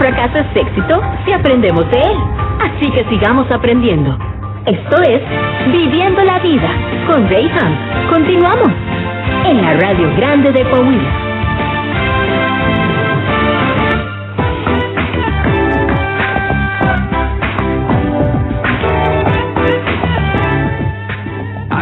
fracaso 0.00 0.38
es 0.38 0.56
éxito 0.56 1.02
si 1.26 1.32
aprendemos 1.32 1.88
de 1.90 1.98
él. 2.00 2.16
Así 2.58 2.90
que 2.90 3.04
sigamos 3.10 3.50
aprendiendo. 3.50 4.16
Esto 4.64 5.02
es 5.02 5.20
Viviendo 5.70 6.24
la 6.24 6.38
Vida 6.38 6.70
con 7.06 7.28
Ray 7.28 7.46
Hunt. 7.46 8.10
Continuamos 8.10 8.72
en 9.46 9.62
la 9.62 9.74
Radio 9.74 10.10
Grande 10.16 10.52
de 10.52 10.64
Coahuila. 10.64 11.30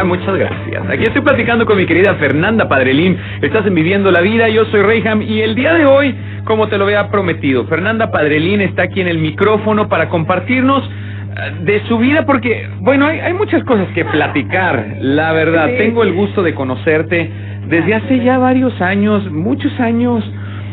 muchas 0.09 0.35
gracias. 0.35 0.89
Aquí 0.89 1.03
estoy 1.03 1.21
platicando 1.21 1.65
con 1.67 1.77
mi 1.77 1.85
querida 1.85 2.15
Fernanda 2.15 2.67
Padrelín. 2.67 3.15
Estás 3.41 3.65
en 3.67 3.75
Viviendo 3.75 4.11
la 4.11 4.21
Vida, 4.21 4.49
yo 4.49 4.65
soy 4.65 4.81
Reyham 4.81 5.21
y 5.21 5.41
el 5.41 5.53
día 5.53 5.73
de 5.75 5.85
hoy, 5.85 6.15
como 6.49 6.67
te 6.67 6.79
lo 6.79 6.85
había 6.85 7.11
prometido, 7.11 7.65
Fernanda 7.65 8.09
Padrelín 8.09 8.59
está 8.61 8.81
aquí 8.81 9.01
en 9.01 9.07
el 9.07 9.19
micrófono 9.19 9.87
para 9.87 10.09
compartirnos 10.09 10.83
eh, 10.83 11.53
de 11.61 11.83
su 11.87 11.99
vida 11.99 12.25
porque, 12.25 12.67
bueno, 12.79 13.05
hay, 13.05 13.19
hay 13.19 13.33
muchas 13.33 13.63
cosas 13.65 13.87
que 13.93 14.03
platicar, 14.03 14.95
la 14.99 15.31
verdad. 15.31 15.69
Tengo 15.77 16.01
el 16.01 16.11
gusto 16.11 16.41
de 16.41 16.55
conocerte 16.55 17.29
desde 17.67 17.93
hace 17.93 18.23
ya 18.23 18.39
varios 18.39 18.81
años, 18.81 19.29
muchos 19.29 19.79
años. 19.79 20.23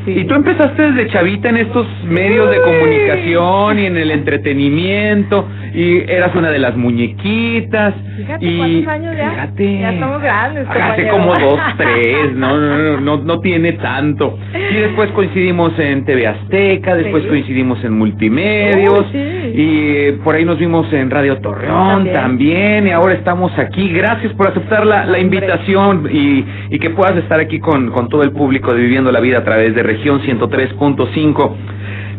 Y 0.06 0.24
tú 0.24 0.34
empezaste 0.34 0.82
desde 0.92 1.08
chavita 1.10 1.48
en 1.48 1.56
estos 1.58 1.86
medios 2.04 2.50
de 2.50 2.60
comunicación 2.60 3.78
y 3.78 3.86
en 3.86 3.96
el 3.96 4.10
entretenimiento 4.12 5.48
y 5.74 5.98
eras 6.10 6.34
una 6.34 6.50
de 6.50 6.58
las 6.58 6.76
muñequitas. 6.76 7.94
Fíjate 8.16 8.46
y 8.46 8.56
cuántos 8.84 8.88
años 8.92 9.16
ya. 9.16 9.30
Fíjate. 9.30 9.78
Ya 9.80 9.90
estamos 9.92 10.22
grandes, 10.22 10.66
Hace 10.68 11.08
como 11.08 11.34
dos, 11.34 11.60
tres, 11.76 12.32
no, 12.34 12.56
no, 12.56 12.78
no, 12.78 13.00
no, 13.00 13.16
no 13.24 13.40
tiene 13.40 13.72
tanto. 13.72 14.38
Y 14.54 14.74
después 14.76 15.10
coincidimos 15.10 15.78
en 15.78 16.04
TV 16.04 16.26
Azteca, 16.26 16.94
después 16.94 17.22
Sí. 17.24 17.28
coincidimos 17.28 17.82
en 17.84 17.92
Multimedios 17.94 19.06
sí. 19.10 19.18
y 19.18 19.96
eh, 19.96 20.18
por 20.22 20.34
ahí 20.34 20.44
nos 20.44 20.58
vimos 20.58 20.90
en 20.92 21.10
Radio 21.10 21.38
Torreón 21.38 22.04
También. 22.04 22.14
también, 22.14 22.86
y 22.86 22.90
ahora 22.90 23.14
estamos 23.14 23.50
aquí. 23.58 23.90
Gracias 23.90 24.32
por 24.34 24.48
aceptar 24.48 24.86
la, 24.86 25.04
la 25.06 25.18
invitación 25.18 26.08
y, 26.12 26.44
y 26.70 26.78
que 26.78 26.90
puedas 26.90 27.16
estar 27.16 27.40
aquí 27.40 27.58
con, 27.58 27.90
con 27.90 28.08
todo 28.08 28.22
el 28.22 28.30
público 28.32 28.72
de 28.74 28.82
Viviendo 28.82 29.10
la 29.12 29.20
Vida 29.20 29.38
a 29.38 29.44
través 29.44 29.74
de 29.74 29.82
región 29.96 30.20
103.5. 30.20 31.50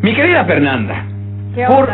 Mi 0.01 0.13
querida 0.13 0.45
Fernanda, 0.45 1.05
¿Qué 1.55 1.65
¿por, 1.65 1.87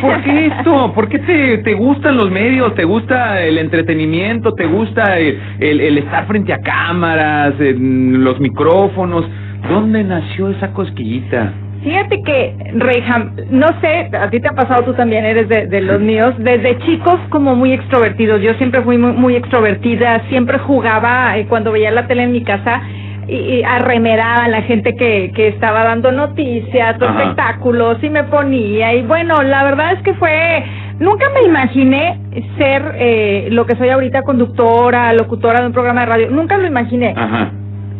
por 0.00 0.22
qué 0.22 0.46
esto? 0.46 0.92
¿Por 0.94 1.08
qué 1.08 1.18
te, 1.18 1.58
te 1.58 1.74
gustan 1.74 2.16
los 2.16 2.30
medios? 2.30 2.74
¿Te 2.76 2.84
gusta 2.84 3.42
el 3.42 3.58
entretenimiento? 3.58 4.52
¿Te 4.54 4.66
gusta 4.66 5.18
el, 5.18 5.36
el- 5.58 5.80
el 5.80 5.98
estar 5.98 6.26
frente 6.26 6.52
a 6.52 6.58
cámaras, 6.58 7.54
en 7.60 8.22
los 8.22 8.38
micrófonos? 8.38 9.24
¿Dónde 9.68 10.04
nació 10.04 10.50
esa 10.50 10.72
cosquillita? 10.72 11.52
Fíjate 11.82 12.22
que, 12.24 12.54
Reyham, 12.74 13.32
no 13.50 13.66
sé, 13.80 14.10
a 14.16 14.28
ti 14.30 14.38
te 14.38 14.48
ha 14.48 14.52
pasado, 14.52 14.84
tú 14.84 14.92
también 14.92 15.24
eres 15.24 15.48
de, 15.48 15.66
de 15.66 15.80
los 15.80 15.98
míos, 16.00 16.34
desde 16.38 16.78
chicos 16.80 17.16
como 17.30 17.56
muy 17.56 17.72
extrovertidos. 17.72 18.40
Yo 18.42 18.52
siempre 18.54 18.82
fui 18.82 18.96
muy, 18.98 19.12
muy 19.12 19.34
extrovertida, 19.34 20.22
siempre 20.28 20.58
jugaba 20.58 21.36
eh, 21.38 21.46
cuando 21.48 21.72
veía 21.72 21.90
la 21.90 22.06
tele 22.06 22.24
en 22.24 22.32
mi 22.32 22.42
casa 22.44 22.82
y, 23.30 23.36
y 23.36 23.62
arremeraba 23.62 24.44
a 24.44 24.48
la 24.48 24.62
gente 24.62 24.96
que, 24.96 25.32
que 25.34 25.48
estaba 25.48 25.84
dando 25.84 26.10
noticias 26.10 27.00
o 27.00 27.04
espectáculos 27.04 27.98
y 28.02 28.10
me 28.10 28.24
ponía. 28.24 28.94
Y 28.94 29.02
bueno, 29.02 29.42
la 29.42 29.64
verdad 29.64 29.92
es 29.92 30.02
que 30.02 30.14
fue, 30.14 30.64
nunca 30.98 31.26
me 31.30 31.42
imaginé 31.42 32.18
ser 32.58 32.94
eh, 32.96 33.48
lo 33.50 33.66
que 33.66 33.76
soy 33.76 33.90
ahorita, 33.90 34.22
conductora, 34.22 35.12
locutora 35.12 35.60
de 35.60 35.66
un 35.66 35.72
programa 35.72 36.00
de 36.00 36.06
radio. 36.06 36.30
Nunca 36.30 36.58
lo 36.58 36.66
imaginé 36.66 37.14
Ajá. 37.16 37.50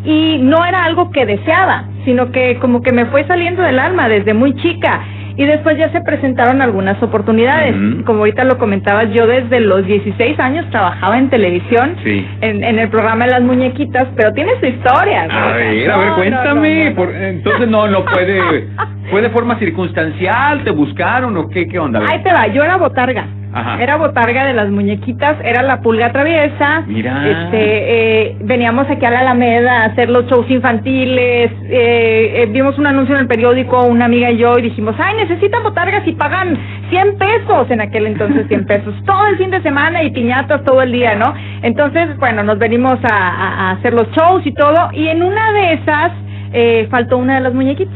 y 0.04 0.38
no 0.42 0.64
era 0.64 0.84
algo 0.84 1.10
que 1.10 1.24
deseaba, 1.24 1.84
sino 2.04 2.30
que 2.32 2.58
como 2.58 2.82
que 2.82 2.92
me 2.92 3.06
fue 3.06 3.24
saliendo 3.26 3.62
del 3.62 3.78
alma 3.78 4.08
desde 4.08 4.34
muy 4.34 4.54
chica. 4.56 5.00
Y 5.36 5.44
después 5.46 5.78
ya 5.78 5.90
se 5.90 6.02
presentaron 6.02 6.60
algunas 6.60 7.02
oportunidades. 7.02 7.74
Como 8.04 8.18
ahorita 8.18 8.44
lo 8.44 8.58
comentabas, 8.58 9.06
yo 9.14 9.26
desde 9.26 9.60
los 9.60 9.86
16 9.86 10.38
años 10.38 10.68
trabajaba 10.70 11.16
en 11.16 11.30
televisión, 11.30 11.96
Sí. 12.04 12.26
en, 12.42 12.62
en 12.62 12.78
el 12.78 12.90
programa 12.90 13.24
de 13.24 13.30
las 13.30 13.42
muñequitas, 13.42 14.06
pero 14.16 14.32
tiene 14.34 14.52
su 14.60 14.66
historia. 14.66 15.22
A 15.22 15.26
¿no? 15.28 15.54
ver, 15.54 15.90
a 15.90 15.96
ver, 15.96 16.08
no, 16.08 16.14
cuéntame. 16.16 16.90
no. 16.90 16.96
por- 16.96 17.14
entonces 17.14 17.68
no, 17.68 17.86
no 17.88 18.04
puede, 18.04 18.66
fue 19.10 19.22
de 19.22 19.30
forma 19.30 19.58
circunstancial, 19.58 20.62
te 20.64 20.70
buscaron 20.72 21.34
o 21.38 21.48
qué, 21.48 21.66
qué 21.68 21.78
onda. 21.78 22.00
Ahí 22.06 22.22
te 22.22 22.32
va, 22.32 22.46
yo 22.48 22.62
era 22.62 22.76
botarga. 22.76 23.26
Ajá. 23.52 23.82
Era 23.82 23.96
botarga 23.96 24.44
de 24.46 24.54
las 24.54 24.68
muñequitas, 24.70 25.36
era 25.42 25.62
la 25.62 25.80
pulga 25.80 26.12
traviesa. 26.12 26.84
Mira. 26.86 27.28
Este, 27.28 27.58
eh, 28.30 28.36
veníamos 28.42 28.88
aquí 28.88 29.04
a 29.04 29.10
la 29.10 29.20
Alameda 29.20 29.82
a 29.82 29.84
hacer 29.86 30.08
los 30.08 30.26
shows 30.26 30.48
infantiles. 30.50 31.50
eh, 31.68 32.42
eh, 32.42 32.46
vimos 32.50 32.78
un 32.78 32.86
anuncio 32.86 33.14
en 33.16 33.22
el 33.22 33.26
periódico, 33.26 33.82
una 33.86 34.04
amiga 34.04 34.30
y 34.30 34.36
yo, 34.38 34.58
y 34.58 34.62
dijimos, 34.62 34.94
ay, 34.98 35.16
necesitan 35.16 35.62
botargas 35.62 36.06
y 36.06 36.12
pagan 36.12 36.56
100 36.90 37.18
pesos 37.18 37.70
en 37.70 37.80
aquel 37.80 38.06
entonces, 38.06 38.46
100 38.48 38.66
pesos. 38.66 38.94
Todo 39.04 39.26
el 39.26 39.36
fin 39.36 39.50
de 39.50 39.60
semana 39.62 40.02
y 40.02 40.10
piñatas 40.10 40.64
todo 40.64 40.82
el 40.82 40.92
día, 40.92 41.14
¿no? 41.16 41.34
Entonces, 41.62 42.16
bueno, 42.18 42.42
nos 42.42 42.58
venimos 42.58 42.98
a, 43.10 43.16
a- 43.16 43.54
a 43.60 43.70
hacer 43.72 43.92
los 43.94 44.08
shows 44.12 44.46
y 44.46 44.52
todo, 44.52 44.90
y 44.92 45.08
en 45.08 45.22
una 45.22 45.52
de 45.52 45.72
esas 45.74 46.12
eh, 46.52 46.88
faltó 46.90 47.16
una 47.18 47.34
de 47.36 47.40
las 47.40 47.54
muñequitas. 47.54 47.92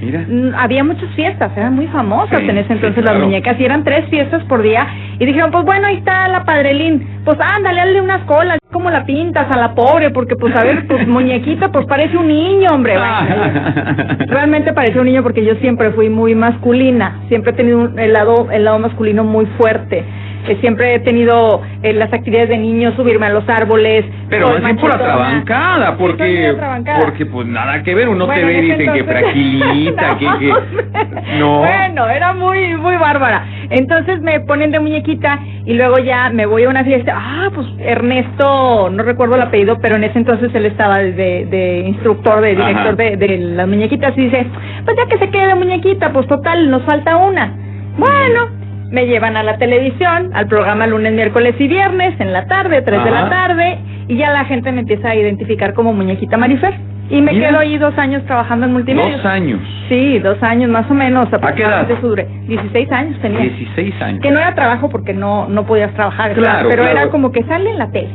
Mira. 0.00 0.24
Mm, 0.28 0.54
había 0.56 0.84
muchas 0.84 1.10
fiestas, 1.16 1.50
eran 1.56 1.74
muy 1.74 1.86
famosas 1.88 2.38
Sí, 2.40 2.48
en 2.48 2.58
ese 2.58 2.68
sí, 2.68 2.72
entonces 2.74 3.02
claro. 3.02 3.18
las 3.18 3.26
muñecas 3.26 3.58
y 3.58 3.64
eran 3.64 3.82
tres 3.84 4.08
fiestas 4.08 4.42
por 4.44 4.62
día 4.62 4.86
y 5.18 5.26
dijeron 5.26 5.50
pues 5.50 5.64
bueno 5.64 5.86
ahí 5.88 5.96
está 5.96 6.28
la 6.28 6.44
padrelín, 6.44 7.06
pues 7.24 7.36
ándale, 7.40 7.80
hazle 7.80 8.00
unas 8.00 8.22
colas, 8.24 8.58
¿cómo 8.72 8.90
la 8.90 9.04
pintas 9.04 9.50
a 9.50 9.56
la 9.56 9.74
pobre? 9.74 10.10
Porque 10.10 10.36
pues 10.36 10.54
a 10.54 10.62
ver, 10.62 10.86
pues 10.86 11.06
muñequita 11.08 11.72
pues 11.72 11.86
parece 11.86 12.16
un 12.16 12.28
niño, 12.28 12.68
hombre. 12.72 12.94
Bueno, 12.96 14.24
realmente 14.28 14.72
parecía 14.72 15.00
un 15.00 15.06
niño 15.08 15.22
porque 15.22 15.44
yo 15.44 15.54
siempre 15.56 15.90
fui 15.90 16.08
muy 16.08 16.34
masculina, 16.34 17.20
siempre 17.28 17.50
he 17.52 17.54
tenido 17.54 17.78
un- 17.80 17.98
el 17.98 18.12
lado, 18.12 18.48
el 18.52 18.64
lado 18.64 18.78
masculino 18.78 19.24
muy 19.24 19.46
fuerte. 19.58 20.04
Eh, 20.48 20.56
siempre 20.60 20.94
he 20.94 21.00
tenido 21.00 21.62
eh, 21.82 21.92
las 21.92 22.12
actividades 22.12 22.48
de 22.48 22.58
niños, 22.58 22.94
subirme 22.96 23.26
a 23.26 23.30
los 23.30 23.48
árboles. 23.48 24.04
Pero 24.30 24.56
bien 24.58 24.76
por 24.76 24.92
atrabancada, 24.92 25.96
porque, 25.96 26.48
atrabancada. 26.48 27.00
porque 27.04 27.26
pues 27.26 27.46
nada 27.46 27.82
que 27.82 27.94
ver, 27.94 28.08
uno 28.08 28.26
Bueno, 28.26 28.40
te 28.40 28.46
ve 28.46 28.58
y 28.58 28.60
dicen 28.62 28.78
que 28.78 28.84
entonces- 29.00 29.06
fragilita, 29.20 30.16
que, 30.18 30.26
que... 30.38 31.38
No. 31.38 31.58
Bueno, 31.58 32.08
era 32.08 32.32
muy, 32.32 32.76
muy 32.76 32.96
bárbara. 32.96 33.44
Entonces 33.70 34.20
me 34.22 34.40
ponen 34.40 34.70
de 34.70 34.80
muñequita 34.80 35.38
y 35.66 35.74
luego 35.74 35.98
ya 35.98 36.30
me 36.30 36.46
voy 36.46 36.64
a 36.64 36.70
una 36.70 36.82
fiesta. 36.84 37.12
Ah, 37.14 37.50
pues 37.54 37.66
Ernesto, 37.78 38.88
no 38.90 39.02
recuerdo 39.02 39.34
el 39.36 39.42
apellido, 39.42 39.78
pero 39.80 39.96
en 39.96 40.04
ese 40.04 40.18
entonces 40.18 40.50
él 40.54 40.64
estaba 40.66 40.98
de, 40.98 41.46
de 41.46 41.84
instructor, 41.86 42.40
de 42.40 42.54
director 42.56 42.96
de, 42.96 43.16
de 43.16 43.38
las 43.38 43.68
muñequitas 43.68 44.16
y 44.16 44.22
dice, 44.22 44.46
pues 44.84 44.96
ya 44.96 45.06
que 45.06 45.18
se 45.18 45.30
quede 45.30 45.48
de 45.48 45.54
muñequita, 45.54 46.10
pues 46.12 46.26
total, 46.26 46.70
nos 46.70 46.82
falta 46.84 47.16
una. 47.18 47.52
Bueno. 47.98 48.57
Me 48.90 49.06
llevan 49.06 49.36
a 49.36 49.42
la 49.42 49.58
televisión, 49.58 50.30
al 50.34 50.46
programa 50.46 50.86
lunes, 50.86 51.12
miércoles 51.12 51.54
y 51.58 51.68
viernes, 51.68 52.18
en 52.20 52.32
la 52.32 52.46
tarde, 52.46 52.80
3 52.82 53.04
de 53.04 53.10
la 53.10 53.28
tarde, 53.28 53.78
y 54.08 54.16
ya 54.16 54.30
la 54.30 54.44
gente 54.46 54.72
me 54.72 54.80
empieza 54.80 55.10
a 55.10 55.14
identificar 55.14 55.74
como 55.74 55.92
muñequita 55.92 56.36
Marifer. 56.38 56.74
Y 57.10 57.22
me 57.22 57.32
Mira. 57.32 57.48
quedo 57.48 57.58
ahí 57.60 57.78
dos 57.78 57.96
años 57.96 58.22
trabajando 58.26 58.66
en 58.66 58.72
multimedia. 58.74 59.16
Dos 59.16 59.24
años, 59.24 59.60
Sí, 59.88 60.18
dos 60.18 60.42
años 60.42 60.68
más 60.70 60.90
o 60.90 60.94
menos. 60.94 61.26
qué 61.54 61.62
edad? 61.62 61.86
duré. 62.02 62.26
16 62.46 62.92
años 62.92 63.18
tenía. 63.22 63.40
16 63.40 64.02
años. 64.02 64.20
Que 64.20 64.30
no 64.30 64.38
era 64.38 64.54
trabajo 64.54 64.90
porque 64.90 65.14
no 65.14 65.48
no 65.48 65.64
podías 65.64 65.92
trabajar, 65.94 66.34
Claro, 66.34 66.68
pero 66.68 66.82
claro. 66.82 66.98
era 67.00 67.10
como 67.10 67.32
que 67.32 67.42
sale 67.44 67.70
en 67.70 67.78
la 67.78 67.90
tele. 67.90 68.10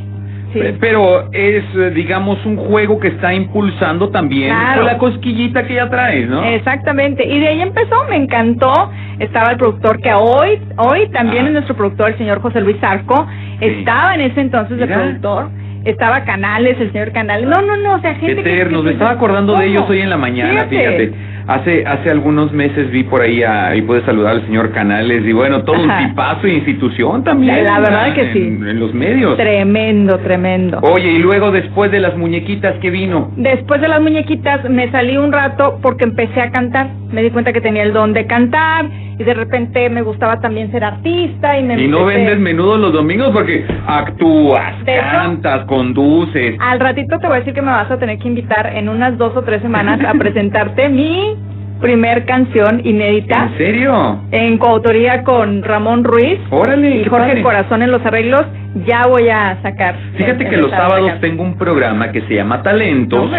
Sí. 0.53 0.59
Pero 0.79 1.29
es, 1.31 1.63
digamos, 1.95 2.45
un 2.45 2.57
juego 2.57 2.99
que 2.99 3.09
está 3.09 3.33
impulsando 3.33 4.09
también 4.09 4.49
Claro. 4.55 4.77
con 4.81 4.85
la 4.85 4.97
cosquillita 4.97 5.65
que 5.65 5.73
ya 5.75 5.89
traes, 5.89 6.29
¿no? 6.29 6.43
Exactamente. 6.43 7.25
Y 7.27 7.39
de 7.39 7.47
ahí 7.47 7.61
empezó, 7.61 8.03
me 8.09 8.15
encantó. 8.17 8.91
Estaba 9.19 9.51
el 9.51 9.57
productor 9.57 9.99
que 10.01 10.13
hoy, 10.13 10.59
hoy 10.77 11.07
también 11.09 11.45
Ah. 11.45 11.47
es 11.47 11.53
nuestro 11.53 11.75
productor, 11.75 12.09
el 12.11 12.17
señor 12.17 12.39
José 12.41 12.61
Luis 12.61 12.77
Zarco. 12.79 13.27
Sí. 13.59 13.65
Estaba 13.65 14.15
en 14.15 14.21
ese 14.21 14.41
entonces 14.41 14.77
de 14.77 14.85
Mira. 14.85 14.97
productor. 14.99 15.49
Estaba 15.85 16.23
Canales, 16.23 16.79
el 16.79 16.91
señor 16.93 17.11
Canales. 17.11 17.45
No, 17.47 17.61
no, 17.61 17.75
no, 17.75 17.95
o 17.95 17.99
sea, 17.99 18.15
gente 18.15 18.41
que- 18.41 18.53
eternos, 18.53 18.81
que- 18.81 18.87
me 18.87 18.91
estaba 18.93 19.11
acordando 19.11 19.55
de 19.57 19.65
ellos 19.67 19.83
hoy 19.89 19.99
en 20.01 20.09
la 20.09 20.17
mañana, 20.17 20.65
fíjate. 20.69 21.11
Hace 21.47 21.85
hace 21.85 22.09
algunos 22.09 22.51
meses 22.53 22.89
vi 22.91 23.03
por 23.03 23.21
ahí, 23.21 23.43
a, 23.43 23.75
y 23.75 23.81
pude 23.81 24.01
saludar 24.05 24.35
al 24.35 24.45
señor 24.45 24.71
Canales, 24.71 25.23
y 25.25 25.31
bueno, 25.33 25.63
todo 25.63 25.75
Ajá. 25.75 25.99
un 26.01 26.07
tipazo 26.09 26.47
institución 26.47 27.23
también. 27.23 27.63
La- 27.63 27.79
verdad 27.79 28.13
que 28.13 28.21
en- 28.21 28.33
sí. 28.33 28.39
En 28.69 28.79
los 28.79 28.93
medios. 28.93 29.35
Tremendo, 29.37 30.17
tremendo. 30.19 30.79
Oye, 30.81 31.11
y 31.11 31.19
luego 31.19 31.51
después 31.51 31.91
de 31.91 31.99
las 31.99 32.15
muñequitas, 32.17 32.75
¿qué 32.81 32.89
vino? 32.89 33.31
Después 33.35 33.81
de 33.81 33.87
las 33.87 34.01
muñequitas 34.01 34.69
me 34.69 34.89
salí 34.91 35.17
un 35.17 35.31
rato 35.31 35.79
porque 35.81 36.05
empecé 36.05 36.39
a 36.41 36.51
cantar. 36.51 36.87
Me 37.11 37.21
di 37.23 37.29
cuenta 37.29 37.51
que 37.53 37.61
tenía 37.61 37.83
el 37.83 37.93
don 37.93 38.13
de 38.13 38.25
cantar 38.25 38.85
y 39.17 39.23
de 39.23 39.33
repente 39.33 39.89
me 39.89 40.01
gustaba 40.01 40.39
también 40.39 40.71
ser 40.71 40.83
artista 40.83 41.57
y 41.59 41.63
me 41.63 41.81
Y 41.81 41.87
no 41.87 42.05
vendes 42.05 42.39
menudo 42.39 42.77
los 42.77 42.93
domingos 42.93 43.29
porque 43.31 43.65
actúas, 43.87 44.73
hecho- 44.85 45.01
cantas, 45.11 45.65
conduces. 45.65 46.55
Al 46.59 46.79
ratito 46.79 47.17
te 47.19 47.27
voy 47.27 47.37
a 47.37 47.39
decir 47.39 47.53
que 47.53 47.61
me 47.61 47.71
vas 47.71 47.89
a 47.91 47.97
tener 47.97 48.17
que 48.19 48.27
invitar 48.27 48.67
en 48.75 48.89
unas 48.89 49.17
dos 49.17 49.35
o 49.35 49.41
tres 49.43 49.61
semanas 49.61 49.99
a 50.05 50.13
presentarte 50.17 50.89
mi 50.89 51.35
primer 51.81 52.25
canción 52.25 52.79
inédita 52.85 53.49
¿En 53.51 53.57
serio? 53.57 54.21
en 54.31 54.57
coautoría 54.57 55.23
con 55.23 55.63
Ramón 55.63 56.03
Ruiz 56.05 56.39
Órale. 56.49 56.97
y 57.01 57.03
Jorge 57.05 57.27
padre. 57.29 57.41
Corazón 57.41 57.81
en 57.81 57.91
los 57.91 58.05
arreglos. 58.05 58.45
Ya 58.85 59.07
voy 59.07 59.29
a 59.29 59.61
sacar. 59.61 59.95
Fíjate 60.15 60.45
que 60.45 60.57
los 60.57 60.71
sábados 60.71 61.11
tengo 61.21 61.43
un 61.43 61.57
programa 61.57 62.11
que 62.11 62.21
se 62.21 62.35
llama 62.35 62.61
Talentos. 62.63 63.29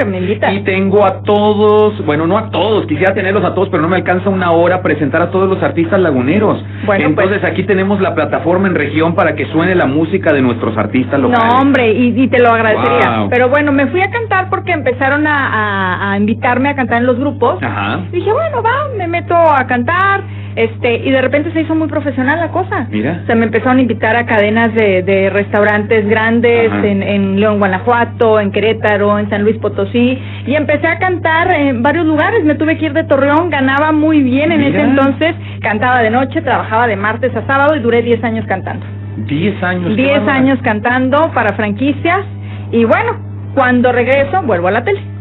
y 0.53 0.61
tengo 0.61 1.05
a 1.05 1.23
todos, 1.23 2.05
bueno, 2.05 2.27
no 2.27 2.39
a 2.39 2.51
todos, 2.51 2.87
quisiera 2.87 3.15
tenerlos 3.15 3.45
a 3.45 3.55
todos, 3.55 3.69
pero 3.69 3.83
no 3.83 3.89
me 3.89 3.97
alcanza 3.97 4.31
una 4.31 4.53
hora 4.53 4.83
presentar 4.83 5.23
a 5.23 5.31
todos 5.31 5.49
los 5.49 5.63
artistas 5.63 6.01
laguneros. 6.01 6.63
Bueno, 6.85 7.15
pues 7.15 7.27
Entonces 7.27 7.45
aquí 7.45 7.65
tenemos 7.65 8.01
la 8.01 8.15
plataforma 8.15 8.69
en 8.69 8.75
región 8.75 9.15
para 9.15 9.35
que 9.35 9.47
suene 9.47 9.75
la 9.75 9.87
música 9.87 10.33
de 10.33 10.43
nuestros 10.43 10.77
artistas 10.77 11.19
locales. 11.19 11.53
No, 11.53 11.61
hombre, 11.61 11.93
y, 11.93 12.29
te 12.29 12.39
lo 12.39 12.51
agradecería. 12.51 13.27
Pero 13.31 13.49
bueno, 13.49 13.73
me 13.73 13.87
fui 13.89 14.01
a 14.01 14.11
cantar 14.11 14.49
porque 14.49 14.73
empezaron 14.73 15.27
a, 15.27 16.13
a, 16.13 16.19
invitarme 16.19 16.71
a 16.71 16.75
cantar 16.75 16.99
en 16.99 17.07
los 17.07 17.19
grupos. 17.19 17.63
Ajá. 17.63 18.01
Y 18.13 18.17
dije, 18.17 18.33
bueno, 18.33 18.63
va, 18.63 18.89
me 18.97 19.07
meto 19.09 19.35
a 19.35 19.67
cantar 19.67 20.23
este 20.57 20.97
y 20.97 21.11
de 21.11 21.21
repente 21.21 21.53
se 21.53 21.61
hizo 21.63 21.75
muy 21.75 21.89
profesional 21.89 22.39
la 22.39 22.49
cosa. 22.49 22.87
Mira. 22.91 23.23
Se 23.27 23.35
me 23.35 23.47
empezaron 23.47 23.79
a 23.79 23.81
invitar 23.83 24.17
a 24.17 24.27
cadenas 24.27 24.75
de, 24.75 25.03
de 25.03 25.31
restaurantes 25.31 26.07
grandes 26.09 26.71
en, 26.85 27.03
en, 27.03 27.41
León, 27.41 27.59
Guanajuato, 27.59 28.41
en 28.41 28.53
Querétaro, 28.53 29.19
en 29.19 29.29
San 29.31 29.43
Luis 29.43 29.57
Potosí 29.59 30.19
y 30.47 30.55
empecé 30.55 30.87
a 30.87 30.99
cantar 30.99 31.53
en 31.55 31.83
varios 31.83 32.07
lugares. 32.07 32.45
Me 32.45 32.55
tuve 32.55 32.79
que 32.79 32.87
ir 32.87 32.93
de 32.93 33.05
Torreón, 33.05 33.51
ganaba 33.51 33.93
muy 33.93 34.23
bien 34.23 34.53
en 34.53 34.63
ese 34.63 34.81
entonces, 34.81 35.35
cantaba 35.61 36.01
de 36.03 36.11
noche, 36.11 36.43
trabajaba 36.43 36.87
de 36.87 36.97
martes 36.97 37.35
a 37.35 37.47
sábado 37.47 37.77
y 37.77 37.81
duré 37.81 38.03
10 38.03 38.23
años 38.25 38.47
cantando. 38.47 38.85
10 39.17 39.63
años. 39.63 39.97
10 39.97 40.29
años 40.29 40.59
cantando 40.63 41.31
para 41.33 41.55
franquicias 41.55 42.25
y 42.73 42.85
bueno, 42.85 43.17
cuando 43.55 43.93
regreso 43.93 44.43
vuelvo 44.43 44.69
a 44.69 44.73
la 44.73 44.85
tele. 44.85 45.14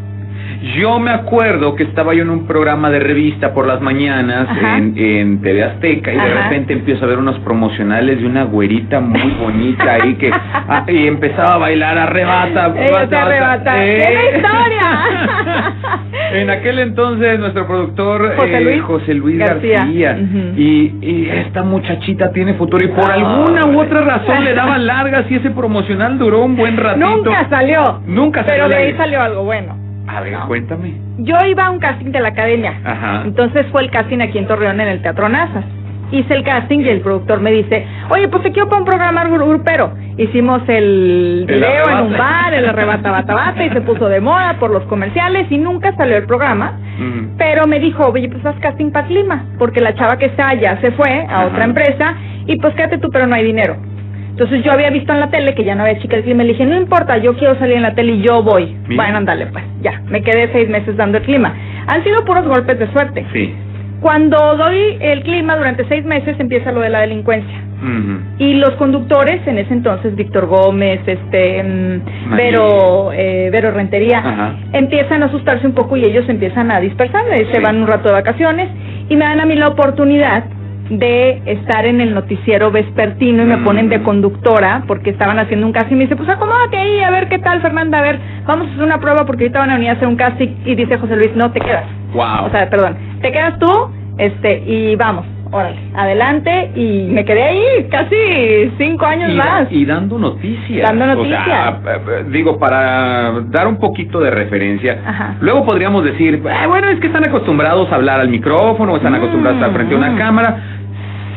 Yo 0.64 0.98
me 0.98 1.12
acuerdo 1.12 1.76
que 1.76 1.84
estaba 1.84 2.14
yo 2.14 2.22
en 2.22 2.30
un 2.30 2.48
programa 2.48 2.90
de 2.90 3.02
revista 3.02 3.54
por 3.54 3.68
las 3.68 3.82
mañanas 3.82 4.48
en, 4.58 4.98
en, 4.98 5.42
TV 5.42 5.62
Azteca 5.62 6.14
y 6.14 6.16
de 6.16 6.34
repente 6.34 6.72
empiezo 6.72 7.04
a 7.04 7.10
ver 7.10 7.18
unos 7.18 7.38
promocionales 7.40 8.22
de 8.22 8.26
una 8.26 8.46
güerita 8.46 9.02
muy 9.02 9.32
bonita 9.32 9.96
ahí 9.96 10.16
que 10.16 10.32
ah, 10.32 10.86
y 10.88 11.06
empezaba 11.06 11.56
a 11.56 11.58
bailar 11.58 11.98
arrebata. 11.98 12.66
arrebata. 12.66 13.76
¡Qué 13.76 14.32
historia! 14.36 15.74
en 16.34 16.50
aquel 16.50 16.80
entonces 16.80 17.40
nuestro 17.40 17.68
productor 17.68 18.34
José 18.88 19.14
Luis, 19.16 19.36
eh, 19.36 19.46
García, 19.46 20.18
y, 20.56 20.96
y, 21.02 21.30
esta 21.30 21.64
muchachita 21.64 22.32
tiene 22.32 22.54
futuro 22.54 22.86
y 22.86 22.88
por 22.88 23.12
alguna 23.12 23.66
u 23.66 23.82
otra 23.82 24.00
razón 24.00 24.46
le 24.46 24.54
daban 24.54 24.86
largas 24.88 25.30
y 25.30 25.36
ese 25.36 25.52
promocional 25.52 26.18
duró 26.18 26.46
un 26.46 26.56
buen 26.56 26.78
ratito. 26.78 27.06
Nunca 27.06 27.50
salió. 27.50 28.02
Nunca 28.08 28.46
salió. 28.46 28.64
Pero 28.64 28.70
de 28.70 28.76
ahí 28.76 28.94
salió 28.96 29.22
algo 29.22 29.44
bueno. 29.44 29.83
A 30.08 30.22
ver, 30.22 30.38
cuéntame. 30.48 30.94
Yo 31.20 31.36
iba 31.48 31.66
a 31.66 31.72
un 31.72 31.80
casting 31.80 32.12
de 32.12 32.20
la 32.20 32.30
academia. 32.30 32.74
Ajá. 32.84 33.24
Entonces 33.26 33.66
fue 33.72 33.84
el 33.84 33.92
casting 33.92 34.20
aquí 34.20 34.38
en 34.38 34.48
Torreón 34.48 34.80
en 34.82 34.88
el 34.88 35.02
Teatro 35.02 35.30
Nazas. 35.30 35.64
Hice 36.12 36.34
el 36.36 36.44
casting 36.44 36.80
y 36.80 36.90
el 36.90 37.02
productor 37.02 37.40
me 37.40 37.52
dice, 37.52 37.88
oye, 38.10 38.28
pues 38.28 38.44
te 38.44 38.52
quiero 38.52 38.70
para 38.70 38.82
un 38.82 38.86
programa 38.86 39.24
grupero. 39.24 39.94
Hicimos 40.18 40.62
el 40.68 41.46
video 41.48 41.90
en 41.90 42.06
un 42.06 42.18
bar, 42.18 42.54
el 42.54 42.70
arrebata 42.70 43.10
bata 43.10 43.34
bata 43.34 43.64
y 43.64 43.70
se 43.72 43.82
puso 43.82 44.08
de 44.10 44.22
moda 44.22 44.58
por 44.60 44.70
los 44.70 44.84
comerciales 44.84 45.48
y 45.50 45.58
nunca 45.58 45.96
salió 45.96 46.18
el 46.18 46.26
programa. 46.26 46.78
Pero 47.40 47.66
me 47.66 47.80
dijo, 47.80 48.06
oye, 48.10 48.30
pues 48.30 48.46
haz 48.46 48.56
casting 48.60 48.92
para 48.92 49.08
Clima, 49.08 49.44
porque 49.58 49.82
la 49.82 49.96
chava 49.96 50.18
que 50.18 50.26
está 50.26 50.50
allá 50.50 50.80
se 50.82 50.92
fue 50.92 51.26
a 51.28 51.46
otra 51.46 51.64
empresa 51.64 52.14
y 52.46 52.58
pues 52.58 52.76
quédate 52.76 53.00
tú, 53.00 53.10
pero 53.10 53.26
no 53.26 53.34
hay 53.34 53.46
dinero. 53.46 53.76
Entonces 54.34 54.64
yo 54.64 54.72
había 54.72 54.90
visto 54.90 55.14
en 55.14 55.20
la 55.20 55.30
tele 55.30 55.54
que 55.54 55.64
ya 55.64 55.76
no 55.76 55.84
había 55.84 56.00
chica 56.00 56.18
el 56.18 56.24
clima. 56.24 56.42
Le 56.42 56.54
dije, 56.54 56.66
no 56.66 56.76
importa, 56.76 57.18
yo 57.18 57.38
quiero 57.38 57.56
salir 57.60 57.76
en 57.76 57.84
la 57.84 57.94
tele 57.94 58.14
y 58.14 58.22
yo 58.24 58.42
voy. 58.42 58.76
Bueno, 58.96 59.18
andale, 59.18 59.46
pues, 59.46 59.64
ya. 59.84 60.02
Me 60.08 60.24
quedé 60.24 60.52
seis 60.52 60.68
meses 60.70 60.98
dando 60.98 61.20
el 61.20 61.24
clima. 61.24 61.54
Han 61.86 62.04
sido 62.04 62.26
puros 62.26 62.48
golpes 62.48 62.80
de 62.80 62.92
suerte. 62.92 63.24
Sí. 63.32 63.54
Cuando 64.02 64.58
doy 64.58 64.98
el 65.00 65.22
clima 65.22 65.56
durante 65.56 65.88
seis 65.88 66.04
meses 66.04 66.36
empieza 66.40 66.72
lo 66.72 66.82
de 66.82 66.90
la 66.90 67.02
delincuencia. 67.02 67.60
Y 68.40 68.54
los 68.54 68.72
conductores, 68.76 69.46
en 69.46 69.58
ese 69.58 69.74
entonces, 69.74 70.16
Víctor 70.16 70.48
Gómez, 70.48 71.02
este, 71.06 71.62
mm, 71.62 72.36
Vero, 72.36 73.12
eh, 73.12 73.50
Vero 73.52 73.72
Rentería, 73.72 74.56
empiezan 74.72 75.22
a 75.22 75.26
asustarse 75.26 75.68
un 75.68 75.74
poco 75.74 75.98
y 75.98 76.06
ellos 76.06 76.28
empiezan 76.30 76.72
a 76.72 76.80
dispersarse. 76.80 77.46
Se 77.52 77.60
van 77.60 77.82
un 77.82 77.88
rato 77.88 78.08
de 78.08 78.14
vacaciones 78.14 78.70
y 79.10 79.16
me 79.16 79.26
dan 79.26 79.42
a 79.42 79.46
mí 79.46 79.56
la 79.56 79.68
oportunidad 79.68 80.46
de 80.90 81.42
estar 81.46 81.86
en 81.86 82.02
el 82.02 82.14
noticiero 82.14 82.72
vespertino 82.72 83.44
y 83.44 83.46
me 83.46 83.58
ponen 83.60 83.90
de 83.90 84.04
conductora 84.04 84.84
porque 84.88 85.12
estaban 85.12 85.40
haciendo 85.40 85.66
un 85.66 85.74
casting 85.74 85.96
y 85.96 85.98
me 85.98 86.04
dice, 86.04 86.16
pues 86.16 86.30
acomódate 86.30 86.78
ahí, 86.78 87.00
a 87.00 87.10
ver 87.10 87.30
qué 87.30 87.40
tal, 87.40 87.62
Fernanda, 87.62 88.00
a 88.00 88.02
ver, 88.02 88.20
vamos 88.46 88.68
a 88.68 88.72
hacer 88.72 88.84
una 88.84 89.00
prueba 89.00 89.26
porque 89.26 89.46
ahorita 89.46 89.60
van 89.60 89.70
a 89.70 89.76
venir 89.76 89.90
a 89.90 89.94
hacer 89.94 90.08
un 90.08 90.16
casting 90.16 90.50
y 90.66 90.76
dice 90.76 90.98
José 90.98 91.16
Luis, 91.16 91.32
no, 91.36 91.52
te 91.52 91.60
quedas. 91.62 91.86
Wow. 92.14 92.48
O 92.48 92.50
sea, 92.52 92.70
perdón, 92.70 92.98
te 93.22 93.32
quedas 93.32 93.58
tú, 93.60 93.72
este, 94.18 94.64
y 94.66 94.96
vamos, 94.96 95.26
órale, 95.54 95.78
adelante 95.94 96.72
y 96.76 97.08
me 97.12 97.24
quedé 97.24 97.44
ahí 97.44 97.88
casi 97.90 98.16
cinco 98.78 99.06
años 99.06 99.34
más. 99.36 99.72
Y 99.72 99.86
dando 99.86 100.18
noticias. 100.18 100.90
Dando 100.90 101.06
noticias. 101.06 101.42
O 101.42 101.46
sea, 101.46 101.80
eh, 101.86 102.00
eh, 102.10 102.26
digo, 102.30 102.58
para 102.58 103.42
dar 103.50 103.68
un 103.68 103.78
poquito 103.78 104.20
de 104.20 104.32
referencia, 104.32 105.00
Ajá. 105.06 105.36
luego 105.40 105.66
podríamos 105.66 106.04
decir, 106.04 106.36
eh, 106.44 106.68
bueno, 106.68 106.90
es 106.90 107.00
que 107.00 107.08
están 107.08 107.28
acostumbrados 107.28 107.92
a 107.92 107.96
hablar 107.96 108.20
al 108.20 108.30
micrófono, 108.30 108.96
están 108.96 109.16
acostumbrados 109.16 109.62
a 109.62 109.66
estar 109.66 109.76
frente 109.76 109.96
a 109.96 109.98
una 109.98 110.12
mm. 110.12 110.18
cámara. 110.18 110.58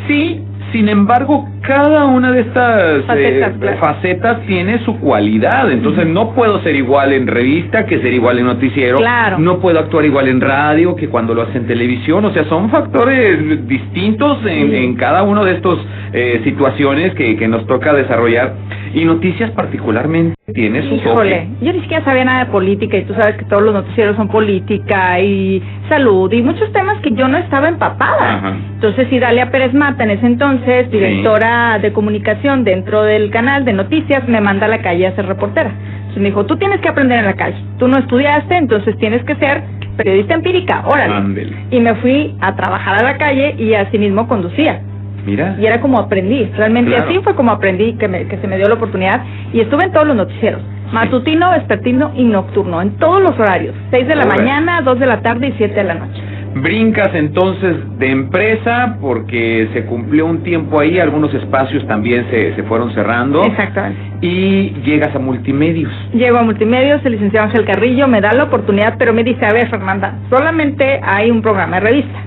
Sí, 0.08 0.45
sin 0.72 0.88
embargo, 0.88 1.48
cada 1.62 2.04
una 2.04 2.32
de 2.32 2.40
estas 2.40 3.04
eh, 3.14 3.76
facetas, 3.80 4.40
tiene 4.46 4.84
su 4.84 4.98
cualidad. 4.98 5.70
Entonces, 5.70 6.06
no 6.06 6.32
puedo 6.32 6.60
ser 6.62 6.74
igual 6.74 7.12
en 7.12 7.26
revista 7.26 7.86
que 7.86 8.00
ser 8.00 8.12
igual 8.12 8.38
en 8.38 8.46
noticiero. 8.46 8.98
Claro. 8.98 9.38
No 9.38 9.58
puedo 9.58 9.78
actuar 9.78 10.04
igual 10.04 10.28
en 10.28 10.40
radio 10.40 10.96
que 10.96 11.08
cuando 11.08 11.34
lo 11.34 11.42
hace 11.42 11.58
en 11.58 11.66
televisión. 11.66 12.24
O 12.24 12.32
sea, 12.32 12.44
son 12.44 12.70
factores 12.70 13.66
distintos 13.66 14.38
en, 14.44 14.74
en 14.74 14.96
cada 14.96 15.22
una 15.22 15.44
de 15.44 15.54
estas 15.54 15.78
eh, 16.12 16.40
situaciones 16.44 17.14
que, 17.14 17.36
que 17.36 17.48
nos 17.48 17.66
toca 17.66 17.92
desarrollar. 17.92 18.54
Y 18.94 19.04
noticias 19.04 19.50
particularmente 19.52 20.36
tiene 20.52 20.82
su 20.88 20.94
Híjole, 20.94 21.48
yo 21.60 21.72
ni 21.72 21.80
siquiera 21.80 22.04
sabía 22.04 22.24
nada 22.24 22.44
de 22.44 22.50
política 22.50 22.96
y 22.96 23.04
tú 23.04 23.14
sabes 23.14 23.36
que 23.36 23.44
todos 23.44 23.62
los 23.62 23.74
noticieros 23.74 24.16
son 24.16 24.28
política 24.28 25.20
y 25.20 25.62
salud 25.88 26.32
y 26.32 26.42
muchos 26.42 26.72
temas 26.72 27.00
que 27.00 27.10
yo 27.12 27.28
no 27.28 27.36
estaba 27.36 27.68
empapada. 27.68 28.56
Entonces, 28.74 29.12
Idalia 29.12 29.50
Pérez 29.50 29.74
Mata, 29.74 30.04
en 30.04 30.10
ese 30.10 30.26
entonces, 30.26 30.90
directora 30.90 31.78
de 31.78 31.92
comunicación 31.92 32.64
dentro 32.64 33.02
del 33.02 33.30
canal 33.30 33.64
de 33.64 33.72
noticias, 33.72 34.26
me 34.28 34.40
manda 34.40 34.66
a 34.66 34.68
la 34.68 34.82
calle 34.82 35.06
a 35.06 35.14
ser 35.14 35.26
reportera. 35.26 35.70
Entonces 35.70 36.22
me 36.22 36.28
dijo, 36.28 36.46
tú 36.46 36.56
tienes 36.56 36.80
que 36.80 36.88
aprender 36.88 37.18
en 37.18 37.26
la 37.26 37.34
calle. 37.34 37.56
Tú 37.78 37.88
no 37.88 37.98
estudiaste, 37.98 38.56
entonces 38.56 38.96
tienes 38.98 39.22
que 39.24 39.34
ser 39.36 39.62
periodista 39.96 40.34
empírica, 40.34 40.84
órale. 40.86 41.52
Y 41.70 41.80
me 41.80 41.94
fui 41.96 42.34
a 42.40 42.54
trabajar 42.54 43.00
a 43.00 43.02
la 43.02 43.18
calle 43.18 43.54
y 43.58 43.74
así 43.74 43.98
mismo 43.98 44.28
conducía. 44.28 44.80
Y 45.26 45.67
era 45.67 45.81
como 45.81 45.99
aprendí, 45.99 46.44
realmente 46.56 46.96
así 46.96 47.19
fue 47.23 47.34
como 47.34 47.50
aprendí 47.50 47.94
que, 47.94 48.08
me, 48.08 48.26
que 48.26 48.38
se 48.38 48.46
me 48.46 48.56
dio 48.56 48.69
la 48.69 48.75
oportunidad 48.75 49.23
y 49.52 49.61
estuve 49.61 49.84
en 49.84 49.93
todos 49.93 50.06
los 50.06 50.17
noticieros, 50.17 50.62
matutino, 50.93 51.50
vespertino 51.50 52.12
y 52.14 52.25
nocturno, 52.25 52.81
en 52.81 52.90
todos 52.96 53.20
los 53.20 53.38
horarios, 53.38 53.75
6 53.90 54.06
de 54.06 54.14
la 54.14 54.26
mañana, 54.26 54.82
2 54.82 54.99
de 54.99 55.06
la 55.06 55.20
tarde 55.23 55.49
y 55.49 55.52
7 55.56 55.75
de 55.75 55.84
la 55.84 55.94
noche. 55.94 56.23
Brincas 56.55 57.11
entonces 57.12 57.76
de 57.99 58.11
empresa 58.11 58.96
porque 59.00 59.69
se 59.74 59.84
cumplió 59.84 60.24
un 60.24 60.43
tiempo 60.43 60.81
ahí, 60.81 60.98
algunos 60.98 61.34
espacios 61.34 61.86
también 61.86 62.24
se, 62.31 62.55
se 62.55 62.62
fueron 62.62 62.94
cerrando. 62.94 63.44
Exactamente. 63.44 64.00
Y 64.22 64.70
llegas 64.82 65.15
a 65.15 65.19
multimedios. 65.19 65.93
Llego 66.15 66.39
a 66.39 66.43
multimedios, 66.43 67.05
el 67.05 67.12
licenciado 67.12 67.48
Ángel 67.48 67.67
Carrillo 67.67 68.08
me 68.08 68.22
da 68.22 68.32
la 68.32 68.44
oportunidad, 68.44 68.94
pero 68.98 69.12
me 69.12 69.22
dice, 69.22 69.44
a 69.44 69.53
ver 69.53 69.69
Fernanda, 69.69 70.15
solamente 70.31 70.98
hay 71.03 71.31
un 71.31 71.43
programa 71.43 71.77
de 71.77 71.81
revista. 71.81 72.22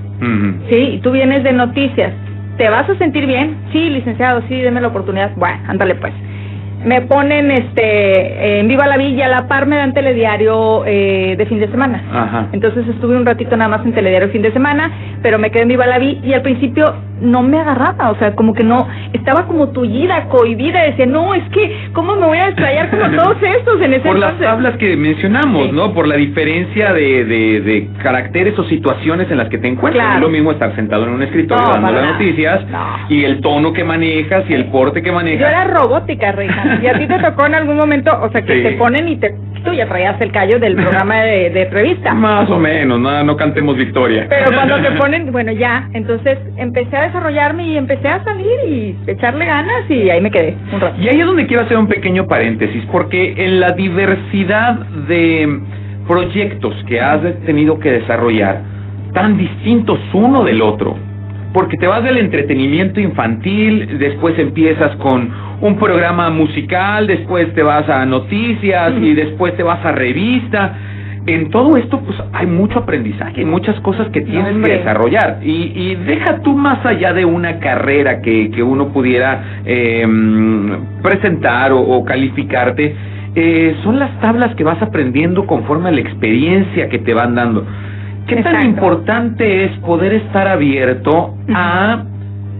Sí, 0.69 0.75
y 0.75 0.99
tú 0.99 1.11
vienes 1.11 1.43
de 1.43 1.53
noticias, 1.53 2.11
¿te 2.59 2.69
vas 2.69 2.89
a 2.89 2.95
sentir 2.97 3.25
bien? 3.25 3.57
Sí, 3.71 3.89
licenciado, 3.89 4.43
sí, 4.49 4.61
deme 4.61 4.81
la 4.81 4.89
oportunidad. 4.89 5.31
Bueno, 5.37 5.57
ándale 5.67 5.95
pues. 5.95 6.13
Me 6.85 7.01
ponen 7.01 7.51
este 7.51 8.59
en 8.59 8.67
Viva 8.67 8.87
la 8.87 8.97
Villa, 8.97 9.25
a 9.25 9.29
la 9.29 9.47
par 9.47 9.67
me 9.67 9.75
dan 9.75 9.93
telediario 9.93 10.85
eh, 10.85 11.35
de 11.37 11.45
fin 11.45 11.59
de 11.59 11.67
semana. 11.69 12.03
Ajá. 12.11 12.47
Entonces 12.51 12.87
estuve 12.87 13.15
un 13.15 13.25
ratito 13.25 13.55
nada 13.57 13.69
más 13.69 13.85
en 13.85 13.93
telediario 13.93 14.29
fin 14.29 14.41
de 14.41 14.51
semana, 14.51 14.91
pero 15.21 15.37
me 15.39 15.51
quedé 15.51 15.63
en 15.63 15.69
Viva 15.69 15.85
la 15.85 15.99
Villa 15.99 16.21
y 16.23 16.33
al 16.33 16.41
principio 16.41 16.93
no 17.21 17.43
me 17.43 17.59
agarraba, 17.59 18.11
o 18.11 18.17
sea, 18.17 18.35
como 18.35 18.53
que 18.53 18.63
no, 18.63 18.87
estaba 19.13 19.45
como 19.45 19.69
tullida, 19.69 20.25
cohibida, 20.29 20.83
decía, 20.83 21.05
no, 21.05 21.33
es 21.33 21.43
que, 21.49 21.89
¿cómo 21.93 22.15
me 22.15 22.25
voy 22.25 22.37
a 22.37 22.45
desplayar 22.47 22.89
como 22.89 23.09
todos 23.23 23.37
estos 23.41 23.81
en 23.81 23.93
ese 23.93 24.07
Por 24.07 24.19
las 24.19 24.39
tablas 24.39 24.77
que 24.77 24.95
mencionamos, 24.95 25.71
¿no? 25.73 25.93
Por 25.93 26.07
la 26.07 26.15
diferencia 26.15 26.93
de, 26.93 27.25
de, 27.25 27.61
de, 27.61 27.89
caracteres 28.01 28.57
o 28.57 28.63
situaciones 28.65 29.29
en 29.31 29.37
las 29.37 29.49
que 29.49 29.57
te 29.57 29.67
encuentras. 29.67 30.15
es 30.15 30.21
lo 30.21 30.29
mismo 30.29 30.51
estar 30.51 30.75
sentado 30.75 31.03
en 31.03 31.09
un 31.09 31.23
escritorio 31.23 31.65
dando 31.67 31.91
las 31.91 32.13
noticias 32.13 32.61
y 33.09 33.23
el 33.23 33.41
tono 33.41 33.73
que 33.73 33.83
manejas 33.83 34.45
y 34.49 34.53
el 34.53 34.65
porte 34.65 35.01
que 35.01 35.11
manejas. 35.11 35.41
Yo 35.41 35.47
era 35.47 35.63
robótica, 35.65 36.31
Reina, 36.31 36.68
y 36.81 36.87
a 36.87 36.93
ti 36.97 37.07
te 37.07 37.19
tocó 37.19 37.45
en 37.45 37.55
algún 37.55 37.77
momento, 37.77 38.11
o 38.21 38.29
sea, 38.31 38.41
que 38.41 38.61
te 38.61 38.71
ponen 38.73 39.07
y 39.07 39.17
te 39.17 39.35
tú 39.63 39.73
ya 39.73 39.87
traías 39.87 40.19
el 40.21 40.31
callo 40.31 40.59
del 40.59 40.75
programa 40.75 41.21
de, 41.21 41.49
de 41.49 41.65
revista. 41.65 42.13
Más 42.13 42.49
o 42.49 42.59
menos, 42.59 42.99
no, 42.99 43.23
no 43.23 43.37
cantemos 43.37 43.77
victoria. 43.77 44.25
Pero 44.29 44.51
cuando 44.53 44.77
te 44.81 44.91
ponen, 44.91 45.31
bueno, 45.31 45.51
ya, 45.51 45.89
entonces 45.93 46.37
empecé 46.57 46.95
a 46.95 47.03
desarrollarme 47.03 47.67
y 47.67 47.77
empecé 47.77 48.07
a 48.07 48.23
salir 48.23 48.47
y 48.67 48.97
echarle 49.07 49.45
ganas 49.45 49.89
y 49.89 50.09
ahí 50.09 50.21
me 50.21 50.31
quedé 50.31 50.55
un 50.71 50.79
rato. 50.79 50.95
Y 50.99 51.07
ahí 51.07 51.19
es 51.19 51.25
donde 51.25 51.47
quiero 51.47 51.63
hacer 51.63 51.77
un 51.77 51.87
pequeño 51.87 52.27
paréntesis, 52.27 52.83
porque 52.91 53.33
en 53.37 53.59
la 53.59 53.71
diversidad 53.71 54.75
de 55.07 55.59
proyectos 56.07 56.73
que 56.87 56.99
has 56.99 57.21
tenido 57.45 57.79
que 57.79 57.91
desarrollar, 57.91 58.61
tan 59.13 59.37
distintos 59.37 59.99
uno 60.13 60.43
del 60.43 60.61
otro, 60.61 60.95
porque 61.53 61.77
te 61.77 61.87
vas 61.87 62.03
del 62.03 62.17
entretenimiento 62.17 62.99
infantil, 62.99 63.97
después 63.99 64.37
empiezas 64.37 64.95
con 64.97 65.31
un 65.61 65.77
programa 65.77 66.29
musical, 66.29 67.07
después 67.07 67.53
te 67.53 67.63
vas 67.63 67.87
a 67.89 68.05
noticias 68.05 68.93
y 69.01 69.13
después 69.13 69.55
te 69.57 69.63
vas 69.63 69.83
a 69.85 69.91
revista. 69.91 70.77
En 71.25 71.49
todo 71.49 71.77
esto, 71.77 71.99
pues 71.99 72.17
hay 72.33 72.47
mucho 72.47 72.79
aprendizaje, 72.79 73.45
muchas 73.45 73.79
cosas 73.81 74.07
que 74.09 74.21
tienes 74.21 74.65
que 74.65 74.77
desarrollar. 74.77 75.39
Y, 75.43 75.73
y 75.75 75.95
deja 75.95 76.39
tú 76.41 76.55
más 76.55 76.83
allá 76.85 77.13
de 77.13 77.25
una 77.25 77.59
carrera 77.59 78.21
que, 78.21 78.49
que 78.51 78.63
uno 78.63 78.87
pudiera 78.87 79.61
eh, 79.65 80.07
presentar 81.03 81.71
o, 81.73 81.81
o 81.81 82.05
calificarte, 82.05 82.95
eh, 83.35 83.75
son 83.83 83.99
las 83.99 84.19
tablas 84.21 84.55
que 84.55 84.63
vas 84.63 84.81
aprendiendo 84.81 85.45
conforme 85.45 85.89
a 85.89 85.91
la 85.91 86.01
experiencia 86.01 86.89
que 86.89 86.99
te 86.99 87.13
van 87.13 87.35
dando. 87.35 87.65
¿Qué 88.27 88.37
tan 88.43 88.65
importante 88.65 89.65
es 89.65 89.77
poder 89.79 90.13
estar 90.13 90.47
abierto 90.47 91.35
a 91.53 92.03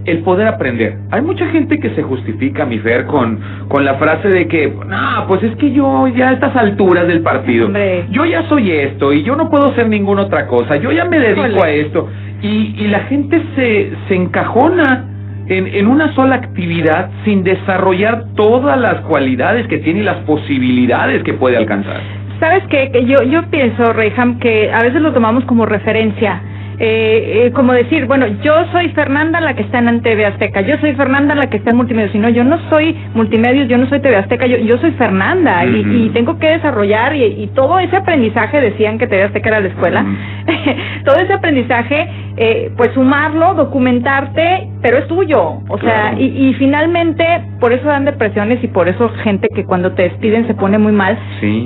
el 0.09 0.19
poder 0.19 0.47
aprender? 0.47 0.97
Hay 1.11 1.21
mucha 1.21 1.47
gente 1.47 1.79
que 1.79 1.89
se 1.91 2.03
justifica, 2.03 2.65
mi 2.65 2.79
Fer, 2.79 3.05
con, 3.05 3.39
con 3.67 3.85
la 3.85 3.95
frase 3.95 4.29
de 4.29 4.47
que, 4.47 4.67
no, 4.67 5.25
pues 5.27 5.43
es 5.43 5.55
que 5.57 5.71
yo 5.71 6.07
ya 6.07 6.29
a 6.29 6.33
estas 6.33 6.55
alturas 6.55 7.07
del 7.07 7.21
partido, 7.21 7.69
yo 8.11 8.25
ya 8.25 8.43
soy 8.49 8.71
esto 8.71 9.13
y 9.13 9.23
yo 9.23 9.35
no 9.35 9.49
puedo 9.49 9.73
ser 9.75 9.87
ninguna 9.87 10.23
otra 10.23 10.47
cosa, 10.47 10.75
yo 10.77 10.91
ya 10.91 11.05
me 11.05 11.19
dedico 11.19 11.63
a 11.63 11.69
esto. 11.69 12.07
Y, 12.41 12.75
y 12.77 12.87
la 12.87 13.01
gente 13.01 13.41
se, 13.55 13.91
se 14.07 14.15
encajona 14.15 15.05
en, 15.47 15.67
en 15.67 15.87
una 15.87 16.13
sola 16.15 16.35
actividad 16.35 17.09
sin 17.25 17.43
desarrollar 17.43 18.25
todas 18.35 18.79
las 18.79 19.01
cualidades 19.01 19.67
que 19.67 19.79
tiene 19.79 19.99
y 20.01 20.03
las 20.03 20.17
posibilidades 20.23 21.23
que 21.23 21.33
puede 21.33 21.57
alcanzar. 21.57 21.99
¿Sabes 22.39 22.63
qué? 22.69 22.89
Que 22.91 23.05
yo, 23.05 23.21
yo 23.23 23.41
pienso, 23.49 23.91
Reyham, 23.91 24.39
que 24.39 24.71
a 24.71 24.81
veces 24.81 25.01
lo 25.01 25.11
tomamos 25.11 25.43
como 25.43 25.65
referencia 25.65 26.41
eh, 26.81 27.47
eh, 27.47 27.51
como 27.51 27.73
decir, 27.73 28.05
bueno, 28.05 28.25
yo 28.41 28.53
soy 28.71 28.87
Fernanda 28.91 29.41
la 29.41 29.53
que 29.53 29.63
está 29.63 29.79
en 29.79 30.01
TV 30.01 30.25
Azteca, 30.25 30.61
yo 30.61 30.77
soy 30.77 30.95
Fernanda 30.95 31.35
la 31.35 31.49
que 31.49 31.57
está 31.57 31.71
en 31.71 31.77
Multimedios, 31.77 32.15
no, 32.15 32.29
yo 32.29 32.45
no 32.45 32.57
soy 32.69 32.97
Multimedios, 33.13 33.67
yo 33.67 33.77
no 33.77 33.89
soy 33.89 33.99
TV 33.99 34.15
Azteca, 34.15 34.45
yo, 34.45 34.57
yo 34.57 34.77
soy 34.77 34.91
Fernanda 34.91 35.65
y, 35.65 36.09
tengo 36.13 36.39
que 36.39 36.47
desarrollar 36.47 37.15
y, 37.15 37.47
todo 37.53 37.79
ese 37.79 37.97
aprendizaje, 37.97 38.61
decían 38.61 38.97
que 38.97 39.07
TV 39.07 39.23
Azteca 39.23 39.49
era 39.49 39.59
la 39.59 39.67
escuela, 39.67 40.05
todo 41.05 41.17
ese 41.17 41.33
aprendizaje, 41.33 42.07
eh, 42.37 42.71
pues 42.77 42.91
sumarlo, 42.93 43.55
documentarte, 43.55 44.69
pero 44.81 44.99
es 44.99 45.07
tuyo, 45.07 45.59
o 45.67 45.77
sea, 45.79 46.13
y, 46.17 46.47
y, 46.47 46.53
finalmente 46.53 47.25
por 47.59 47.73
eso 47.73 47.87
dan 47.87 48.05
depresiones 48.05 48.63
y 48.63 48.67
por 48.67 48.87
eso 48.87 49.09
gente 49.23 49.49
que 49.53 49.65
cuando 49.65 49.91
te 49.91 50.03
despiden 50.03 50.47
se 50.47 50.53
pone 50.53 50.77
muy 50.77 50.93
mal, 50.93 51.19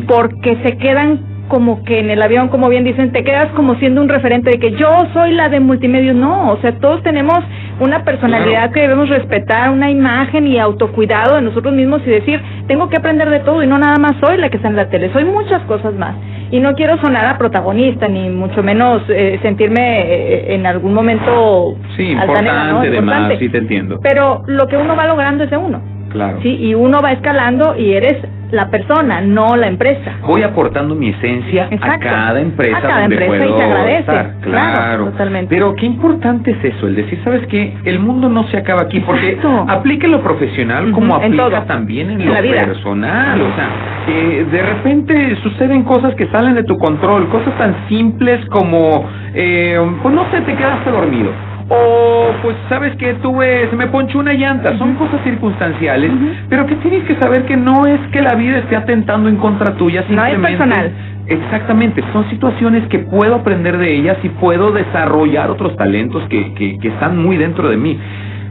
porque 0.07 0.57
se 0.63 0.77
quedan 0.77 1.32
como 1.53 1.83
que 1.83 1.99
en 1.99 2.09
el 2.09 2.19
avión, 2.19 2.47
como 2.47 2.67
bien 2.67 2.83
dicen, 2.83 3.11
te 3.11 3.23
quedas 3.23 3.51
como 3.51 3.75
siendo 3.75 4.01
un 4.01 4.09
referente 4.09 4.49
de 4.49 4.57
que 4.57 4.71
yo 4.71 4.89
soy 5.13 5.33
la 5.33 5.49
de 5.49 5.59
multimedia. 5.59 6.11
No, 6.11 6.49
o 6.49 6.57
sea, 6.61 6.79
todos 6.79 7.03
tenemos 7.03 7.37
una 7.79 8.03
personalidad 8.03 8.71
que 8.71 8.81
debemos 8.81 9.07
respetar, 9.07 9.69
una 9.69 9.91
imagen 9.91 10.47
y 10.47 10.57
autocuidado 10.57 11.35
de 11.35 11.43
nosotros 11.43 11.71
mismos 11.75 12.01
y 12.07 12.09
decir, 12.09 12.41
tengo 12.65 12.89
que 12.89 12.97
aprender 12.97 13.29
de 13.29 13.41
todo 13.41 13.61
y 13.61 13.67
no 13.67 13.77
nada 13.77 13.97
más 13.99 14.13
soy 14.19 14.37
la 14.37 14.49
que 14.49 14.57
está 14.57 14.67
en 14.67 14.75
la 14.75 14.89
tele, 14.89 15.13
soy 15.13 15.25
muchas 15.25 15.61
cosas 15.65 15.93
más. 15.93 16.15
Y 16.49 16.59
no 16.59 16.73
quiero 16.73 16.97
sonar 17.03 17.27
a 17.27 17.37
protagonista, 17.37 18.07
ni 18.07 18.31
mucho 18.31 18.63
menos 18.63 19.03
eh, 19.09 19.37
sentirme 19.43 20.01
eh, 20.01 20.55
en 20.55 20.65
algún 20.65 20.95
momento 20.95 21.75
sí, 21.95 22.13
importante, 22.13 22.95
¿no? 22.95 23.37
sí 23.37 23.49
te 23.49 23.59
entiendo. 23.59 23.99
Pero 24.01 24.41
lo 24.47 24.65
que 24.65 24.75
uno 24.75 24.95
va 24.95 25.05
logrando 25.05 25.43
es 25.43 25.51
de 25.51 25.57
uno. 25.57 25.83
Claro. 26.09 26.39
Sí, 26.41 26.49
y 26.49 26.73
uno 26.73 26.99
va 26.99 27.11
escalando 27.11 27.75
y 27.77 27.93
eres 27.93 28.15
la 28.53 28.69
persona, 28.69 29.19
no 29.19 29.55
la 29.55 29.67
empresa. 29.67 30.13
Voy 30.21 30.43
aportando 30.43 30.93
mi 30.93 31.09
esencia 31.09 31.69
a 31.81 31.97
cada 31.97 32.39
empresa 32.39 32.77
a 32.77 32.81
cada 32.81 33.01
donde 33.01 33.15
empresa 33.15 33.45
puedo 33.45 33.55
y 33.55 33.59
se 33.59 33.65
agradece. 33.65 33.99
estar. 33.99 34.33
Claro, 34.41 35.05
totalmente. 35.05 35.55
Pero 35.55 35.75
qué 35.75 35.87
importante 35.87 36.51
es 36.51 36.75
eso, 36.75 36.87
el 36.87 36.95
decir, 36.95 37.19
¿sabes 37.23 37.47
qué? 37.47 37.75
El 37.83 37.99
mundo 37.99 38.29
no 38.29 38.47
se 38.49 38.57
acaba 38.57 38.83
aquí, 38.83 38.99
porque 38.99 39.39
aplica 39.67 40.05
en 40.05 40.11
lo 40.11 40.21
profesional 40.21 40.91
como 40.91 41.15
aplica 41.15 41.65
también 41.65 42.11
en, 42.11 42.25
lo 42.27 42.33
personal. 42.33 43.41
O 43.41 43.55
sea, 43.55 43.69
eh, 44.07 44.45
de 44.51 44.61
repente 44.61 45.35
suceden 45.41 45.83
cosas 45.83 46.13
que 46.13 46.27
salen 46.27 46.53
de 46.53 46.63
tu 46.63 46.77
control, 46.77 47.29
cosas 47.29 47.57
tan 47.57 47.75
simples 47.89 48.45
como, 48.49 49.09
eh, 49.33 49.79
pues 50.03 50.13
no 50.13 50.29
sé, 50.29 50.41
te 50.41 50.55
quedaste 50.55 50.91
dormido 50.91 51.31
o 51.69 52.31
pues 52.41 52.55
sabes 52.69 52.95
que 52.97 53.13
tuve, 53.15 53.69
se 53.69 53.75
me 53.75 53.87
ponchó 53.87 54.19
una 54.19 54.33
llanta, 54.33 54.77
son 54.77 54.95
cosas 54.95 55.21
circunstanciales, 55.23 56.11
pero 56.49 56.65
que 56.65 56.75
tienes 56.77 57.03
que 57.05 57.15
saber 57.15 57.45
que 57.45 57.55
no 57.55 57.85
es 57.85 57.99
que 58.11 58.21
la 58.21 58.35
vida 58.35 58.59
esté 58.59 58.75
atentando 58.75 59.29
en 59.29 59.37
contra 59.37 59.75
tuya, 59.75 60.03
simplemente. 60.03 60.37
No 60.37 60.47
es 60.47 60.57
personal. 60.57 60.91
Exactamente, 61.25 62.03
son 62.11 62.29
situaciones 62.29 62.85
que 62.89 62.99
puedo 62.99 63.35
aprender 63.35 63.77
de 63.77 63.95
ellas 63.95 64.17
y 64.23 64.29
puedo 64.29 64.71
desarrollar 64.71 65.49
otros 65.49 65.75
talentos 65.77 66.21
que, 66.27 66.53
que, 66.53 66.77
que 66.79 66.87
están 66.89 67.17
muy 67.17 67.37
dentro 67.37 67.69
de 67.69 67.77
mí. 67.77 67.97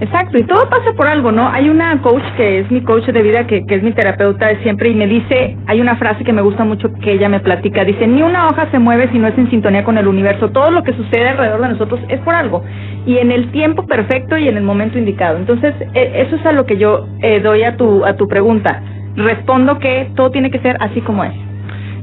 Exacto, 0.03 0.37
y 0.37 0.43
todo 0.43 0.69
pasa 0.69 0.93
por 0.97 1.07
algo, 1.07 1.31
¿no? 1.31 1.49
Hay 1.49 1.69
una 1.69 2.03
coach 2.03 2.25
que 2.37 2.59
es 2.59 2.71
mi 2.73 2.83
coach 2.83 3.05
de 3.05 3.23
vida, 3.23 3.47
que, 3.47 3.65
que 3.65 3.77
es 3.77 3.85
mi 3.85 3.93
terapeuta 3.93 4.49
de 4.49 4.61
siempre, 4.65 4.89
y 4.89 4.97
me 4.97 5.07
dice, 5.07 5.57
hay 5.69 5.81
una 5.81 5.95
frase 5.95 6.25
que 6.25 6.33
me 6.33 6.43
gusta 6.43 6.65
mucho 6.65 6.93
que 6.95 7.13
ella 7.13 7.29
me 7.29 7.39
platica, 7.39 7.85
dice, 7.85 8.09
ni 8.09 8.21
una 8.21 8.49
hoja 8.49 8.69
se 8.73 8.81
mueve 8.81 9.09
si 9.13 9.21
no 9.21 9.29
es 9.29 9.39
en 9.39 9.49
sintonía 9.49 9.85
con 9.85 9.97
el 9.99 10.09
universo, 10.09 10.51
todo 10.51 10.73
lo 10.73 10.83
que 10.83 10.93
sucede 10.93 11.29
alrededor 11.29 11.61
de 11.61 11.69
nosotros 11.69 12.01
es 12.09 12.19
por 12.23 12.35
algo, 12.35 12.65
y 13.07 13.19
en 13.19 13.31
el 13.31 13.53
tiempo 13.53 13.87
perfecto 13.87 14.37
y 14.37 14.49
en 14.49 14.57
el 14.57 14.65
momento 14.65 14.99
indicado. 14.99 15.39
Entonces, 15.39 15.73
e, 15.95 16.23
eso 16.27 16.35
es 16.35 16.47
a 16.47 16.51
lo 16.51 16.67
que 16.67 16.79
yo 16.79 17.07
eh, 17.21 17.39
doy 17.39 17.63
a 17.63 17.77
tu, 17.77 18.05
a 18.05 18.17
tu 18.17 18.27
pregunta. 18.27 18.83
Respondo 19.15 19.79
que 19.79 20.11
todo 20.17 20.33
tiene 20.33 20.51
que 20.51 20.59
ser 20.59 20.79
así 20.81 21.01
como 21.03 21.23
es. 21.23 21.52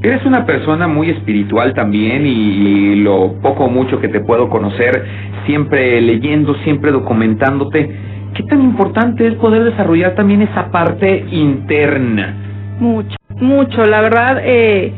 Eres 0.02 0.24
una 0.24 0.46
persona 0.46 0.88
muy 0.88 1.10
espiritual 1.10 1.74
también 1.74 2.26
y, 2.26 2.96
lo 2.96 3.34
poco 3.42 3.64
o 3.64 3.68
mucho 3.68 4.00
que 4.00 4.08
te 4.08 4.20
puedo 4.20 4.48
conocer, 4.48 5.04
siempre 5.44 6.00
leyendo, 6.00 6.54
siempre 6.64 6.90
documentándote. 6.90 7.96
¿Qué 8.34 8.42
tan 8.44 8.62
importante 8.62 9.26
es 9.26 9.34
poder 9.34 9.62
desarrollar 9.64 10.14
también 10.14 10.40
esa 10.40 10.70
parte 10.70 11.26
interna? 11.30 12.34
Mucho, 12.78 13.14
mucho. 13.40 13.84
La 13.84 14.00
verdad, 14.00 14.40
eh, 14.42 14.90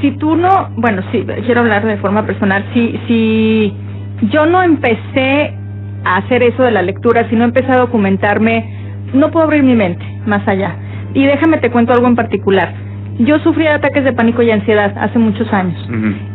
si 0.00 0.12
tú 0.12 0.36
no, 0.36 0.70
bueno, 0.76 1.02
sí, 1.10 1.26
quiero 1.44 1.62
hablar 1.62 1.84
de 1.84 1.96
forma 1.96 2.24
personal. 2.24 2.64
Si, 2.74 2.96
si 3.08 3.74
yo 4.30 4.46
no 4.46 4.62
empecé 4.62 5.52
a 6.04 6.18
hacer 6.18 6.44
eso 6.44 6.62
de 6.62 6.70
la 6.70 6.82
lectura, 6.82 7.28
si 7.28 7.34
no 7.34 7.42
empecé 7.42 7.72
a 7.72 7.78
documentarme, 7.78 9.02
no 9.14 9.32
puedo 9.32 9.46
abrir 9.46 9.64
mi 9.64 9.74
mente 9.74 10.04
más 10.26 10.46
allá. 10.46 10.76
Y 11.12 11.24
déjame 11.24 11.58
te 11.58 11.72
cuento 11.72 11.92
algo 11.92 12.06
en 12.06 12.14
particular. 12.14 12.84
Yo 13.18 13.38
sufrí 13.38 13.66
ataques 13.68 14.02
de 14.02 14.12
pánico 14.12 14.42
y 14.42 14.50
ansiedad 14.50 14.92
hace 14.98 15.18
muchos 15.18 15.52
años. 15.52 15.78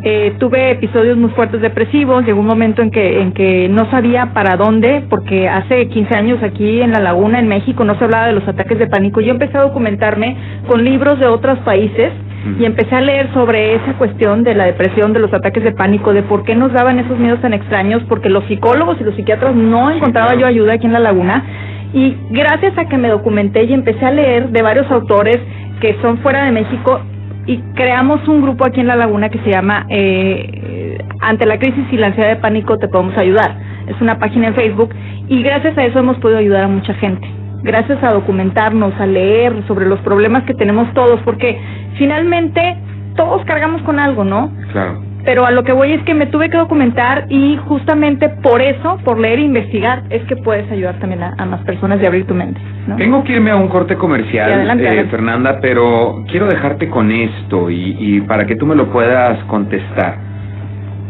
eh, 0.02 0.32
tuve 0.38 0.70
episodios 0.70 1.16
muy 1.18 1.30
fuertes 1.30 1.60
depresivos, 1.60 2.24
llegó 2.24 2.40
un 2.40 2.46
momento 2.46 2.80
en 2.80 2.90
que, 2.90 3.20
en 3.20 3.32
que 3.32 3.68
no 3.68 3.90
sabía 3.90 4.32
para 4.32 4.56
dónde, 4.56 5.04
porque 5.10 5.46
hace 5.48 5.88
15 5.88 6.14
años 6.16 6.42
aquí 6.42 6.80
en 6.80 6.92
La 6.92 7.00
Laguna, 7.00 7.38
en 7.38 7.48
México, 7.48 7.84
no 7.84 7.98
se 7.98 8.04
hablaba 8.04 8.26
de 8.28 8.32
los 8.32 8.48
ataques 8.48 8.78
de 8.78 8.86
pánico. 8.86 9.20
Yo 9.20 9.32
empecé 9.32 9.58
a 9.58 9.62
documentarme 9.62 10.36
con 10.66 10.82
libros 10.82 11.20
de 11.20 11.26
otros 11.26 11.58
países 11.60 12.12
y 12.58 12.64
empecé 12.64 12.94
a 12.96 13.02
leer 13.02 13.30
sobre 13.34 13.74
esa 13.74 13.92
cuestión 13.98 14.42
de 14.44 14.54
la 14.54 14.64
depresión, 14.64 15.12
de 15.12 15.20
los 15.20 15.32
ataques 15.34 15.62
de 15.62 15.72
pánico, 15.72 16.14
de 16.14 16.22
por 16.22 16.44
qué 16.44 16.54
nos 16.54 16.72
daban 16.72 16.98
esos 16.98 17.18
miedos 17.18 17.42
tan 17.42 17.52
extraños, 17.52 18.02
porque 18.08 18.30
los 18.30 18.44
psicólogos 18.46 18.96
y 18.98 19.04
los 19.04 19.14
psiquiatras 19.14 19.54
no 19.54 19.90
encontraba 19.90 20.34
yo 20.34 20.46
ayuda 20.46 20.72
aquí 20.74 20.86
en 20.86 20.94
La 20.94 21.00
Laguna. 21.00 21.44
Y 21.92 22.16
gracias 22.30 22.78
a 22.78 22.86
que 22.86 22.96
me 22.96 23.08
documenté 23.08 23.64
y 23.64 23.74
empecé 23.74 24.06
a 24.06 24.12
leer 24.12 24.48
de 24.50 24.62
varios 24.62 24.90
autores, 24.90 25.38
que 25.80 25.96
son 26.02 26.18
fuera 26.18 26.44
de 26.44 26.52
México 26.52 27.00
y 27.46 27.58
creamos 27.74 28.26
un 28.28 28.42
grupo 28.42 28.66
aquí 28.66 28.80
en 28.80 28.86
La 28.86 28.96
Laguna 28.96 29.28
que 29.28 29.38
se 29.40 29.50
llama 29.50 29.86
eh, 29.88 30.98
Ante 31.20 31.46
la 31.46 31.58
crisis 31.58 31.84
y 31.90 31.96
la 31.96 32.08
ansiedad 32.08 32.28
de 32.28 32.36
pánico 32.36 32.78
te 32.78 32.88
podemos 32.88 33.16
ayudar. 33.18 33.56
Es 33.86 34.00
una 34.00 34.18
página 34.18 34.48
en 34.48 34.54
Facebook 34.54 34.94
y 35.28 35.42
gracias 35.42 35.76
a 35.76 35.84
eso 35.84 35.98
hemos 35.98 36.18
podido 36.18 36.38
ayudar 36.38 36.64
a 36.64 36.68
mucha 36.68 36.94
gente. 36.94 37.26
Gracias 37.62 38.02
a 38.02 38.12
documentarnos, 38.12 38.94
a 38.98 39.06
leer 39.06 39.52
sobre 39.66 39.86
los 39.86 40.00
problemas 40.00 40.44
que 40.44 40.54
tenemos 40.54 40.92
todos, 40.94 41.20
porque 41.24 41.60
finalmente 41.98 42.76
todos 43.16 43.44
cargamos 43.44 43.82
con 43.82 43.98
algo, 43.98 44.24
¿no? 44.24 44.50
Claro 44.72 45.09
pero 45.24 45.44
a 45.46 45.50
lo 45.50 45.62
que 45.64 45.72
voy 45.72 45.92
es 45.92 46.02
que 46.04 46.14
me 46.14 46.26
tuve 46.26 46.50
que 46.50 46.56
documentar 46.56 47.26
y 47.28 47.56
justamente 47.68 48.28
por 48.28 48.62
eso, 48.62 48.98
por 49.04 49.18
leer 49.18 49.38
e 49.38 49.42
investigar, 49.42 50.02
es 50.10 50.22
que 50.24 50.36
puedes 50.36 50.70
ayudar 50.70 50.98
también 50.98 51.22
a, 51.22 51.44
más 51.44 51.60
personas 51.62 52.00
y 52.02 52.06
abrir 52.06 52.26
tu 52.26 52.34
mente. 52.34 52.60
Tengo 52.96 53.22
que 53.24 53.34
irme 53.34 53.50
a 53.50 53.56
un 53.56 53.68
corte 53.68 53.96
comercial, 53.96 54.80
eh, 54.80 55.06
Fernanda, 55.10 55.58
pero 55.60 56.24
quiero 56.28 56.46
dejarte 56.46 56.88
con 56.88 57.10
esto 57.10 57.70
y, 57.70 57.96
y 57.98 58.20
para 58.22 58.46
que 58.46 58.56
tú 58.56 58.66
me 58.66 58.74
lo 58.74 58.90
puedas 58.90 59.38
contestar. 59.44 60.30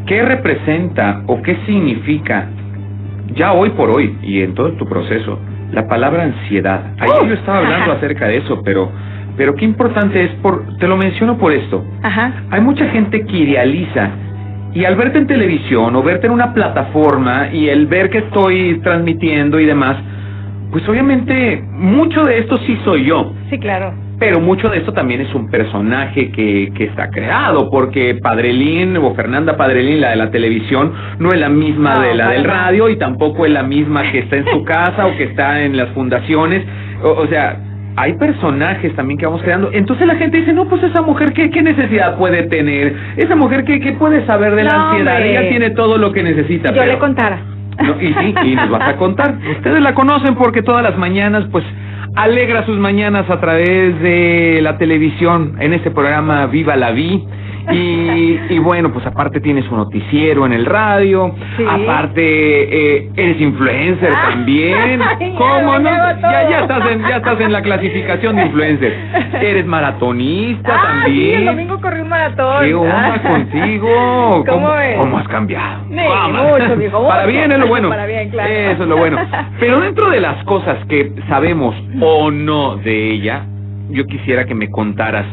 ¿Qué 0.07 0.23
representa 0.23 1.23
o 1.26 1.40
qué 1.43 1.57
significa 1.67 2.49
ya 3.35 3.52
hoy 3.52 3.71
por 3.71 3.90
hoy 3.90 4.19
y 4.23 4.43
en 4.43 4.55
todo 4.55 4.73
tu 4.73 4.87
proceso 4.87 5.38
la 5.73 5.87
palabra 5.87 6.25
ansiedad? 6.25 6.95
Ayer 6.99 7.29
yo 7.29 7.35
estaba 7.35 7.59
hablando 7.59 7.93
acerca 7.97 8.26
de 8.26 8.38
eso, 8.38 8.61
pero 8.64 8.90
pero 9.40 9.54
qué 9.54 9.64
importante 9.64 10.23
es, 10.23 10.30
por, 10.42 10.76
te 10.76 10.87
lo 10.87 10.99
menciono 10.99 11.38
por 11.38 11.50
esto. 11.50 11.82
Ajá. 12.02 12.44
Hay 12.50 12.61
mucha 12.61 12.85
gente 12.90 13.25
que 13.25 13.38
idealiza 13.38 14.11
y 14.75 14.85
al 14.85 14.97
verte 14.97 15.16
en 15.16 15.26
televisión 15.26 15.97
o 15.97 16.02
verte 16.02 16.26
en 16.26 16.35
una 16.35 16.52
plataforma 16.52 17.49
y 17.50 17.70
el 17.70 17.87
ver 17.87 18.11
que 18.11 18.18
estoy 18.18 18.78
transmitiendo 18.82 19.59
y 19.59 19.64
demás, 19.64 19.97
pues 20.70 20.87
obviamente 20.87 21.64
mucho 21.73 22.23
de 22.25 22.40
esto 22.40 22.59
sí 22.66 22.78
soy 22.85 23.06
yo. 23.06 23.32
Sí, 23.49 23.59
claro. 23.59 23.94
Pero 24.18 24.40
mucho 24.40 24.68
de 24.68 24.76
esto 24.76 24.92
también 24.92 25.23
es 25.23 25.35
un 25.35 25.49
personaje 25.49 26.30
que, 26.32 26.70
que 26.76 26.85
está 26.85 27.09
creado, 27.09 27.70
porque 27.70 28.16
Padrelín 28.16 28.99
o 28.99 29.14
Fernanda 29.14 29.56
Padrelín, 29.56 30.02
la 30.02 30.11
de 30.11 30.16
la 30.16 30.30
televisión, 30.30 30.92
no 31.18 31.32
es 31.32 31.40
la 31.40 31.49
misma 31.49 31.99
de 32.04 32.14
la 32.14 32.28
del 32.28 32.44
radio 32.44 32.90
y 32.90 32.99
tampoco 32.99 33.47
es 33.47 33.52
la 33.52 33.62
misma 33.62 34.02
que 34.12 34.18
está 34.18 34.37
en 34.37 34.44
su 34.50 34.62
casa 34.64 35.06
o 35.06 35.16
que 35.16 35.25
está 35.25 35.62
en 35.62 35.78
las 35.78 35.88
fundaciones. 35.94 36.62
o 37.02 37.26
sea, 37.28 37.59
hay 38.00 38.14
personajes 38.14 38.95
también 38.97 39.19
que 39.19 39.26
vamos 39.26 39.42
creando. 39.42 39.69
Entonces 39.75 40.07
la 40.07 40.14
gente 40.16 40.38
dice, 40.38 40.54
no, 40.54 40.64
pues 40.66 40.83
esa 40.83 41.02
mujer, 41.02 41.35
¿qué, 41.35 41.50
qué 41.50 41.61
necesidad 41.61 42.16
puede 42.16 42.45
tener? 42.45 42.97
Esa 43.19 43.37
mujer, 43.37 43.64
¿qué, 43.64 43.78
qué 43.78 43.92
puede 43.92 44.25
saber 44.25 44.54
de 44.54 44.64
la 44.64 44.71
ansiedad? 44.90 45.16
hombre. 45.16 45.30
Ella 45.38 45.49
tiene 45.50 45.71
todo 45.71 45.99
lo 45.99 46.11
que 46.11 46.23
necesita. 46.23 46.71
Yo 46.71 46.80
pero- 46.80 46.92
le 46.92 46.99
contara. 46.99 47.42
no, 47.78 48.00
y 48.00 48.14
sí, 48.14 48.35
y 48.45 48.54
nos 48.54 48.71
vas 48.71 48.88
a 48.88 48.97
contar. 48.97 49.35
Ustedes 49.57 49.83
la 49.83 49.92
conocen 49.92 50.35
porque 50.35 50.62
todas 50.62 50.83
las 50.83 50.97
mañanas, 50.97 51.45
pues, 51.52 51.62
alegra 52.16 52.64
sus 52.64 52.78
mañanas 52.78 53.28
a 53.28 53.38
través 53.38 54.00
de 54.00 54.61
la 54.62 54.78
televisión 54.78 55.57
en 55.61 55.75
este 55.75 55.90
programa 55.90 56.47
Viva 56.47 56.76
la 56.76 56.92
Vi. 56.92 57.23
Y, 57.73 58.38
y 58.50 58.59
bueno, 58.59 58.93
pues 58.93 59.07
aparte 59.07 59.40
tienes 59.40 59.69
un 59.71 59.79
noticiero 59.79 60.45
en 60.47 60.52
el 60.52 60.67
radio, 60.67 61.35
Sí. 61.57 61.64
aparte 61.69 62.97
eh, 62.97 63.11
eres 63.17 63.40
influencer 63.40 64.12
Ah. 64.14 64.29
también. 64.31 65.00
Ay, 65.21 65.35
¿Cómo 65.37 65.79
no? 65.79 65.90
ya 65.90 66.49
Ya, 66.50 66.61
estás 66.61 66.90
en, 66.90 67.00
ya 67.02 67.17
estás 67.19 67.40
en 67.40 67.52
la 67.52 67.62
clasificación 67.62 68.37
de 68.37 68.43
influencer. 68.47 68.95
Eres 69.40 69.67
maratonista 69.67 70.73
Ah, 70.75 70.81
sí, 70.81 71.00
también. 71.05 71.40
el 71.40 71.47
domingo 71.47 71.81
corrí 71.81 72.00
un 72.00 72.09
maratón. 72.09 72.64
¿Qué 72.64 72.75
onda 72.75 73.23
contigo? 73.29 74.45
¿Cómo 74.49 74.71
ves? 74.73 74.97
¿Cómo 74.99 75.19
has 75.19 75.29
cambiado? 75.29 75.85
Sí, 75.90 75.97
¿Cómo? 75.97 76.43
mucho, 76.43 76.59
Para 77.09 77.23
mucho. 77.23 77.26
bien 77.29 77.52
es 77.52 77.59
lo 77.59 77.67
bueno. 77.67 77.88
Para 77.90 78.07
bien, 78.07 78.31
claro. 78.31 78.50
Eso 78.52 78.83
es 78.83 78.88
lo 78.88 78.97
bueno. 78.97 79.19
Pero 79.59 79.81
dentro 79.81 80.11
de 80.11 80.21
las 80.21 80.43
cosas 80.45 80.76
que 80.88 81.12
sabemos 81.29 81.75
o 82.00 82.31
no 82.31 82.76
de 82.76 83.11
ella, 83.12 83.45
yo 83.90 84.05
quisiera 84.07 84.45
que 84.45 84.55
me 84.55 84.71
contaras 84.71 85.26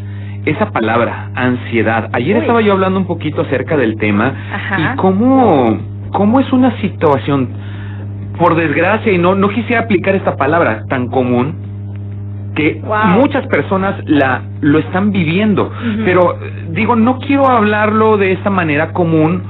esa 0.50 0.72
palabra, 0.72 1.32
ansiedad. 1.36 2.10
Ayer 2.14 2.36
Uy. 2.36 2.42
estaba 2.42 2.62
yo 2.62 2.74
hablando 2.74 3.00
un 3.00 3.06
poquito 3.08 3.42
acerca 3.42 3.76
del 3.78 3.98
tema 3.98 4.34
Ajá. 4.54 4.94
y 4.94 4.98
cómo, 4.98 5.78
cómo 6.12 6.40
es 6.40 6.52
una 6.54 6.80
situación, 6.82 7.50
por 8.40 8.56
desgracia, 8.56 9.12
y 9.12 9.18
no, 9.18 9.36
no 9.36 9.50
quisiera 9.50 9.82
aplicar 9.82 10.16
esta 10.16 10.36
palabra 10.36 10.84
tan 10.90 11.08
común, 11.08 11.56
que 12.56 12.82
Wow. 12.84 13.22
muchas 13.22 13.46
personas 13.48 13.96
la 14.06 14.42
lo 14.62 14.80
están 14.80 15.12
viviendo, 15.12 15.72
pero 16.04 16.38
digo 16.72 16.96
no 16.96 17.20
quiero 17.20 17.48
hablarlo 17.48 18.18
de 18.18 18.32
esa 18.32 18.50
manera 18.50 18.94
común 18.94 19.44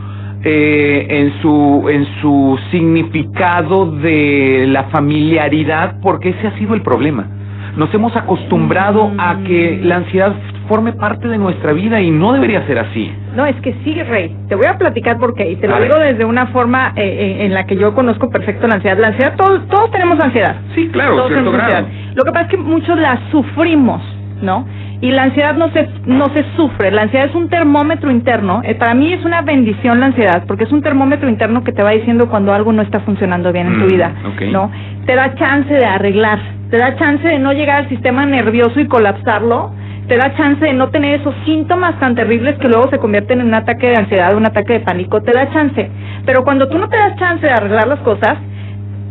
eh, 0.44 1.08
en 1.10 1.42
su 1.42 1.88
en 1.90 2.06
su 2.22 2.60
significado 2.70 3.92
de 3.92 4.66
la 4.68 4.84
familiaridad 4.86 5.96
porque 6.02 6.30
ese 6.30 6.48
ha 6.48 6.58
sido 6.58 6.74
el 6.74 6.82
problema. 6.82 7.28
Nos 7.76 7.94
hemos 7.94 8.16
acostumbrado 8.16 9.12
a 9.18 9.38
que 9.46 9.80
la 9.84 9.98
ansiedad 9.98 10.34
forme 10.68 10.94
parte 10.94 11.28
de 11.28 11.38
nuestra 11.38 11.74
vida 11.74 12.02
y 12.02 12.12
no 12.12 12.34
debería 12.34 12.66
ser 12.68 12.80
así. 12.80 13.12
No, 13.36 13.46
es 13.46 13.56
que 13.58 13.74
sí, 13.84 14.02
Rey. 14.04 14.36
Te 14.50 14.56
voy 14.56 14.66
a 14.66 14.78
platicar 14.78 15.18
por 15.18 15.34
qué. 15.36 15.52
Y 15.52 15.56
te 15.58 15.68
A 15.68 15.70
lo 15.72 15.76
ver. 15.80 15.84
digo 15.88 16.00
desde 16.00 16.26
una 16.26 16.48
forma 16.48 16.94
eh, 16.96 17.04
eh, 17.04 17.46
en 17.46 17.54
la 17.54 17.66
que 17.66 17.76
yo 17.78 17.94
conozco 17.94 18.30
perfecto 18.30 18.68
la 18.68 18.76
ansiedad. 18.76 18.98
La 18.98 19.08
ansiedad, 19.10 19.36
todos, 19.38 19.68
todos 19.68 19.92
tenemos 19.92 20.20
ansiedad. 20.20 20.56
Sí, 20.76 20.90
claro, 20.90 21.16
Todos 21.16 21.30
cierto 21.30 21.52
grado. 21.52 21.76
ansiedad. 21.78 22.14
Lo 22.16 22.24
que 22.24 22.32
pasa 22.32 22.46
es 22.46 22.52
que 22.52 22.58
muchos 22.58 22.98
la 23.00 23.20
sufrimos, 23.32 24.02
¿no? 24.42 24.66
Y 25.00 25.12
la 25.12 25.24
ansiedad 25.24 25.56
no 25.56 25.70
se, 25.72 25.88
no 26.06 26.26
se 26.34 26.44
sufre. 26.56 26.90
La 26.92 27.04
ansiedad 27.04 27.28
es 27.28 27.36
un 27.36 27.50
termómetro 27.50 28.10
interno. 28.10 28.62
Eh, 28.64 28.74
para 28.76 28.96
mí 28.96 29.14
es 29.14 29.24
una 29.24 29.42
bendición 29.42 30.00
la 30.00 30.08
ansiedad, 30.08 30.44
porque 30.48 30.64
es 30.64 30.72
un 30.72 30.82
termómetro 30.82 31.30
interno 31.30 31.64
que 31.64 31.72
te 31.72 31.84
va 31.84 31.92
diciendo 31.92 32.30
cuando 32.30 32.52
algo 32.54 32.74
no 32.74 32.82
está 32.82 33.00
funcionando 33.02 33.52
bien 33.54 33.68
en 33.68 33.78
Mm, 33.78 33.82
tu 33.82 33.88
vida, 33.88 34.12
ok. 34.26 34.42
¿no? 34.52 34.72
Te 35.06 35.16
da 35.16 35.36
chance 35.36 35.72
de 35.72 35.86
arreglar, 35.86 36.40
te 36.72 36.78
da 36.78 36.96
chance 36.98 37.28
de 37.28 37.38
no 37.38 37.54
llegar 37.54 37.84
al 37.84 37.90
sistema 37.90 38.26
nervioso 38.26 38.80
y 38.80 38.88
colapsarlo, 38.88 39.72
te 40.08 40.18
da 40.18 40.36
chance 40.36 40.66
de 40.66 40.74
no 40.74 40.90
tener 40.90 41.20
esos 41.20 41.36
síntomas 41.46 42.00
tan 42.00 42.16
terribles 42.16 42.56
que 42.58 42.68
luego 42.68 42.90
se 42.90 42.98
convierten 42.98 43.42
en 43.42 43.48
un 43.48 43.54
ataque 43.54 43.88
de 43.90 43.98
ansiedad, 43.98 44.36
un 44.36 44.46
ataque 44.46 44.74
de 44.74 44.80
pánico, 44.80 45.22
te 45.22 45.32
da 45.32 45.52
chance. 45.54 45.92
Pero 46.26 46.44
cuando 46.44 46.68
tú 46.70 46.78
no 46.78 46.90
te 46.90 46.98
das 46.98 47.16
chance 47.18 47.46
de 47.46 47.52
arreglar 47.52 47.88
las 47.88 48.00
cosas, 48.00 48.38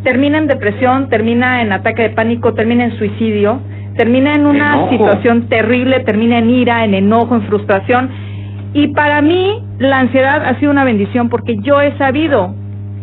termina 0.02 0.38
en 0.38 0.46
depresión, 0.46 1.08
termina 1.08 1.62
en 1.62 1.72
ataque 1.72 2.02
de 2.02 2.10
pánico, 2.10 2.54
termina 2.54 2.84
en 2.84 2.96
suicidio, 2.98 3.60
termina 3.96 4.34
en 4.34 4.46
una 4.46 4.74
Enojo. 4.74 4.90
situación 4.90 5.48
terrible, 5.48 6.00
termina 6.00 6.38
en 6.38 6.50
ira, 6.50 6.84
en 6.84 6.94
enojo, 6.94 7.34
en 7.34 7.42
frustración. 7.42 8.10
Y 8.72 8.88
para 8.88 9.22
mí 9.22 9.62
la 9.78 10.00
ansiedad 10.00 10.44
ha 10.44 10.58
sido 10.58 10.70
una 10.70 10.84
bendición 10.84 11.28
porque 11.28 11.56
yo 11.62 11.80
he 11.80 11.96
sabido, 11.98 12.54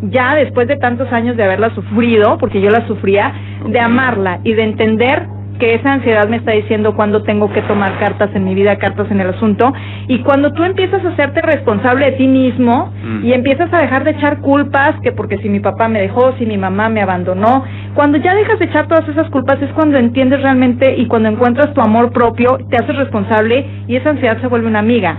ya 0.03 0.35
después 0.35 0.67
de 0.67 0.77
tantos 0.77 1.11
años 1.11 1.35
de 1.37 1.43
haberla 1.43 1.73
sufrido, 1.73 2.37
porque 2.37 2.61
yo 2.61 2.69
la 2.69 2.85
sufría, 2.87 3.33
de 3.67 3.79
amarla 3.79 4.39
y 4.43 4.53
de 4.53 4.63
entender 4.63 5.27
que 5.59 5.75
esa 5.75 5.93
ansiedad 5.93 6.27
me 6.27 6.37
está 6.37 6.51
diciendo 6.51 6.95
cuándo 6.95 7.23
tengo 7.23 7.51
que 7.53 7.61
tomar 7.63 7.97
cartas 7.99 8.29
en 8.33 8.43
mi 8.43 8.55
vida, 8.55 8.75
cartas 8.77 9.09
en 9.11 9.21
el 9.21 9.29
asunto, 9.29 9.71
y 10.07 10.19
cuando 10.19 10.51
tú 10.53 10.63
empiezas 10.63 11.03
a 11.05 11.09
hacerte 11.09 11.41
responsable 11.41 12.05
de 12.05 12.11
ti 12.13 12.27
mismo 12.27 12.91
Mm. 13.03 13.25
y 13.25 13.33
empiezas 13.33 13.71
a 13.73 13.77
dejar 13.79 14.03
de 14.03 14.11
echar 14.11 14.39
culpas, 14.39 14.95
que 15.01 15.11
porque 15.11 15.37
si 15.37 15.49
mi 15.49 15.59
papá 15.59 15.87
me 15.87 16.01
dejó, 16.01 16.33
si 16.37 16.45
mi 16.45 16.57
mamá 16.57 16.89
me 16.89 17.01
abandonó, 17.01 17.63
cuando 17.93 18.17
ya 18.17 18.33
dejas 18.33 18.57
de 18.59 18.65
echar 18.65 18.87
todas 18.87 19.07
esas 19.07 19.29
culpas 19.29 19.61
es 19.61 19.69
cuando 19.73 19.97
entiendes 19.97 20.41
realmente 20.41 20.95
y 20.97 21.05
cuando 21.05 21.29
encuentras 21.29 21.73
tu 21.73 21.81
amor 21.81 22.11
propio, 22.11 22.57
te 22.69 22.77
haces 22.77 22.95
responsable 22.95 23.65
y 23.87 23.95
esa 23.95 24.09
ansiedad 24.09 24.39
se 24.41 24.47
vuelve 24.47 24.67
una 24.67 24.79
amiga 24.79 25.17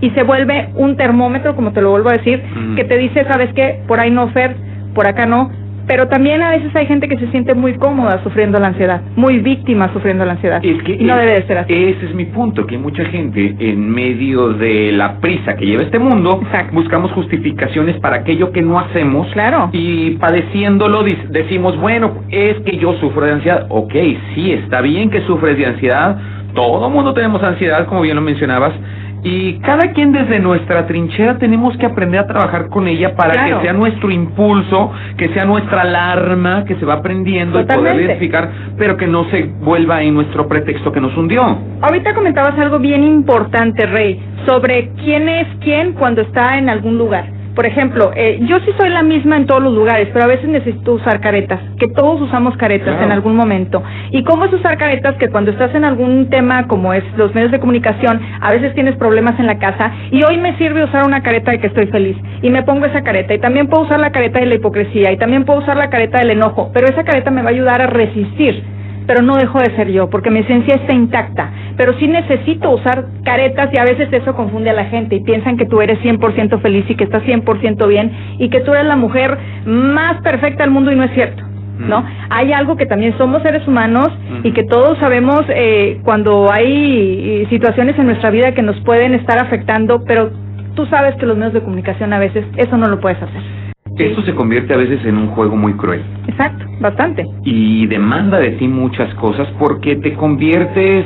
y 0.00 0.10
se 0.10 0.22
vuelve 0.22 0.70
un 0.76 0.96
termómetro, 0.96 1.54
como 1.56 1.72
te 1.72 1.82
lo 1.82 1.90
vuelvo 1.90 2.08
a 2.08 2.12
decir, 2.12 2.42
Mm. 2.54 2.76
que 2.76 2.84
te 2.84 2.96
dice, 2.96 3.24
¿sabes 3.30 3.52
qué? 3.54 3.80
Por 3.86 4.00
ahí 4.00 4.10
no, 4.10 4.28
Fer, 4.28 4.56
por 4.94 5.06
acá 5.08 5.26
no. 5.26 5.50
Pero 5.88 6.06
también 6.06 6.42
a 6.42 6.50
veces 6.50 6.74
hay 6.76 6.86
gente 6.86 7.08
que 7.08 7.16
se 7.18 7.26
siente 7.30 7.54
muy 7.54 7.74
cómoda 7.78 8.22
sufriendo 8.22 8.58
la 8.60 8.68
ansiedad, 8.68 9.00
muy 9.16 9.38
víctima 9.38 9.90
sufriendo 9.92 10.24
la 10.24 10.32
ansiedad. 10.32 10.60
Es 10.62 10.82
que 10.82 10.92
y 10.92 11.04
no 11.04 11.14
es- 11.14 11.20
debe 11.20 11.40
de 11.40 11.46
ser 11.46 11.58
así. 11.58 11.72
Ese 11.72 12.06
es 12.06 12.14
mi 12.14 12.26
punto, 12.26 12.66
que 12.66 12.76
mucha 12.78 13.04
gente 13.06 13.56
en 13.58 13.90
medio 13.90 14.50
de 14.50 14.92
la 14.92 15.18
prisa 15.20 15.56
que 15.56 15.64
lleva 15.66 15.82
este 15.82 15.98
mundo, 15.98 16.40
Exacto. 16.42 16.74
buscamos 16.74 17.10
justificaciones 17.12 17.96
para 18.00 18.16
aquello 18.16 18.52
que 18.52 18.60
no 18.62 18.78
hacemos 18.78 19.26
Claro. 19.32 19.70
y 19.72 20.10
padeciéndolo 20.12 21.02
decimos, 21.30 21.76
bueno, 21.80 22.18
es 22.30 22.56
que 22.60 22.76
yo 22.76 22.92
sufro 23.00 23.24
de 23.24 23.32
ansiedad. 23.32 23.66
Ok, 23.70 23.94
sí, 24.34 24.52
está 24.52 24.82
bien 24.82 25.08
que 25.10 25.22
sufres 25.22 25.56
de 25.56 25.66
ansiedad, 25.66 26.18
todo 26.54 26.90
mundo 26.90 27.14
tenemos 27.14 27.42
ansiedad, 27.42 27.86
como 27.86 28.02
bien 28.02 28.16
lo 28.16 28.22
mencionabas, 28.22 28.72
y 29.22 29.54
cada 29.60 29.92
quien 29.92 30.12
desde 30.12 30.38
nuestra 30.38 30.86
trinchera 30.86 31.38
tenemos 31.38 31.76
que 31.76 31.86
aprender 31.86 32.20
a 32.20 32.26
trabajar 32.26 32.68
con 32.68 32.86
ella 32.88 33.14
para 33.14 33.32
Claro. 33.32 33.56
que 33.58 33.64
sea 33.64 33.72
nuestro 33.72 34.10
impulso, 34.10 34.92
que 35.16 35.28
sea 35.30 35.44
nuestra 35.44 35.82
alarma, 35.82 36.64
que 36.64 36.76
se 36.76 36.84
va 36.84 36.94
aprendiendo 36.94 37.60
y 37.60 37.64
poder 37.64 37.96
identificar, 37.96 38.50
pero 38.76 38.96
que 38.96 39.06
no 39.06 39.24
se 39.30 39.50
vuelva 39.60 40.02
en 40.02 40.14
nuestro 40.14 40.46
pretexto 40.48 40.92
que 40.92 41.00
nos 41.00 41.16
hundió. 41.16 41.58
Ahorita 41.80 42.14
comentabas 42.14 42.58
algo 42.58 42.78
bien 42.78 43.04
importante, 43.04 43.86
Rey, 43.86 44.20
sobre 44.46 44.90
quién 45.04 45.28
es 45.28 45.46
quién 45.60 45.92
cuando 45.92 46.22
está 46.22 46.56
en 46.58 46.68
algún 46.68 46.98
lugar. 46.98 47.37
Por 47.58 47.66
ejemplo, 47.66 48.12
eh, 48.14 48.38
yo 48.42 48.60
sí 48.60 48.70
soy 48.78 48.88
la 48.88 49.02
misma 49.02 49.36
en 49.36 49.46
todos 49.46 49.60
los 49.60 49.74
lugares, 49.74 50.10
pero 50.12 50.26
a 50.26 50.28
veces 50.28 50.48
necesito 50.48 50.92
usar 50.92 51.20
caretas, 51.20 51.58
que 51.80 51.88
todos 51.88 52.20
usamos 52.20 52.56
caretas 52.56 52.90
Claro. 52.90 53.06
en 53.06 53.10
algún 53.10 53.34
momento. 53.34 53.82
¿Y 54.12 54.22
cómo 54.22 54.44
es 54.44 54.52
usar 54.52 54.78
caretas? 54.78 55.16
Que 55.16 55.28
cuando 55.28 55.50
estás 55.50 55.74
en 55.74 55.84
algún 55.84 56.30
tema 56.30 56.68
como 56.68 56.94
es 56.94 57.02
los 57.16 57.34
medios 57.34 57.50
de 57.50 57.58
comunicación, 57.58 58.20
a 58.40 58.52
veces 58.52 58.74
tienes 58.74 58.94
problemas 58.94 59.40
en 59.40 59.48
la 59.48 59.58
casa 59.58 59.90
y 60.12 60.22
hoy 60.22 60.36
me 60.36 60.56
sirve 60.56 60.84
usar 60.84 61.04
una 61.04 61.20
careta 61.20 61.50
de 61.50 61.58
que 61.58 61.66
estoy 61.66 61.88
feliz 61.88 62.16
y 62.42 62.50
me 62.50 62.62
pongo 62.62 62.86
esa 62.86 63.02
careta 63.02 63.34
y 63.34 63.40
también 63.40 63.66
puedo 63.66 63.82
usar 63.86 63.98
la 63.98 64.12
careta 64.12 64.38
de 64.38 64.46
la 64.46 64.54
hipocresía 64.54 65.10
y 65.10 65.16
también 65.16 65.44
puedo 65.44 65.58
usar 65.58 65.76
la 65.76 65.90
careta 65.90 66.20
del 66.20 66.30
enojo, 66.30 66.70
pero 66.72 66.86
esa 66.86 67.02
careta 67.02 67.32
me 67.32 67.42
va 67.42 67.48
a 67.48 67.54
ayudar 67.54 67.82
a 67.82 67.88
resistir 67.88 68.62
pero 69.08 69.22
no 69.22 69.36
dejo 69.36 69.58
de 69.58 69.74
ser 69.74 69.90
yo, 69.90 70.10
porque 70.10 70.30
mi 70.30 70.40
esencia 70.40 70.74
está 70.74 70.92
intacta. 70.92 71.50
Pero 71.78 71.94
sí 71.98 72.06
necesito 72.06 72.70
usar 72.70 73.06
caretas 73.24 73.70
y 73.72 73.78
a 73.78 73.84
veces 73.84 74.12
eso 74.12 74.36
confunde 74.36 74.68
a 74.68 74.74
la 74.74 74.84
gente 74.84 75.16
y 75.16 75.20
piensan 75.20 75.56
que 75.56 75.64
tú 75.64 75.80
eres 75.80 75.98
100% 76.00 76.60
feliz 76.60 76.84
y 76.90 76.94
que 76.94 77.04
estás 77.04 77.22
100% 77.22 77.88
bien 77.88 78.12
y 78.38 78.50
que 78.50 78.60
tú 78.60 78.72
eres 78.72 78.84
la 78.84 78.96
mujer 78.96 79.38
más 79.64 80.20
perfecta 80.20 80.62
del 80.62 80.72
mundo 80.72 80.92
y 80.92 80.96
no 80.96 81.04
es 81.04 81.12
cierto. 81.14 81.42
¿No? 81.78 82.02
Mm. 82.02 82.06
Hay 82.30 82.52
algo 82.52 82.76
que 82.76 82.84
también 82.86 83.16
somos 83.16 83.40
seres 83.42 83.66
humanos 83.66 84.08
y 84.42 84.48
Ujú. 84.48 84.52
que 84.52 84.64
todos 84.64 84.98
sabemos 84.98 85.42
eh, 85.48 86.00
cuando 86.04 86.52
hay 86.52 87.44
eh, 87.44 87.46
situaciones 87.48 87.98
en 87.98 88.06
nuestra 88.06 88.30
vida 88.30 88.52
que 88.52 88.62
nos 88.62 88.78
pueden 88.80 89.14
estar 89.14 89.38
afectando, 89.38 90.04
pero 90.04 90.32
tú 90.74 90.84
sabes 90.86 91.14
que 91.14 91.24
los 91.24 91.36
medios 91.36 91.54
de 91.54 91.62
comunicación 91.62 92.12
a 92.12 92.18
veces 92.18 92.44
eso 92.56 92.76
no 92.76 92.88
lo 92.88 93.00
puedes 93.00 93.22
hacer. 93.22 93.57
Esto 93.98 94.22
se 94.22 94.34
convierte 94.34 94.74
a 94.74 94.76
veces 94.76 95.04
en 95.04 95.16
un 95.16 95.28
juego 95.28 95.56
muy 95.56 95.72
cruel 95.74 96.02
Exacto, 96.28 96.64
bastante. 96.80 97.24
y 97.44 97.86
demanda 97.86 98.38
de 98.38 98.50
ti 98.52 98.68
muchas 98.68 99.12
cosas 99.14 99.48
porque 99.58 99.96
te 99.96 100.14
conviertes 100.14 101.04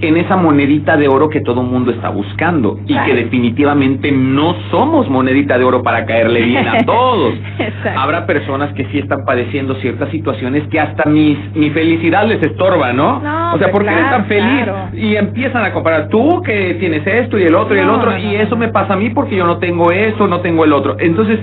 en 0.00 0.16
esa 0.16 0.36
monedita 0.36 0.96
de 0.96 1.06
oro 1.08 1.28
que 1.30 1.40
todo 1.40 1.62
mundo 1.62 1.90
está 1.92 2.08
buscando 2.10 2.78
y 2.84 2.92
Claro. 2.92 3.06
que 3.06 3.14
definitivamente 3.14 4.10
no 4.12 4.54
somos 4.70 5.08
monedita 5.08 5.56
de 5.56 5.64
oro 5.64 5.82
para 5.82 6.04
caerle 6.04 6.42
bien 6.42 6.66
a 6.66 6.78
todos. 6.84 7.34
Exacto. 7.58 8.00
Habrá 8.00 8.26
personas 8.26 8.74
que 8.74 8.84
sí 8.86 8.98
están 8.98 9.24
padeciendo 9.24 9.74
ciertas 9.76 10.10
situaciones 10.10 10.66
que 10.68 10.80
hasta 10.80 11.08
mis, 11.08 11.38
mi 11.54 11.70
felicidad 11.70 12.26
les 12.26 12.42
estorba, 12.42 12.92
¿no? 12.92 13.20
No, 13.20 13.54
o 13.54 13.58
sea, 13.58 13.70
porque 13.70 13.88
eres 13.88 14.00
claro, 14.00 14.16
tan 14.16 14.26
feliz 14.26 14.62
claro. 14.64 14.76
y 14.94 15.16
empiezan 15.16 15.64
a 15.64 15.72
comparar 15.72 16.08
tú 16.08 16.42
que 16.42 16.74
tienes 16.80 17.06
esto 17.06 17.38
y 17.38 17.44
el 17.44 17.54
otro 17.54 17.76
y 17.76 17.78
el 17.78 17.88
otro 17.88 18.10
no, 18.10 18.18
y 18.18 18.34
eso 18.34 18.56
me 18.56 18.68
pasa 18.68 18.94
a 18.94 18.96
mí 18.96 19.10
porque 19.10 19.36
yo 19.36 19.46
no 19.46 19.58
tengo 19.58 19.90
eso, 19.92 20.26
no 20.26 20.40
tengo 20.40 20.64
el 20.64 20.72
otro. 20.72 20.96
Entonces, 20.98 21.38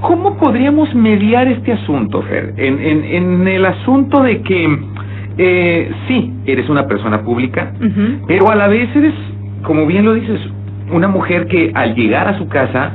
¿cómo 0.00 0.36
podríamos 0.36 0.94
mediar 0.94 1.48
este 1.48 1.72
asunto, 1.72 2.22
Fer? 2.22 2.54
En, 2.56 2.80
en, 2.80 3.04
en 3.04 3.48
el 3.48 3.64
asunto 3.64 4.22
de 4.22 4.42
que 4.42 4.78
eh, 5.36 5.90
sí, 6.06 6.32
eres 6.46 6.68
una 6.68 6.86
persona 6.86 7.22
pública, 7.22 7.72
pero 8.28 8.50
a 8.50 8.54
la 8.54 8.68
vez 8.68 8.94
eres, 8.94 9.14
como 9.64 9.86
bien 9.86 10.04
lo 10.04 10.14
dices, 10.14 10.40
una 10.92 11.08
mujer 11.08 11.46
que 11.46 11.72
al 11.74 11.94
llegar 11.94 12.28
a 12.28 12.38
su 12.38 12.48
casa, 12.48 12.92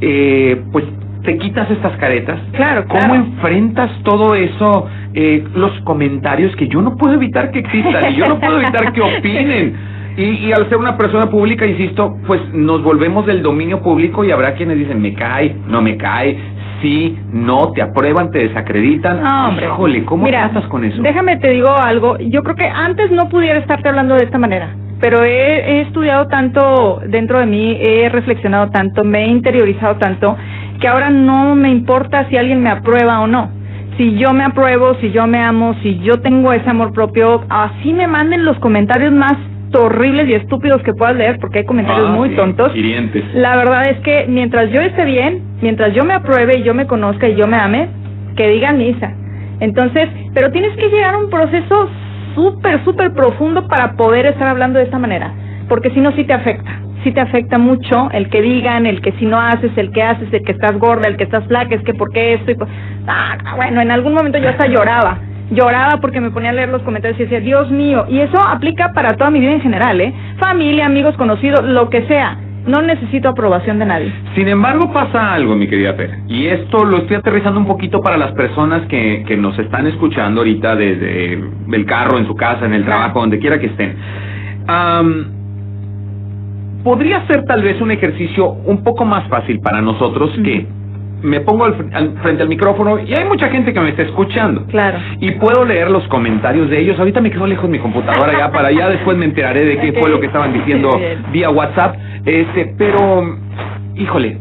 eh, 0.00 0.60
pues 0.72 0.84
te 1.22 1.38
quitas 1.38 1.70
estas 1.70 1.96
caretas. 1.98 2.40
Claro, 2.52 2.84
¿Cómo 2.88 3.00
claro. 3.00 3.14
enfrentas 3.14 3.90
todo 4.02 4.34
eso 4.34 4.88
eh, 5.14 5.44
los 5.54 5.72
comentarios 5.82 6.54
que 6.56 6.68
yo 6.68 6.80
no 6.82 6.96
puedo 6.96 7.14
evitar 7.14 7.50
que 7.50 7.60
existan 7.60 8.12
y 8.12 8.16
yo 8.16 8.26
no 8.26 8.40
puedo 8.40 8.60
evitar 8.60 8.92
que 8.92 9.00
opinen. 9.18 9.76
Y, 10.18 10.48
y 10.48 10.52
al 10.52 10.68
ser 10.68 10.78
una 10.78 10.96
persona 10.98 11.30
pública, 11.30 11.64
insisto, 11.64 12.18
pues 12.26 12.40
nos 12.52 12.82
volvemos 12.82 13.24
del 13.24 13.40
dominio 13.40 13.80
público 13.80 14.24
y 14.24 14.32
habrá 14.32 14.54
quienes 14.54 14.76
dicen, 14.76 15.00
me 15.00 15.14
cae, 15.14 15.54
no 15.68 15.80
me 15.80 15.96
cae, 15.96 16.36
sí, 16.82 17.16
no, 17.32 17.70
te 17.72 17.82
aprueban, 17.82 18.32
te 18.32 18.40
desacreditan. 18.48 19.22
No, 19.22 19.48
hombre. 19.48 19.66
Híjole, 19.66 20.04
¿cómo 20.04 20.24
Mira, 20.24 20.50
tratas 20.50 20.68
con 20.70 20.84
eso? 20.84 21.00
Déjame 21.02 21.36
te 21.36 21.50
digo 21.50 21.70
algo. 21.70 22.18
Yo 22.18 22.42
creo 22.42 22.56
que 22.56 22.66
antes 22.66 23.12
no 23.12 23.28
pudiera 23.28 23.60
estarte 23.60 23.88
hablando 23.88 24.16
de 24.16 24.24
esta 24.24 24.38
manera, 24.38 24.74
pero 25.00 25.22
he, 25.22 25.30
he 25.30 25.80
estudiado 25.82 26.26
tanto 26.26 27.00
dentro 27.06 27.38
de 27.38 27.46
mí, 27.46 27.78
he 27.80 28.08
reflexionado 28.08 28.70
tanto, 28.70 29.04
me 29.04 29.24
he 29.24 29.28
interiorizado 29.28 29.98
tanto, 29.98 30.36
que 30.80 30.88
ahora 30.88 31.10
no 31.10 31.54
me 31.54 31.70
importa 31.70 32.28
si 32.28 32.36
alguien 32.36 32.60
me 32.60 32.70
aprueba 32.70 33.20
o 33.20 33.28
no. 33.28 33.52
Si 33.96 34.16
yo 34.16 34.32
me 34.32 34.42
apruebo, 34.42 34.96
si 35.00 35.12
yo 35.12 35.28
me 35.28 35.38
amo, 35.42 35.76
si 35.82 35.98
yo 36.00 36.20
tengo 36.20 36.52
ese 36.52 36.68
amor 36.68 36.92
propio, 36.92 37.44
así 37.48 37.92
me 37.92 38.08
manden 38.08 38.44
los 38.44 38.58
comentarios 38.58 39.12
más 39.12 39.36
horribles 39.74 40.28
y 40.28 40.34
estúpidos 40.34 40.82
que 40.82 40.92
puedas 40.94 41.16
leer, 41.16 41.38
porque 41.40 41.58
hay 41.60 41.64
comentarios 41.64 42.08
Ah, 42.08 42.12
muy 42.12 42.30
sí, 42.30 42.36
tontos. 42.36 42.74
hirientes. 42.74 43.24
La 43.34 43.56
verdad 43.56 43.88
es 43.90 43.98
que 44.00 44.26
mientras 44.28 44.70
yo 44.70 44.80
esté 44.80 45.04
bien, 45.04 45.42
mientras 45.60 45.92
yo 45.94 46.04
me 46.04 46.14
apruebe 46.14 46.58
y 46.58 46.62
yo 46.62 46.74
me 46.74 46.86
conozca 46.86 47.28
y 47.28 47.34
yo 47.36 47.46
me 47.46 47.56
ame, 47.56 47.88
que 48.36 48.48
digan 48.48 48.78
misa. 48.78 49.12
Entonces, 49.60 50.08
pero 50.34 50.50
tienes 50.52 50.76
que 50.76 50.88
llegar 50.88 51.14
a 51.14 51.18
un 51.18 51.30
proceso 51.30 51.88
súper, 52.34 52.84
súper 52.84 53.12
profundo 53.12 53.66
para 53.66 53.92
poder 53.96 54.26
estar 54.26 54.48
hablando 54.48 54.78
de 54.78 54.84
esta 54.84 54.98
manera, 54.98 55.32
porque 55.68 55.90
si 55.90 56.00
no, 56.00 56.12
sí 56.12 56.24
te 56.24 56.32
afecta. 56.32 56.80
Sí 57.04 57.12
te 57.12 57.20
afecta 57.20 57.58
mucho 57.58 58.08
el 58.12 58.28
que 58.28 58.42
digan, 58.42 58.84
el 58.84 59.00
que 59.00 59.12
si 59.12 59.24
no 59.26 59.40
haces, 59.40 59.70
el 59.76 59.92
que 59.92 60.02
haces, 60.02 60.32
el 60.32 60.42
que 60.42 60.50
estás 60.52 60.76
gorda, 60.78 61.08
el 61.08 61.16
que 61.16 61.24
estás 61.24 61.44
flaca, 61.46 61.74
es 61.76 61.82
que 61.82 61.94
por 61.94 62.10
qué 62.12 62.34
esto 62.34 62.50
y 62.50 62.54
por- 62.56 62.66
Ah, 63.06 63.36
bueno, 63.56 63.80
en 63.80 63.90
algún 63.92 64.14
momento 64.14 64.36
yo 64.38 64.48
hasta 64.48 64.66
lloraba. 64.66 65.18
Lloraba 65.50 66.00
porque 66.00 66.20
me 66.20 66.30
ponía 66.30 66.50
a 66.50 66.52
leer 66.52 66.68
los 66.68 66.82
comentarios 66.82 67.18
y 67.18 67.24
decía, 67.24 67.40
Dios 67.40 67.70
mío, 67.70 68.06
y 68.08 68.20
eso 68.20 68.38
aplica 68.40 68.92
para 68.92 69.16
toda 69.16 69.30
mi 69.30 69.40
vida 69.40 69.52
en 69.52 69.60
general, 69.60 70.00
¿eh? 70.00 70.12
Familia, 70.38 70.86
amigos, 70.86 71.16
conocidos, 71.16 71.64
lo 71.64 71.88
que 71.88 72.06
sea. 72.06 72.38
No 72.66 72.82
necesito 72.82 73.30
aprobación 73.30 73.78
de 73.78 73.86
nadie. 73.86 74.12
Sin 74.34 74.46
embargo, 74.46 74.92
pasa 74.92 75.32
algo, 75.32 75.56
mi 75.56 75.66
querida 75.68 75.94
Fer. 75.94 76.18
Y 76.28 76.48
esto 76.48 76.84
lo 76.84 76.98
estoy 76.98 77.16
aterrizando 77.16 77.58
un 77.58 77.66
poquito 77.66 78.00
para 78.02 78.18
las 78.18 78.32
personas 78.32 78.86
que, 78.88 79.24
que 79.26 79.38
nos 79.38 79.58
están 79.58 79.86
escuchando 79.86 80.40
ahorita 80.40 80.76
desde 80.76 81.32
el 81.32 81.86
carro, 81.86 82.18
en 82.18 82.26
su 82.26 82.34
casa, 82.34 82.66
en 82.66 82.74
el 82.74 82.84
trabajo, 82.84 83.20
donde 83.20 83.38
quiera 83.38 83.58
que 83.58 83.68
estén. 83.68 83.96
Am, 84.66 85.38
podría 86.84 87.26
ser 87.26 87.44
tal 87.44 87.62
vez 87.62 87.80
un 87.80 87.90
ejercicio 87.90 88.50
un 88.50 88.84
poco 88.84 89.06
más 89.06 89.26
fácil 89.28 89.60
para 89.60 89.80
nosotros 89.80 90.30
que 90.44 90.66
me 91.22 91.40
pongo 91.40 91.64
al, 91.64 91.74
al- 91.92 92.14
frente 92.22 92.42
al 92.42 92.48
micrófono 92.48 92.98
y 93.00 93.12
hay 93.14 93.24
mucha 93.24 93.48
gente 93.48 93.72
que 93.72 93.80
me 93.80 93.90
está 93.90 94.02
escuchando. 94.02 94.64
Claro. 94.66 94.98
Y 95.20 95.32
puedo 95.32 95.64
leer 95.64 95.90
los 95.90 96.06
comentarios 96.08 96.70
de 96.70 96.80
ellos. 96.80 96.98
Ahorita 96.98 97.20
me 97.20 97.30
quedo 97.30 97.46
lejos 97.46 97.64
de 97.64 97.70
mi 97.70 97.78
computadora 97.78 98.36
ya 98.38 98.50
para 98.52 98.68
allá 98.68 98.88
después 98.88 99.16
me 99.16 99.24
enteraré 99.24 99.64
de 99.64 99.78
qué 99.78 99.92
fue 99.94 100.10
lo 100.10 100.20
que 100.20 100.26
estaban 100.26 100.52
diciendo 100.52 100.90
vía 101.32 101.50
WhatsApp. 101.50 101.96
Este, 102.24 102.74
pero 102.78 103.36
híjole, 103.96 104.38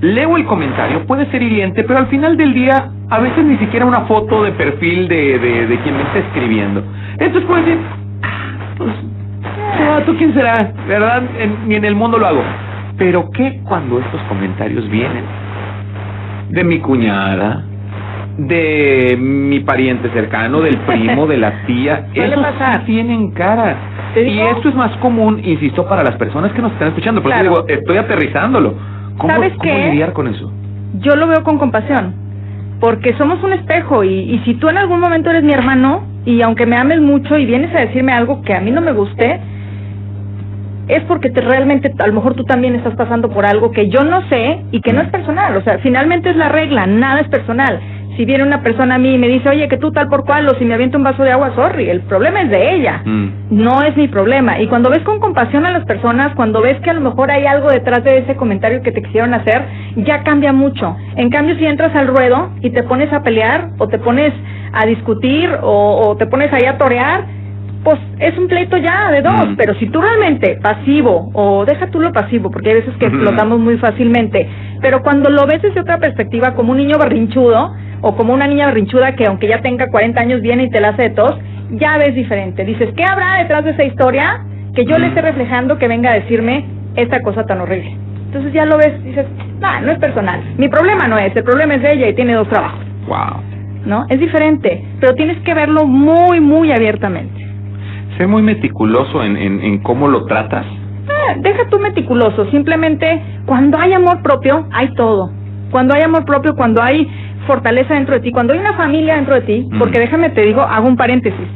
leo 0.00 0.36
el 0.36 0.44
comentario, 0.44 1.04
puede 1.06 1.26
ser 1.30 1.42
hiriente, 1.42 1.82
pero 1.84 1.98
al 2.00 2.06
final 2.08 2.36
del 2.36 2.52
día 2.54 2.90
a 3.10 3.18
veces 3.20 3.44
ni 3.44 3.56
siquiera 3.56 3.86
una 3.86 4.02
foto 4.02 4.42
de 4.44 4.52
perfil 4.52 5.08
de, 5.08 5.38
de, 5.38 5.66
de 5.66 5.78
quien 5.80 5.96
me 5.96 6.02
está 6.02 6.18
escribiendo. 6.18 6.82
Entonces 7.18 7.44
puedo 7.44 7.62
decir, 7.64 7.78
"Ah, 8.22 8.74
pues, 8.76 8.90
ah, 9.80 10.00
¿tú 10.04 10.14
quién 10.16 10.34
será? 10.34 10.72
¿Verdad? 10.86 11.22
En- 11.38 11.68
ni 11.68 11.74
en 11.76 11.84
el 11.84 11.94
mundo 11.94 12.18
lo 12.18 12.26
hago. 12.26 12.42
Pero 12.98 13.30
¿qué 13.30 13.60
cuando 13.64 13.98
estos 14.00 14.20
comentarios 14.22 14.88
vienen? 14.90 15.24
De 16.50 16.64
mi 16.64 16.78
cuñada, 16.78 17.64
de 18.38 19.16
mi 19.18 19.60
pariente 19.60 20.08
cercano, 20.10 20.60
del 20.60 20.78
primo, 20.78 21.26
de 21.26 21.36
la 21.36 21.66
tía. 21.66 22.06
Esos 22.14 22.42
pasar. 22.42 22.80
sí 22.80 22.92
tienen 22.92 23.30
cara. 23.32 23.76
¿Te 24.14 24.28
Y 24.28 24.40
esto 24.40 24.70
es 24.70 24.74
más 24.74 24.96
común, 24.98 25.40
insisto, 25.44 25.86
para 25.86 26.02
las 26.02 26.16
personas 26.16 26.52
que 26.52 26.62
nos 26.62 26.72
están 26.72 26.88
escuchando. 26.88 27.22
Por 27.22 27.32
eso 27.32 27.42
digo, 27.42 27.64
estoy 27.68 27.98
aterrizándolo. 27.98 28.74
¿Cómo, 29.18 29.32
¿Sabes 29.32 29.52
cómo 29.58 29.62
qué? 29.62 29.90
lidiar 29.90 30.12
con 30.12 30.28
eso? 30.28 30.52
yo 31.00 31.16
lo 31.16 31.26
veo 31.28 31.42
con 31.44 31.58
compasión, 31.58 32.14
porque 32.80 33.14
somos 33.16 33.42
un 33.42 33.52
espejo 33.52 34.04
y, 34.04 34.08
y 34.34 34.38
si 34.44 34.54
tú 34.54 34.68
en 34.68 34.78
algún 34.78 35.00
momento 35.00 35.30
eres 35.30 35.42
mi 35.42 35.52
hermano 35.52 36.02
y 36.24 36.42
aunque 36.42 36.66
me 36.66 36.76
ames 36.76 37.00
mucho 37.00 37.38
y 37.38 37.46
vienes 37.46 37.74
a 37.74 37.80
decirme 37.80 38.12
algo 38.12 38.42
que 38.42 38.54
a 38.54 38.60
mí 38.60 38.70
no 38.70 38.80
me 38.80 38.92
guste, 38.92 39.40
es 40.88 41.02
porque 41.04 41.30
te, 41.30 41.40
realmente 41.40 41.92
a 41.98 42.06
lo 42.06 42.12
mejor 42.14 42.34
tú 42.34 42.44
también 42.44 42.74
estás 42.74 42.94
pasando 42.96 43.28
por 43.30 43.46
algo 43.46 43.70
que 43.70 43.88
yo 43.88 44.04
no 44.04 44.26
sé 44.28 44.64
y 44.72 44.80
que 44.80 44.92
no 44.92 45.02
es 45.02 45.08
personal, 45.10 45.56
o 45.56 45.62
sea, 45.62 45.78
finalmente 45.78 46.30
es 46.30 46.36
la 46.36 46.48
regla, 46.48 46.86
nada 46.86 47.20
es 47.20 47.28
personal. 47.28 47.78
Si 48.16 48.24
viene 48.24 48.42
una 48.42 48.62
persona 48.64 48.96
a 48.96 48.98
mí 48.98 49.14
y 49.14 49.18
me 49.18 49.28
dice, 49.28 49.48
oye, 49.48 49.68
que 49.68 49.76
tú 49.76 49.92
tal 49.92 50.08
por 50.08 50.24
cual, 50.24 50.48
o 50.48 50.58
si 50.58 50.64
me 50.64 50.74
avienta 50.74 50.96
un 50.98 51.04
vaso 51.04 51.22
de 51.22 51.30
agua, 51.30 51.52
sorry, 51.54 51.88
el 51.88 52.00
problema 52.00 52.40
es 52.42 52.50
de 52.50 52.74
ella 52.74 53.02
Mm. 53.04 53.28
no 53.50 53.80
es 53.84 53.96
mi 53.96 54.08
problema. 54.08 54.60
Y 54.60 54.66
cuando 54.66 54.90
ves 54.90 55.04
con 55.04 55.20
compasión 55.20 55.64
a 55.66 55.70
las 55.70 55.84
personas, 55.84 56.34
cuando 56.34 56.60
ves 56.60 56.80
que 56.80 56.90
a 56.90 56.94
lo 56.94 57.00
mejor 57.00 57.30
hay 57.30 57.46
algo 57.46 57.68
detrás 57.68 58.02
de 58.02 58.18
ese 58.18 58.34
comentario 58.34 58.82
que 58.82 58.90
te 58.90 59.02
quisieron 59.02 59.34
hacer, 59.34 59.62
ya 59.98 60.24
cambia 60.24 60.52
mucho. 60.52 60.96
En 61.14 61.30
cambio, 61.30 61.54
si 61.58 61.64
entras 61.64 61.94
al 61.94 62.08
ruedo 62.08 62.50
y 62.60 62.70
te 62.70 62.82
pones 62.82 63.12
a 63.12 63.22
pelear 63.22 63.70
o 63.78 63.86
te 63.86 64.00
pones 64.00 64.32
a 64.72 64.84
discutir 64.84 65.48
o, 65.62 66.08
o 66.08 66.16
te 66.16 66.26
pones 66.26 66.52
ahí 66.52 66.64
a 66.66 66.76
torear, 66.76 67.24
pues 67.88 68.00
es 68.18 68.36
un 68.36 68.48
pleito 68.48 68.76
ya 68.76 69.10
de 69.10 69.22
dos. 69.22 69.48
Mm. 69.48 69.56
Pero 69.56 69.74
si 69.76 69.86
tú 69.86 69.98
realmente 70.02 70.58
pasivo 70.62 71.30
o 71.32 71.64
deja 71.64 71.86
tú 71.86 72.00
lo 72.00 72.12
pasivo, 72.12 72.50
porque 72.50 72.68
hay 72.68 72.74
veces 72.76 72.94
que 72.98 73.06
explotamos 73.06 73.58
muy 73.58 73.78
fácilmente, 73.78 74.46
pero 74.82 75.02
cuando 75.02 75.30
lo 75.30 75.46
ves 75.46 75.62
desde 75.62 75.80
otra 75.80 75.96
perspectiva, 75.96 76.54
como 76.54 76.72
un 76.72 76.78
niño 76.78 76.98
berrinchudo 76.98 77.72
o 78.02 78.14
como 78.14 78.34
una 78.34 78.46
niña 78.46 78.66
berrinchuda 78.66 79.12
que 79.16 79.24
aunque 79.26 79.48
ya 79.48 79.62
tenga 79.62 79.88
40 79.88 80.20
años 80.20 80.42
viene 80.42 80.64
y 80.64 80.70
te 80.70 80.80
la 80.82 80.88
hace 80.90 81.02
de 81.04 81.10
tos, 81.10 81.34
ya 81.70 81.96
ves 81.96 82.14
diferente. 82.14 82.62
Dices, 82.64 82.90
¿qué 82.94 83.04
habrá 83.04 83.38
detrás 83.38 83.64
de 83.64 83.70
esa 83.70 83.84
historia 83.84 84.44
que 84.74 84.84
yo 84.84 84.98
le 84.98 85.06
Mm. 85.06 85.08
esté 85.08 85.22
reflejando 85.22 85.78
que 85.78 85.88
venga 85.88 86.10
a 86.10 86.14
decirme 86.14 86.66
esta 86.94 87.22
cosa 87.22 87.44
tan 87.44 87.62
horrible? 87.62 87.96
Entonces 88.26 88.52
ya 88.52 88.66
lo 88.66 88.76
ves, 88.76 89.02
dices, 89.02 89.24
no, 89.60 89.80
no 89.80 89.92
es 89.92 89.98
personal. 89.98 90.42
Mi 90.58 90.68
problema 90.68 91.08
no 91.08 91.16
es, 91.16 91.34
el 91.34 91.42
problema 91.44 91.76
es 91.76 91.82
de 91.82 91.92
ella 91.94 92.08
y 92.10 92.14
tiene 92.14 92.34
dos 92.34 92.48
trabajos, 92.50 92.80
Wow. 93.06 93.40
¿no? 93.86 94.04
Es 94.10 94.20
diferente, 94.20 94.84
pero 95.00 95.14
tienes 95.14 95.38
que 95.40 95.54
verlo 95.54 95.86
muy, 95.86 96.38
muy 96.40 96.70
abiertamente. 96.70 97.37
Sé 98.18 98.26
muy 98.26 98.42
meticuloso 98.42 99.22
en, 99.22 99.36
en, 99.36 99.60
en 99.62 99.78
cómo 99.78 100.08
lo 100.08 100.24
tratas. 100.26 100.66
Ah, 101.08 101.34
deja 101.38 101.68
tú 101.70 101.78
meticuloso, 101.78 102.50
simplemente 102.50 103.22
cuando 103.46 103.78
hay 103.78 103.92
amor 103.92 104.22
propio, 104.22 104.66
hay 104.72 104.92
todo. 104.94 105.30
Cuando 105.70 105.94
hay 105.94 106.02
amor 106.02 106.24
propio, 106.24 106.54
cuando 106.56 106.82
hay 106.82 107.08
fortaleza 107.46 107.94
dentro 107.94 108.14
de 108.14 108.20
ti, 108.20 108.32
cuando 108.32 108.52
hay 108.52 108.58
una 108.58 108.74
familia 108.74 109.14
dentro 109.14 109.34
de 109.36 109.40
ti, 109.42 109.68
Mm. 109.70 109.78
porque 109.78 110.00
déjame 110.00 110.30
te 110.30 110.42
digo, 110.42 110.60
hago 110.62 110.88
un 110.88 110.96
paréntesis. 110.96 111.46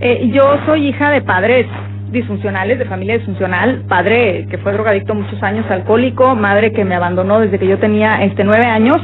Eh, 0.00 0.30
yo 0.32 0.42
soy 0.66 0.88
hija 0.88 1.10
de 1.10 1.22
padres 1.22 1.66
disfuncionales, 2.12 2.78
de 2.78 2.84
familia 2.84 3.16
disfuncional, 3.18 3.82
padre 3.88 4.46
que 4.50 4.58
fue 4.58 4.72
drogadicto 4.72 5.14
muchos 5.14 5.42
años, 5.42 5.64
alcohólico, 5.70 6.34
madre 6.36 6.72
que 6.72 6.84
me 6.84 6.94
abandonó 6.94 7.40
desde 7.40 7.58
que 7.58 7.66
yo 7.66 7.78
tenía 7.78 8.22
este 8.22 8.44
nueve 8.44 8.64
años, 8.66 8.96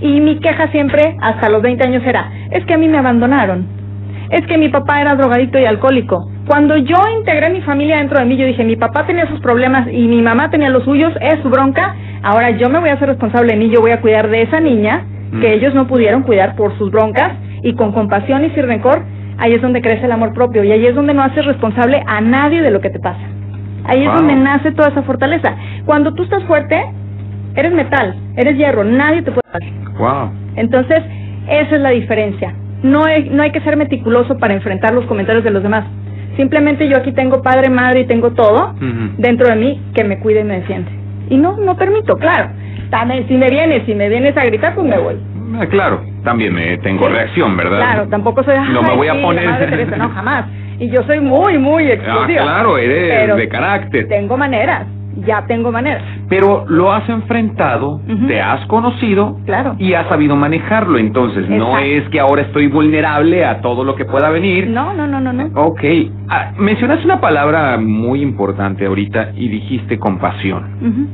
y 0.00 0.20
mi 0.20 0.36
queja 0.38 0.68
siempre, 0.68 1.16
hasta 1.20 1.48
los 1.48 1.60
20 1.60 1.84
años, 1.84 2.02
era, 2.06 2.30
es 2.50 2.64
que 2.66 2.74
a 2.74 2.78
mí 2.78 2.88
me 2.88 2.98
abandonaron, 2.98 3.66
es 4.30 4.46
que 4.46 4.58
mi 4.58 4.68
papá 4.68 5.00
era 5.00 5.14
drogadicto 5.16 5.58
y 5.58 5.64
alcohólico. 5.64 6.30
Cuando 6.46 6.76
yo 6.76 6.96
integré 7.18 7.50
mi 7.50 7.62
familia 7.62 7.98
dentro 7.98 8.18
de 8.18 8.24
mí, 8.24 8.36
yo 8.36 8.46
dije, 8.46 8.64
mi 8.64 8.76
papá 8.76 9.06
tenía 9.06 9.26
sus 9.28 9.40
problemas 9.40 9.86
y 9.90 10.06
mi 10.06 10.22
mamá 10.22 10.50
tenía 10.50 10.70
los 10.70 10.84
suyos, 10.84 11.12
es 11.20 11.40
su 11.42 11.48
bronca, 11.50 11.94
ahora 12.22 12.50
yo 12.50 12.68
me 12.68 12.78
voy 12.78 12.90
a 12.90 12.94
hacer 12.94 13.08
responsable 13.08 13.52
de 13.52 13.58
mí, 13.58 13.70
yo 13.70 13.80
voy 13.80 13.90
a 13.92 14.00
cuidar 14.00 14.28
de 14.28 14.42
esa 14.42 14.60
niña 14.60 15.04
que 15.40 15.48
Mm. 15.48 15.52
ellos 15.52 15.74
no 15.74 15.86
pudieron 15.86 16.22
cuidar 16.22 16.56
por 16.56 16.76
sus 16.78 16.90
broncas 16.90 17.32
y 17.62 17.74
con 17.74 17.92
compasión 17.92 18.44
y 18.44 18.50
sin 18.50 18.66
rencor, 18.66 19.02
ahí 19.38 19.52
es 19.52 19.60
donde 19.60 19.82
crece 19.82 20.06
el 20.06 20.12
amor 20.12 20.32
propio 20.32 20.64
y 20.64 20.72
ahí 20.72 20.86
es 20.86 20.94
donde 20.94 21.12
no 21.12 21.22
haces 21.22 21.44
responsable 21.44 22.02
a 22.06 22.20
nadie 22.20 22.62
de 22.62 22.70
lo 22.70 22.80
que 22.80 22.90
te 22.90 22.98
pasa. 22.98 23.20
Ahí 23.84 24.04
es 24.04 24.12
donde 24.12 24.34
nace 24.36 24.72
toda 24.72 24.88
esa 24.88 25.02
fortaleza. 25.02 25.54
Cuando 25.86 26.12
tú 26.14 26.22
estás 26.22 26.42
fuerte, 26.44 26.82
eres 27.54 27.72
metal, 27.72 28.14
eres 28.36 28.56
hierro, 28.56 28.84
nadie 28.84 29.22
te 29.22 29.32
puede 29.32 29.42
dar. 29.52 29.62
Wow. 29.98 30.30
Entonces, 30.56 31.02
esa 31.48 31.76
es 31.76 31.80
la 31.80 31.90
diferencia. 31.90 32.54
No 32.82 33.04
hay, 33.04 33.28
no 33.30 33.42
hay 33.42 33.50
que 33.50 33.60
ser 33.60 33.76
meticuloso 33.76 34.38
para 34.38 34.54
enfrentar 34.54 34.94
los 34.94 35.04
comentarios 35.06 35.44
de 35.44 35.50
los 35.50 35.62
demás. 35.62 35.84
Simplemente 36.36 36.88
yo 36.88 36.96
aquí 36.98 37.12
tengo 37.12 37.42
padre, 37.42 37.68
madre 37.68 38.00
y 38.00 38.06
tengo 38.06 38.30
todo 38.32 38.74
dentro 39.18 39.48
de 39.48 39.56
mí 39.56 39.82
que 39.94 40.04
me 40.04 40.18
cuida 40.20 40.40
y 40.40 40.44
me 40.44 40.60
defiende. 40.60 40.90
Y 41.30 41.36
no, 41.36 41.56
no 41.56 41.76
permito, 41.76 42.16
claro. 42.16 42.50
También, 42.90 43.26
si 43.28 43.34
me 43.36 43.50
vienes, 43.50 43.82
si 43.86 43.94
me 43.94 44.08
vienes 44.08 44.36
a 44.36 44.44
gritar, 44.44 44.74
pues 44.74 44.86
me 44.86 44.96
voy. 44.98 45.16
Ah, 45.60 45.66
claro, 45.66 46.00
también 46.24 46.54
me 46.54 46.78
tengo 46.78 47.08
reacción, 47.08 47.56
¿verdad? 47.56 47.78
Claro, 47.78 48.08
tampoco 48.08 48.42
soy. 48.44 48.54
No 48.72 48.82
me 48.82 48.90
"Ay, 48.90 48.96
voy 48.96 49.08
a 49.08 49.14
sí, 49.14 49.20
poner- 49.22 49.58
Teresa", 49.70 49.96
no, 49.96 50.08
jamás. 50.10 50.44
Y 50.78 50.88
yo 50.88 51.02
soy 51.02 51.18
muy, 51.20 51.58
muy 51.58 51.90
Ah, 51.90 51.94
explosiva. 51.94 52.42
claro, 52.42 52.78
eres 52.78 53.34
de 53.36 53.48
carácter. 53.48 54.06
Tengo 54.08 54.36
maneras, 54.36 54.86
ya 55.26 55.46
tengo 55.46 55.72
maneras. 55.72 56.02
Pero 56.28 56.64
lo 56.68 56.92
has 56.92 57.08
enfrentado, 57.08 58.00
te 58.26 58.40
has 58.40 58.64
conocido 58.66 59.38
Claro. 59.46 59.76
y 59.78 59.94
has 59.94 60.06
sabido 60.08 60.36
manejarlo. 60.36 60.98
Entonces, 60.98 61.48
no 61.48 61.78
es 61.78 62.08
que 62.10 62.20
ahora 62.20 62.42
estoy 62.42 62.68
vulnerable 62.68 63.44
a 63.44 63.60
todo 63.60 63.84
lo 63.84 63.94
que 63.94 64.04
pueda 64.04 64.30
venir. 64.30 64.68
No, 64.68 64.92
no, 64.94 65.06
no, 65.06 65.20
no, 65.20 65.32
no. 65.32 65.48
Ok. 65.54 65.80
Ah, 66.28 66.52
mencionaste 66.58 67.04
una 67.04 67.20
palabra 67.20 67.78
muy 67.78 68.22
importante 68.22 68.86
ahorita 68.86 69.32
y 69.36 69.48
dijiste 69.48 69.98
compasión. 69.98 71.08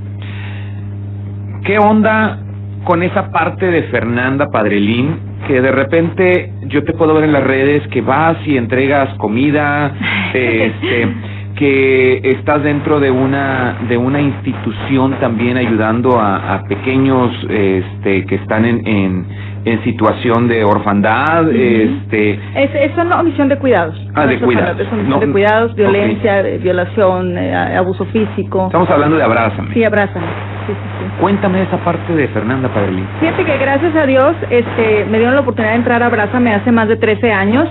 ¿Qué 1.64 1.78
onda 1.78 2.38
con 2.84 3.02
esa 3.02 3.30
parte 3.30 3.70
de 3.70 3.84
Fernanda 3.84 4.50
Padrelín 4.50 5.16
que 5.46 5.60
de 5.60 5.72
repente 5.72 6.52
yo 6.66 6.84
te 6.84 6.92
puedo 6.92 7.14
ver 7.14 7.24
en 7.24 7.32
las 7.32 7.44
redes 7.44 7.86
que 7.88 8.00
vas 8.00 8.36
y 8.46 8.56
entregas 8.56 9.14
comida, 9.18 9.92
este, 10.34 11.08
que 11.56 12.20
estás 12.24 12.62
dentro 12.62 12.98
de 13.00 13.10
una 13.10 13.76
de 13.88 13.96
una 13.96 14.20
institución 14.20 15.14
también 15.20 15.56
ayudando 15.56 16.18
a, 16.20 16.54
a 16.54 16.62
pequeños 16.64 17.30
este 17.48 18.24
que 18.26 18.34
están 18.36 18.64
en, 18.64 18.86
en, 18.86 19.26
en 19.64 19.84
situación 19.84 20.48
de 20.48 20.64
orfandad 20.64 21.48
este 21.50 22.32
es, 22.56 22.70
es 22.74 22.96
una 22.98 23.22
misión 23.22 23.48
de 23.48 23.56
cuidados. 23.58 23.94
Ah, 24.14 24.26
de 24.26 24.34
No 24.34 24.40
es 24.40 24.44
cuidados. 24.44 24.80
es 24.80 24.86
una 24.88 25.02
misión 25.02 25.20
No, 25.20 25.26
de 25.26 25.32
cuidados 25.32 25.74
violencia 25.74 26.36
ok. 26.38 26.42
de 26.44 26.58
violación 26.58 27.38
eh, 27.38 27.76
abuso 27.76 28.04
físico. 28.06 28.66
Estamos 28.66 28.90
hablando 28.90 29.16
de 29.16 29.22
abrázame. 29.22 29.72
Sí 29.74 29.84
abrázame. 29.84 30.26
Sí 30.66 30.72
sí 30.72 30.78
sí. 30.98 31.20
Cuéntame 31.20 31.62
esa 31.62 31.76
parte 31.78 32.14
de 32.14 32.26
Fernanda 32.28 32.68
Padrelín 32.70 33.06
Fíjate 33.20 33.44
que 33.44 33.58
gracias 33.58 33.94
a 33.94 34.06
Dios 34.06 34.34
este, 34.50 35.04
me 35.10 35.18
dieron 35.18 35.34
la 35.34 35.42
oportunidad 35.42 35.72
de 35.72 35.78
entrar 35.78 36.02
a 36.02 36.06
Abrázame 36.06 36.52
hace 36.54 36.72
más 36.72 36.88
de 36.88 36.96
13 36.96 37.30
años. 37.32 37.68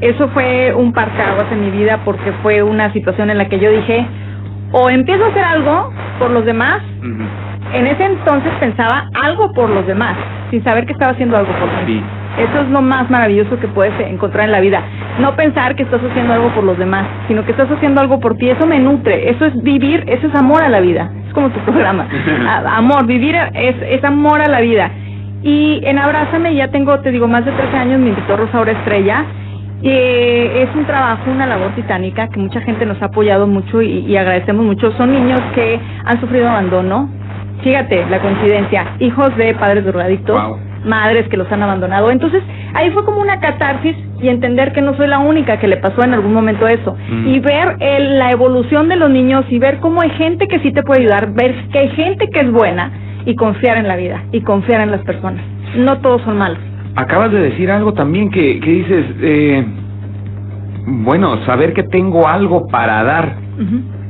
Eso 0.00 0.28
fue 0.28 0.72
un 0.74 0.92
parteaguas 0.92 1.46
en 1.52 1.60
mi 1.60 1.70
vida 1.70 2.00
porque 2.04 2.32
fue 2.42 2.62
una 2.62 2.92
situación 2.92 3.30
en 3.30 3.38
la 3.38 3.48
que 3.48 3.58
yo 3.58 3.70
dije, 3.70 4.06
o 4.72 4.88
empiezo 4.88 5.24
a 5.24 5.28
hacer 5.28 5.44
algo 5.44 5.90
por 6.18 6.30
los 6.30 6.44
demás. 6.44 6.80
En 7.74 7.86
ese 7.86 8.04
entonces 8.04 8.50
pensaba 8.58 9.08
algo 9.22 9.52
por 9.52 9.68
los 9.70 9.86
demás, 9.86 10.16
sin 10.50 10.62
saber 10.64 10.86
que 10.86 10.92
estaba 10.92 11.12
haciendo 11.12 11.36
algo 11.36 11.52
por 11.52 11.68
mí. 11.68 11.98
Sí. 11.98 12.02
Eso 12.38 12.60
es 12.62 12.68
lo 12.70 12.80
más 12.80 13.10
maravilloso 13.10 13.58
que 13.60 13.68
puedes 13.68 13.92
encontrar 14.00 14.46
en 14.46 14.52
la 14.52 14.60
vida. 14.60 14.82
No 15.18 15.34
pensar 15.36 15.74
que 15.76 15.82
estás 15.82 16.00
haciendo 16.02 16.32
algo 16.32 16.48
por 16.54 16.64
los 16.64 16.78
demás, 16.78 17.04
sino 17.28 17.44
que 17.44 17.50
estás 17.50 17.70
haciendo 17.70 18.00
algo 18.00 18.18
por 18.20 18.36
ti. 18.38 18.48
Eso 18.48 18.66
me 18.66 18.78
nutre. 18.78 19.30
Eso 19.30 19.44
es 19.46 19.62
vivir, 19.62 20.04
eso 20.06 20.28
es 20.28 20.34
amor 20.34 20.62
a 20.62 20.68
la 20.68 20.80
vida. 20.80 21.10
Es 21.26 21.34
como 21.34 21.50
tu 21.50 21.60
programa. 21.60 22.06
A- 22.48 22.78
amor, 22.78 23.06
vivir 23.06 23.36
es, 23.54 23.74
es 23.82 24.02
amor 24.04 24.40
a 24.40 24.48
la 24.48 24.60
vida. 24.60 24.90
Y 25.42 25.80
en 25.84 25.98
Abrázame 25.98 26.54
ya 26.54 26.68
tengo, 26.68 26.98
te 27.00 27.10
digo, 27.10 27.26
más 27.28 27.44
de 27.44 27.52
13 27.52 27.76
años, 27.76 28.00
me 28.00 28.08
invitó 28.10 28.36
Rosaura 28.36 28.72
Estrella. 28.72 29.24
Eh, 29.82 30.62
es 30.68 30.74
un 30.76 30.84
trabajo, 30.86 31.30
una 31.30 31.46
labor 31.46 31.74
titánica 31.74 32.28
que 32.28 32.38
mucha 32.38 32.60
gente 32.60 32.84
nos 32.84 33.00
ha 33.02 33.06
apoyado 33.06 33.46
mucho 33.46 33.80
y, 33.80 34.00
y 34.06 34.16
agradecemos 34.16 34.64
mucho. 34.64 34.92
Son 34.96 35.12
niños 35.12 35.40
que 35.54 35.80
han 36.04 36.20
sufrido 36.20 36.48
abandono. 36.48 37.08
Fíjate 37.62 38.06
la 38.08 38.20
coincidencia, 38.20 38.86
hijos 39.00 39.34
de 39.36 39.54
padres 39.54 39.84
drogadictos, 39.84 40.34
Wow. 40.42 40.58
madres 40.84 41.28
que 41.28 41.36
los 41.36 41.50
han 41.52 41.62
abandonado. 41.62 42.10
Entonces, 42.10 42.42
ahí 42.74 42.90
fue 42.90 43.04
como 43.04 43.20
una 43.20 43.38
catarsis 43.40 43.94
y 44.22 44.28
entender 44.28 44.72
que 44.72 44.80
no 44.80 44.94
soy 44.96 45.08
la 45.08 45.18
única 45.18 45.58
que 45.58 45.68
le 45.68 45.76
pasó 45.76 46.02
en 46.02 46.14
algún 46.14 46.32
momento 46.32 46.66
eso. 46.68 46.96
Mm. 47.10 47.26
Y 47.28 47.38
ver 47.40 47.76
el- 47.80 48.18
la 48.18 48.30
evolución 48.30 48.88
de 48.88 48.96
los 48.96 49.10
niños 49.10 49.44
y 49.50 49.58
ver 49.58 49.78
cómo 49.80 50.00
hay 50.00 50.10
gente 50.10 50.46
que 50.48 50.58
sí 50.60 50.72
te 50.72 50.82
puede 50.82 51.00
ayudar, 51.02 51.32
ver 51.34 51.54
que 51.70 51.78
hay 51.80 51.88
gente 51.90 52.28
que 52.30 52.40
es 52.40 52.50
buena 52.50 52.90
y 53.26 53.34
confiar 53.34 53.76
en 53.76 53.88
la 53.88 53.96
vida 53.96 54.22
y 54.32 54.40
confiar 54.40 54.80
en 54.80 54.90
las 54.90 55.02
personas. 55.02 55.42
No 55.76 55.98
todos 55.98 56.22
son 56.22 56.38
malos. 56.38 56.58
Acabas 56.96 57.30
de 57.32 57.40
decir 57.40 57.70
algo 57.70 57.94
también 57.94 58.30
que, 58.30 58.58
que 58.60 58.70
dices, 58.70 59.06
eh, 59.22 59.64
bueno, 60.86 61.44
saber 61.46 61.72
que 61.72 61.84
tengo 61.84 62.26
algo 62.26 62.66
para 62.68 63.02
dar. 63.04 63.36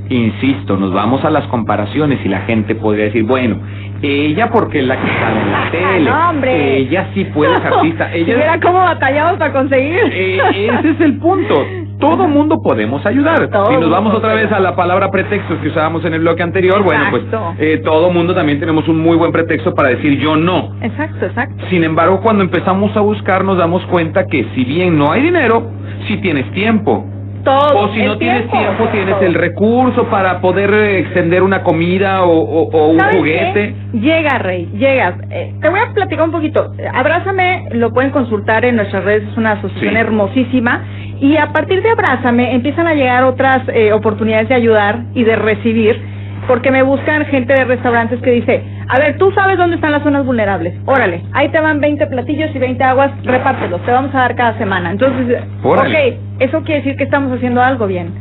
Insisto, 0.08 0.76
nos 0.76 0.92
vamos 0.92 1.24
a 1.24 1.30
las 1.30 1.46
comparaciones 1.46 2.18
y 2.24 2.28
la 2.28 2.40
gente 2.40 2.74
podría 2.74 3.04
decir, 3.04 3.22
bueno, 3.24 3.56
ella 4.02 4.50
porque 4.50 4.80
es 4.80 4.86
la 4.86 4.96
que 4.96 5.06
sale 5.06 5.40
en 5.40 5.52
la 5.52 5.70
tele, 5.70 6.10
No, 6.10 6.30
hombre. 6.30 6.78
ella 6.78 7.08
sí 7.14 7.24
puede 7.26 7.54
ser 7.58 7.66
artista, 7.74 8.12
ella 8.14 8.34
Mira 8.36 8.60
cómo 8.60 8.78
batallamos 8.78 9.34
para 9.38 9.52
conseguir. 9.52 10.00
Eh, 10.12 10.38
ese 10.80 10.90
es 10.90 11.00
el 11.00 11.18
punto. 11.18 11.64
Todo 12.00 12.26
mundo 12.26 12.62
podemos 12.62 13.04
ayudar. 13.04 13.48
Todo 13.50 13.70
si 13.70 13.76
nos 13.76 13.90
vamos 13.90 14.14
otra 14.14 14.34
vez 14.34 14.50
a 14.50 14.58
la 14.58 14.74
palabra 14.74 15.10
pretextos 15.10 15.58
que 15.58 15.68
usábamos 15.68 16.04
en 16.04 16.14
el 16.14 16.20
bloque 16.20 16.42
anterior, 16.42 16.82
bueno, 16.82 17.04
pues 17.10 17.24
eh, 17.58 17.82
todo 17.84 18.10
mundo 18.10 18.34
también 18.34 18.58
tenemos 18.58 18.88
un 18.88 18.98
muy 18.98 19.16
buen 19.16 19.32
pretexto 19.32 19.74
para 19.74 19.90
decir 19.90 20.18
yo 20.18 20.36
no. 20.36 20.74
Exacto, 20.80 21.26
exacto. 21.26 21.64
Sin 21.68 21.84
embargo, 21.84 22.20
cuando 22.20 22.42
empezamos 22.42 22.96
a 22.96 23.00
buscar 23.00 23.44
nos 23.44 23.58
damos 23.58 23.84
cuenta 23.86 24.26
que 24.26 24.46
si 24.54 24.64
bien 24.64 24.98
no 24.98 25.12
hay 25.12 25.22
dinero, 25.22 25.70
si 26.08 26.16
tienes 26.18 26.50
tiempo. 26.52 27.04
Todo. 27.44 27.78
O 27.78 27.94
si 27.94 28.02
no 28.02 28.18
tienes 28.18 28.50
tiempo, 28.50 28.86
tienes 28.92 29.14
todo. 29.16 29.26
el 29.26 29.34
recurso 29.34 30.04
para 30.08 30.40
poder 30.40 30.72
eh, 30.72 30.98
extender 31.00 31.42
una 31.42 31.62
comida 31.62 32.22
o, 32.24 32.30
o- 32.38 32.70
o 32.70 32.88
un 32.90 32.98
¿Sabes 33.00 33.16
juguete. 33.16 33.74
qué? 33.92 33.98
Llega, 33.98 34.38
Rey, 34.38 34.68
llegas. 34.74 35.14
Eh, 35.30 35.54
te 35.60 35.68
voy 35.68 35.80
a 35.80 35.92
platicar 35.94 36.24
un 36.26 36.32
poquito. 36.32 36.72
Abrázame, 36.92 37.68
lo 37.72 37.92
pueden 37.92 38.10
consultar 38.10 38.64
en 38.64 38.76
nuestras 38.76 39.04
redes, 39.04 39.28
es 39.30 39.36
una 39.36 39.52
asociación 39.52 39.92
Sí. 39.94 39.98
hermosísima. 39.98 40.84
Y 41.20 41.36
a 41.36 41.48
partir 41.52 41.82
de 41.82 41.90
Abrázame 41.90 42.54
empiezan 42.54 42.86
a 42.86 42.94
llegar 42.94 43.24
otras 43.24 43.62
eh, 43.68 43.92
oportunidades 43.92 44.48
de 44.48 44.54
ayudar 44.54 45.00
y 45.14 45.24
de 45.24 45.36
recibir, 45.36 46.00
porque 46.48 46.70
me 46.70 46.82
buscan 46.82 47.24
gente 47.26 47.52
de 47.52 47.64
restaurantes 47.64 48.20
que 48.22 48.30
dice, 48.30 48.62
a 48.88 48.98
ver, 48.98 49.18
tú 49.18 49.30
sabes 49.32 49.56
dónde 49.58 49.76
están 49.76 49.92
las 49.92 50.02
zonas 50.02 50.24
vulnerables. 50.24 50.74
Órale, 50.86 51.22
ahí 51.32 51.48
te 51.50 51.60
van 51.60 51.78
20 51.80 52.06
platillos 52.06 52.50
y 52.54 52.58
20 52.58 52.82
aguas, 52.84 53.10
repártelos, 53.24 53.82
te 53.84 53.92
vamos 53.92 54.14
a 54.14 54.18
dar 54.18 54.34
cada 54.34 54.56
semana. 54.58 54.90
Entonces, 54.90 55.42
Órale. 55.62 56.08
ok, 56.08 56.14
eso 56.40 56.62
quiere 56.62 56.80
decir 56.80 56.96
que 56.96 57.04
estamos 57.04 57.32
haciendo 57.32 57.62
algo 57.62 57.86
bien. 57.86 58.12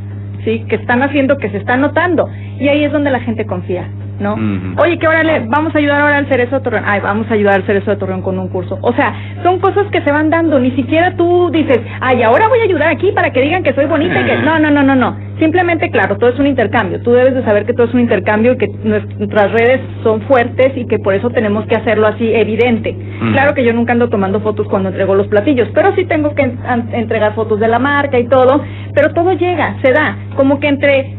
Sí, 0.46 0.64
que 0.70 0.76
están 0.76 1.02
haciendo, 1.02 1.38
que 1.38 1.50
se 1.50 1.58
está 1.58 1.76
notando. 1.76 2.30
Y 2.60 2.68
ahí 2.68 2.84
es 2.84 2.92
donde 2.92 3.10
la 3.10 3.20
gente 3.22 3.46
confía, 3.46 3.90
¿no? 4.20 4.36
Oye, 4.82 4.98
que 4.98 5.06
ahora 5.06 5.24
le 5.24 5.40
vamos 5.48 5.74
a 5.74 5.78
ayudar 5.78 6.02
ahora 6.02 6.18
al 6.18 6.28
Cerezo 6.28 6.58
de 6.58 6.62
Torreón. 6.62 6.84
Ay, 6.86 7.00
vamos 7.02 7.28
a 7.30 7.34
ayudar 7.34 7.56
al 7.56 7.64
Cerezo 7.64 7.92
de 7.92 7.98
Torreón 7.98 8.22
con 8.22 8.38
un 8.38 8.50
curso. 8.50 8.78
O 8.82 8.94
sea, 8.94 9.14
son 9.44 9.60
cosas 9.60 9.88
que 9.92 10.02
se 10.02 10.12
van 10.12 10.30
dando. 10.30 10.60
Ni 10.60 10.72
siquiera 10.72 11.16
tú 11.16 11.50
dices, 11.52 11.80
ay, 12.02 12.24
ahora 12.24 12.48
voy 12.48 12.60
a 12.60 12.64
ayudar 12.64 12.90
aquí 12.90 13.12
para 13.12 13.32
que 13.32 13.42
digan 13.42 13.64
que 13.64 13.74
soy 13.74 13.86
bonita 13.86 14.22
y 14.22 14.26
que... 14.26 14.38
No, 14.38 14.60
no, 14.60 14.70
no, 14.70 14.84
no, 14.84 14.96
no. 14.96 15.30
Simplemente, 15.40 15.90
claro, 15.90 16.18
todo 16.18 16.32
es 16.32 16.40
un 16.40 16.48
intercambio. 16.48 17.02
Tú 17.02 17.12
debes 17.14 17.34
de 17.34 17.44
saber 17.44 17.66
que 17.66 17.74
todo 17.74 17.88
es 17.88 17.94
un 17.94 18.02
intercambio 18.02 18.54
y 18.54 18.58
que 18.58 18.68
nuestras 18.84 19.52
redes 19.54 19.80
son 20.04 20.22
fuertes 20.24 20.74
y 20.76 20.86
que 20.86 21.00
por 21.00 21.14
eso 21.14 21.30
tenemos 21.30 21.66
que 21.66 21.76
hacerlo 21.76 22.08
así 22.08 22.34
evidente. 22.34 22.96
Claro 23.32 23.54
que 23.54 23.64
yo 23.64 23.74
nunca 23.74 23.94
ando 23.94 24.10
tomando 24.10 24.42
fotos 24.42 24.68
cuando 24.68 24.90
entrego 24.90 25.16
los 25.16 25.28
platillos, 25.28 25.70
pero 25.74 25.96
sí 25.96 26.06
tengo 26.06 26.36
que 26.36 26.52
entregar 26.92 27.36
fotos 27.36 27.60
de 27.60 27.70
la 27.70 27.80
marca 27.80 28.20
y 28.20 28.28
todo. 28.28 28.62
Pero 28.94 29.14
todo 29.14 29.32
llega, 29.34 29.78
se 29.82 29.94
da. 29.94 30.18
Como 30.36 30.60
que 30.60 30.68
entre 30.68 31.16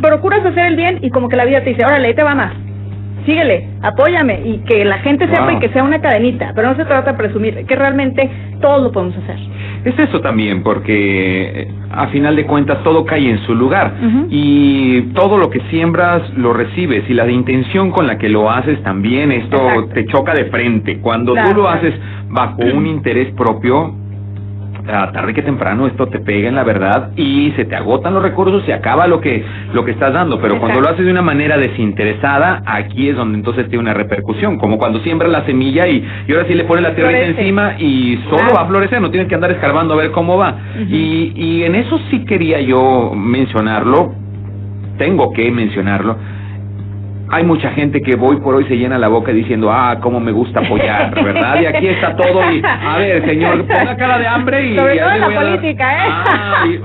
procuras 0.00 0.44
hacer 0.44 0.66
el 0.66 0.76
bien 0.76 0.98
y 1.02 1.10
como 1.10 1.28
que 1.28 1.36
la 1.36 1.44
vida 1.44 1.62
te 1.62 1.70
dice, 1.70 1.84
órale, 1.84 2.08
ahí 2.08 2.14
te 2.14 2.22
va 2.22 2.34
más. 2.34 2.52
Síguele, 3.24 3.68
apóyame 3.82 4.40
y 4.44 4.58
que 4.58 4.84
la 4.84 4.98
gente 4.98 5.26
sepa 5.26 5.46
Wow. 5.46 5.56
y 5.56 5.58
que 5.58 5.68
sea 5.70 5.82
una 5.82 6.00
cadenita, 6.00 6.52
pero 6.54 6.68
no 6.68 6.76
se 6.76 6.84
trata 6.84 7.10
de 7.12 7.18
presumir, 7.18 7.66
que 7.66 7.74
realmente 7.74 8.30
todos 8.60 8.82
lo 8.84 8.92
podemos 8.92 9.16
hacer. 9.18 9.36
Es 9.84 9.98
eso 9.98 10.20
también, 10.20 10.62
porque 10.62 11.62
eh, 11.62 11.68
a 11.90 12.06
final 12.08 12.36
de 12.36 12.44
cuentas 12.44 12.82
todo 12.84 13.04
cae 13.04 13.28
en 13.28 13.38
su 13.46 13.54
lugar 13.54 13.94
y 14.30 15.00
todo 15.14 15.38
lo 15.38 15.50
que 15.50 15.60
siembras 15.70 16.22
lo 16.36 16.52
recibes 16.52 17.04
y 17.08 17.14
la 17.14 17.28
intención 17.30 17.90
con 17.90 18.06
la 18.06 18.16
que 18.18 18.28
lo 18.28 18.48
haces 18.50 18.80
también, 18.84 19.32
esto 19.32 19.56
Exacto. 19.56 19.88
te 19.94 20.06
choca 20.06 20.32
de 20.34 20.44
frente. 20.46 20.98
Cuando 21.00 21.32
Claro, 21.32 21.50
tú 21.50 21.56
lo 21.62 21.68
haces 21.68 21.94
bajo 22.28 22.62
un 22.62 22.86
interés 22.86 23.32
propio, 23.34 23.92
a 24.88 25.12
tarde 25.12 25.34
que 25.34 25.42
temprano 25.42 25.86
esto 25.86 26.06
te 26.08 26.20
pega 26.20 26.48
en 26.48 26.54
la 26.54 26.64
verdad 26.64 27.10
y 27.16 27.52
se 27.56 27.64
te 27.64 27.76
agotan 27.76 28.14
los 28.14 28.22
recursos, 28.22 28.62
se 28.64 28.72
acaba 28.72 29.06
lo 29.06 29.20
que 29.20 29.44
lo 29.72 29.84
que 29.84 29.90
estás 29.92 30.12
dando, 30.12 30.40
pero 30.40 30.58
cuando 30.60 30.80
lo 30.80 30.88
haces 30.88 31.04
de 31.04 31.10
una 31.10 31.22
manera 31.22 31.56
desinteresada, 31.56 32.62
aquí 32.66 33.08
es 33.08 33.16
donde 33.16 33.38
entonces 33.38 33.68
tiene 33.68 33.82
una 33.82 33.94
repercusión, 33.94 34.58
como 34.58 34.78
cuando 34.78 35.00
siembras 35.00 35.30
la 35.30 35.44
semilla 35.44 35.86
y, 35.86 36.04
y 36.26 36.32
ahora 36.32 36.46
sí 36.46 36.54
le 36.54 36.64
pones 36.64 36.82
la 36.82 36.94
tierrita 36.94 37.22
encima 37.24 37.74
y 37.78 38.16
solo 38.24 38.36
Claro. 38.38 38.54
va 38.54 38.62
a 38.62 38.66
florecer, 38.66 39.00
no 39.00 39.10
tienes 39.10 39.28
que 39.28 39.34
andar 39.34 39.50
escarbando 39.50 39.94
a 39.94 39.96
ver 39.96 40.10
cómo 40.12 40.36
va. 40.36 40.56
Y, 40.88 41.32
y 41.34 41.62
en 41.64 41.74
eso 41.74 41.98
sí 42.10 42.24
quería 42.24 42.60
yo 42.60 43.12
mencionarlo, 43.14 44.14
tengo 44.98 45.32
que 45.32 45.50
mencionarlo. 45.50 46.16
Hay 47.28 47.42
mucha 47.44 47.70
gente 47.70 48.00
que 48.02 48.14
hoy 48.20 48.36
por 48.36 48.54
hoy 48.54 48.64
se 48.66 48.76
llena 48.76 48.98
la 48.98 49.08
boca 49.08 49.32
diciendo, 49.32 49.70
ah, 49.72 49.98
cómo 50.00 50.20
me 50.20 50.30
gusta 50.32 50.60
apoyar, 50.60 51.12
¿verdad? 51.24 51.60
Y 51.60 51.66
aquí 51.66 51.88
está 51.88 52.14
todo 52.16 52.40
y, 52.52 52.62
a 52.64 52.98
ver, 52.98 53.26
señor, 53.26 53.66
ponga 53.66 53.96
cara 53.96 54.18
de 54.18 54.26
hambre 54.28 54.64
y... 54.68 54.76
Sobre 54.76 54.96
todo 54.98 55.10
en 55.10 55.20
la 55.20 55.28
dar- 55.28 55.44
política, 55.44 55.92
¿eh? 55.92 56.08
Ah, 56.08 56.64
y- 56.66 56.80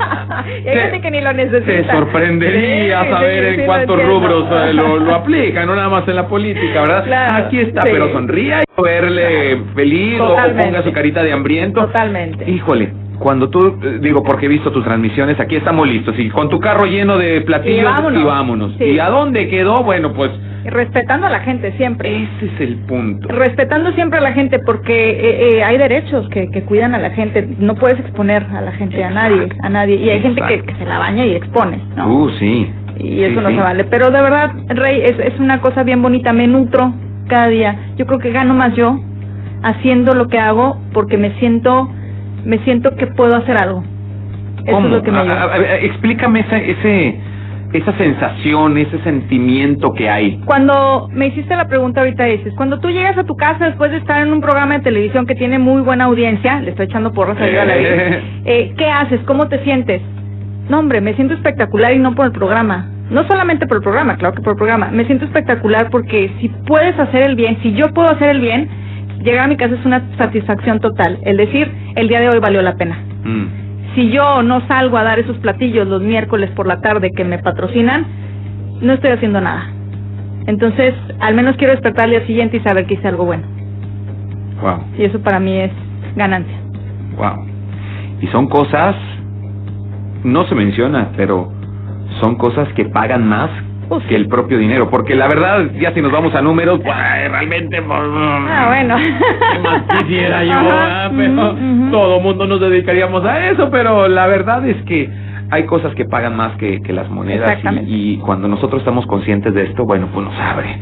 Y 0.65 0.69
hay 0.69 0.77
gente 0.79 1.01
que 1.01 1.11
ni 1.11 1.21
lo 1.21 1.33
necesita. 1.33 1.65
Te 1.65 1.91
sorprendería 1.91 3.03
Sí, 3.03 3.09
saber 3.11 3.43
sí, 3.43 3.49
en 3.53 3.59
sí, 3.59 3.65
cuántos 3.65 4.03
rubros 4.05 4.45
eh, 4.51 4.73
lo, 4.73 4.97
lo 4.99 5.15
aplican, 5.21 5.67
no 5.67 5.75
nada 5.75 5.89
más 5.89 6.07
en 6.07 6.15
la 6.15 6.27
política, 6.27 6.81
¿verdad? 6.81 7.03
Claro, 7.05 7.45
Aquí 7.45 7.59
está, 7.59 7.81
pero 7.83 8.11
sonría 8.11 8.61
y 8.63 8.81
verle 8.81 9.61
feliz 9.75 10.19
o- 10.19 10.35
ponga 10.57 10.81
su 10.83 10.91
carita 10.91 11.23
de 11.23 11.33
hambriento. 11.33 11.81
Totalmente. 11.85 12.49
Híjole, 12.49 12.91
cuando 13.21 13.49
tú, 13.49 13.79
eh, 13.83 13.99
digo, 14.01 14.21
porque 14.23 14.47
he 14.47 14.49
visto 14.49 14.71
tus 14.71 14.83
transmisiones, 14.83 15.39
aquí 15.39 15.55
estamos 15.55 15.87
listos, 15.87 16.13
y 16.19 16.29
con 16.29 16.49
tu 16.49 16.59
carro 16.59 16.85
lleno 16.85 17.17
de 17.17 17.41
platillos 17.41 17.79
Y 17.81 17.83
vámonos. 17.83 18.21
y 18.21 18.25
vámonos. 18.25 18.71
Sí. 18.77 18.83
¿Y 18.85 18.99
a 18.99 19.09
dónde 19.09 19.47
quedó? 19.47 19.83
Bueno, 19.83 20.11
pues 20.13 20.31
Respetando 20.65 21.25
a 21.25 21.29
la 21.31 21.39
gente 21.39 21.71
siempre. 21.77 22.23
ese 22.23 22.45
es 22.53 22.61
el 22.61 22.75
punto. 22.87 23.27
Respetando 23.29 23.91
siempre 23.93 24.19
a 24.19 24.21
la 24.21 24.33
gente 24.33 24.59
porque 24.59 25.09
eh, 25.09 25.57
eh, 25.57 25.63
hay 25.63 25.77
derechos 25.79 26.27
que, 26.29 26.51
que 26.51 26.61
cuidan 26.63 26.93
a 26.93 26.99
la 26.99 27.09
gente. 27.11 27.47
No 27.57 27.73
puedes 27.75 27.99
exponer 27.99 28.43
a 28.53 28.61
la 28.61 28.71
gente, 28.73 29.03
a 29.03 29.09
nadie, 29.09 29.49
a 29.63 29.69
nadie. 29.69 29.95
Y 29.95 30.09
hay 30.11 30.21
gente 30.21 30.39
que, 30.47 30.63
se 30.77 30.85
la 30.85 30.99
baña 30.99 31.25
y 31.25 31.33
expone, 31.33 31.81
¿no? 31.95 32.07
Uh, 32.13 32.29
sí. 32.37 32.69
y 32.99 33.21
eso 33.23 33.39
Sí, 33.39 33.41
no 33.43 33.49
sí. 33.49 33.55
se 33.55 33.61
vale. 33.61 33.83
Pero 33.85 34.11
de 34.11 34.21
verdad, 34.21 34.51
Rey, 34.67 35.01
es, 35.03 35.17
es 35.19 35.39
una 35.39 35.61
cosa 35.61 35.81
bien 35.81 36.01
bonita. 36.03 36.31
Me 36.31 36.45
nutro 36.47 36.93
cada 37.27 37.47
día. 37.47 37.93
Yo 37.97 38.05
creo 38.05 38.19
que 38.19 38.29
gano 38.31 38.53
más 38.53 38.75
yo 38.75 38.99
haciendo 39.63 40.13
lo 40.13 40.27
que 40.27 40.37
hago 40.39 40.77
porque 40.93 41.17
me 41.17 41.31
siento, 41.39 41.89
me 42.45 42.57
siento 42.59 42.95
que 42.95 43.07
puedo 43.07 43.35
hacer 43.35 43.57
algo. 43.57 43.83
Eso 44.65 44.71
¿Cómo? 44.75 44.87
es 44.87 44.93
lo 44.93 45.03
que 45.03 45.11
me 45.11 45.17
A- 45.17 45.21
ayuda. 45.21 45.43
a- 45.43 45.53
a- 45.55 45.75
explícame 45.77 46.41
ese, 46.41 46.71
ese, 46.71 47.15
esa 47.73 47.97
sensación, 47.97 48.77
ese 48.77 48.99
sentimiento 48.99 49.93
que 49.93 50.09
hay. 50.09 50.39
Cuando 50.45 51.07
me 51.13 51.27
hiciste 51.27 51.55
la 51.55 51.67
pregunta 51.67 52.01
ahorita 52.01 52.25
dices, 52.25 52.53
cuando 52.57 52.79
tú 52.79 52.89
llegas 52.89 53.17
a 53.17 53.23
tu 53.23 53.35
casa 53.35 53.65
después 53.65 53.91
de 53.91 53.97
estar 53.97 54.21
en 54.25 54.31
un 54.33 54.41
programa 54.41 54.75
de 54.77 54.81
televisión 54.83 55.25
que 55.25 55.35
tiene 55.35 55.57
muy 55.57 55.81
buena 55.81 56.05
audiencia, 56.05 56.59
le 56.59 56.71
estoy 56.71 56.85
echando 56.85 57.11
porras 57.11 57.37
a 57.37 57.45
la 57.45 57.47
vida, 57.75 58.19
eh, 58.45 58.73
¿qué 58.77 58.85
haces? 58.85 59.19
¿Cómo 59.25 59.47
te 59.47 59.63
sientes? 59.63 60.01
No, 60.69 60.79
hombre, 60.79 61.01
me 61.01 61.13
siento 61.15 61.33
espectacular 61.33 61.93
y 61.93 61.99
no 61.99 62.13
por 62.13 62.27
el 62.27 62.31
programa. 62.31 62.87
No 63.09 63.27
solamente 63.27 63.67
por 63.67 63.77
el 63.77 63.83
programa, 63.83 64.15
claro 64.15 64.35
que 64.35 64.41
por 64.41 64.53
el 64.53 64.57
programa. 64.57 64.89
Me 64.91 65.03
siento 65.05 65.25
espectacular 65.25 65.89
porque 65.89 66.31
si 66.39 66.47
puedes 66.65 66.97
hacer 66.97 67.23
el 67.23 67.35
bien, 67.35 67.57
si 67.61 67.73
yo 67.73 67.87
puedo 67.93 68.09
hacer 68.09 68.29
el 68.29 68.39
bien, 68.39 68.69
llegar 69.23 69.45
a 69.45 69.47
mi 69.47 69.57
casa 69.57 69.75
es 69.75 69.85
una 69.85 70.01
satisfacción 70.17 70.79
total. 70.79 71.19
El 71.23 71.37
decir, 71.37 71.71
el 71.95 72.07
día 72.07 72.19
de 72.19 72.29
hoy 72.29 72.39
valió 72.39 72.61
la 72.61 72.75
pena. 72.75 72.97
Mm 73.23 73.61
si 73.95 74.09
yo 74.09 74.41
no 74.43 74.65
salgo 74.67 74.97
a 74.97 75.03
dar 75.03 75.19
esos 75.19 75.37
platillos 75.37 75.87
los 75.87 76.01
miércoles 76.01 76.49
por 76.51 76.67
la 76.67 76.81
tarde 76.81 77.11
que 77.15 77.25
me 77.25 77.39
patrocinan, 77.39 78.05
no 78.81 78.93
estoy 78.93 79.11
haciendo 79.11 79.41
nada. 79.41 79.69
Entonces, 80.47 80.93
al 81.19 81.35
menos 81.35 81.55
quiero 81.57 81.73
despertar 81.73 82.05
al 82.05 82.11
día 82.11 82.25
siguiente 82.25 82.57
y 82.57 82.59
saber 82.61 82.85
que 82.85 82.95
hice 82.95 83.07
algo 83.07 83.25
bueno. 83.25 83.43
Wow. 84.61 84.83
Y 84.97 85.03
eso 85.03 85.19
para 85.19 85.39
mí 85.39 85.57
es 85.57 85.71
ganancia. 86.15 86.57
Wow. 87.17 87.45
Y 88.21 88.27
son 88.27 88.47
cosas, 88.47 88.95
no 90.23 90.45
se 90.45 90.55
menciona, 90.55 91.09
pero 91.17 91.51
son 92.21 92.35
cosas 92.35 92.69
que 92.73 92.85
pagan 92.85 93.27
más 93.27 93.49
pues 93.91 94.05
que 94.05 94.15
el 94.15 94.29
propio 94.29 94.57
dinero, 94.57 94.89
porque 94.89 95.15
la 95.15 95.27
verdad, 95.27 95.69
ya 95.77 95.93
si 95.93 96.01
nos 96.01 96.13
vamos 96.13 96.33
a 96.33 96.41
números, 96.41 96.79
pues 96.81 96.95
realmente... 97.29 97.81
Pues, 97.81 97.99
ah, 97.99 98.65
bueno. 98.69 98.97
más 99.61 99.83
quisiera 99.99 100.45
yo? 100.45 100.53
Ah? 100.53 101.11
Pero 101.13 101.57
todo 101.91 102.21
mundo 102.21 102.47
nos 102.47 102.61
dedicaríamos 102.61 103.25
a 103.25 103.49
eso, 103.49 103.69
pero 103.69 104.07
la 104.07 104.27
verdad 104.27 104.65
es 104.65 104.81
que 104.85 105.09
hay 105.49 105.65
cosas 105.65 105.93
que 105.95 106.05
pagan 106.05 106.37
más 106.37 106.55
que, 106.55 106.81
que 106.81 106.93
las 106.93 107.09
monedas 107.09 107.59
y, 107.85 108.13
y, 108.13 108.17
cuando 108.19 108.47
nosotros 108.47 108.79
estamos 108.79 109.05
conscientes 109.07 109.53
de 109.53 109.63
esto, 109.63 109.83
bueno, 109.83 110.07
pues 110.13 110.25
nos 110.25 110.39
abre 110.39 110.73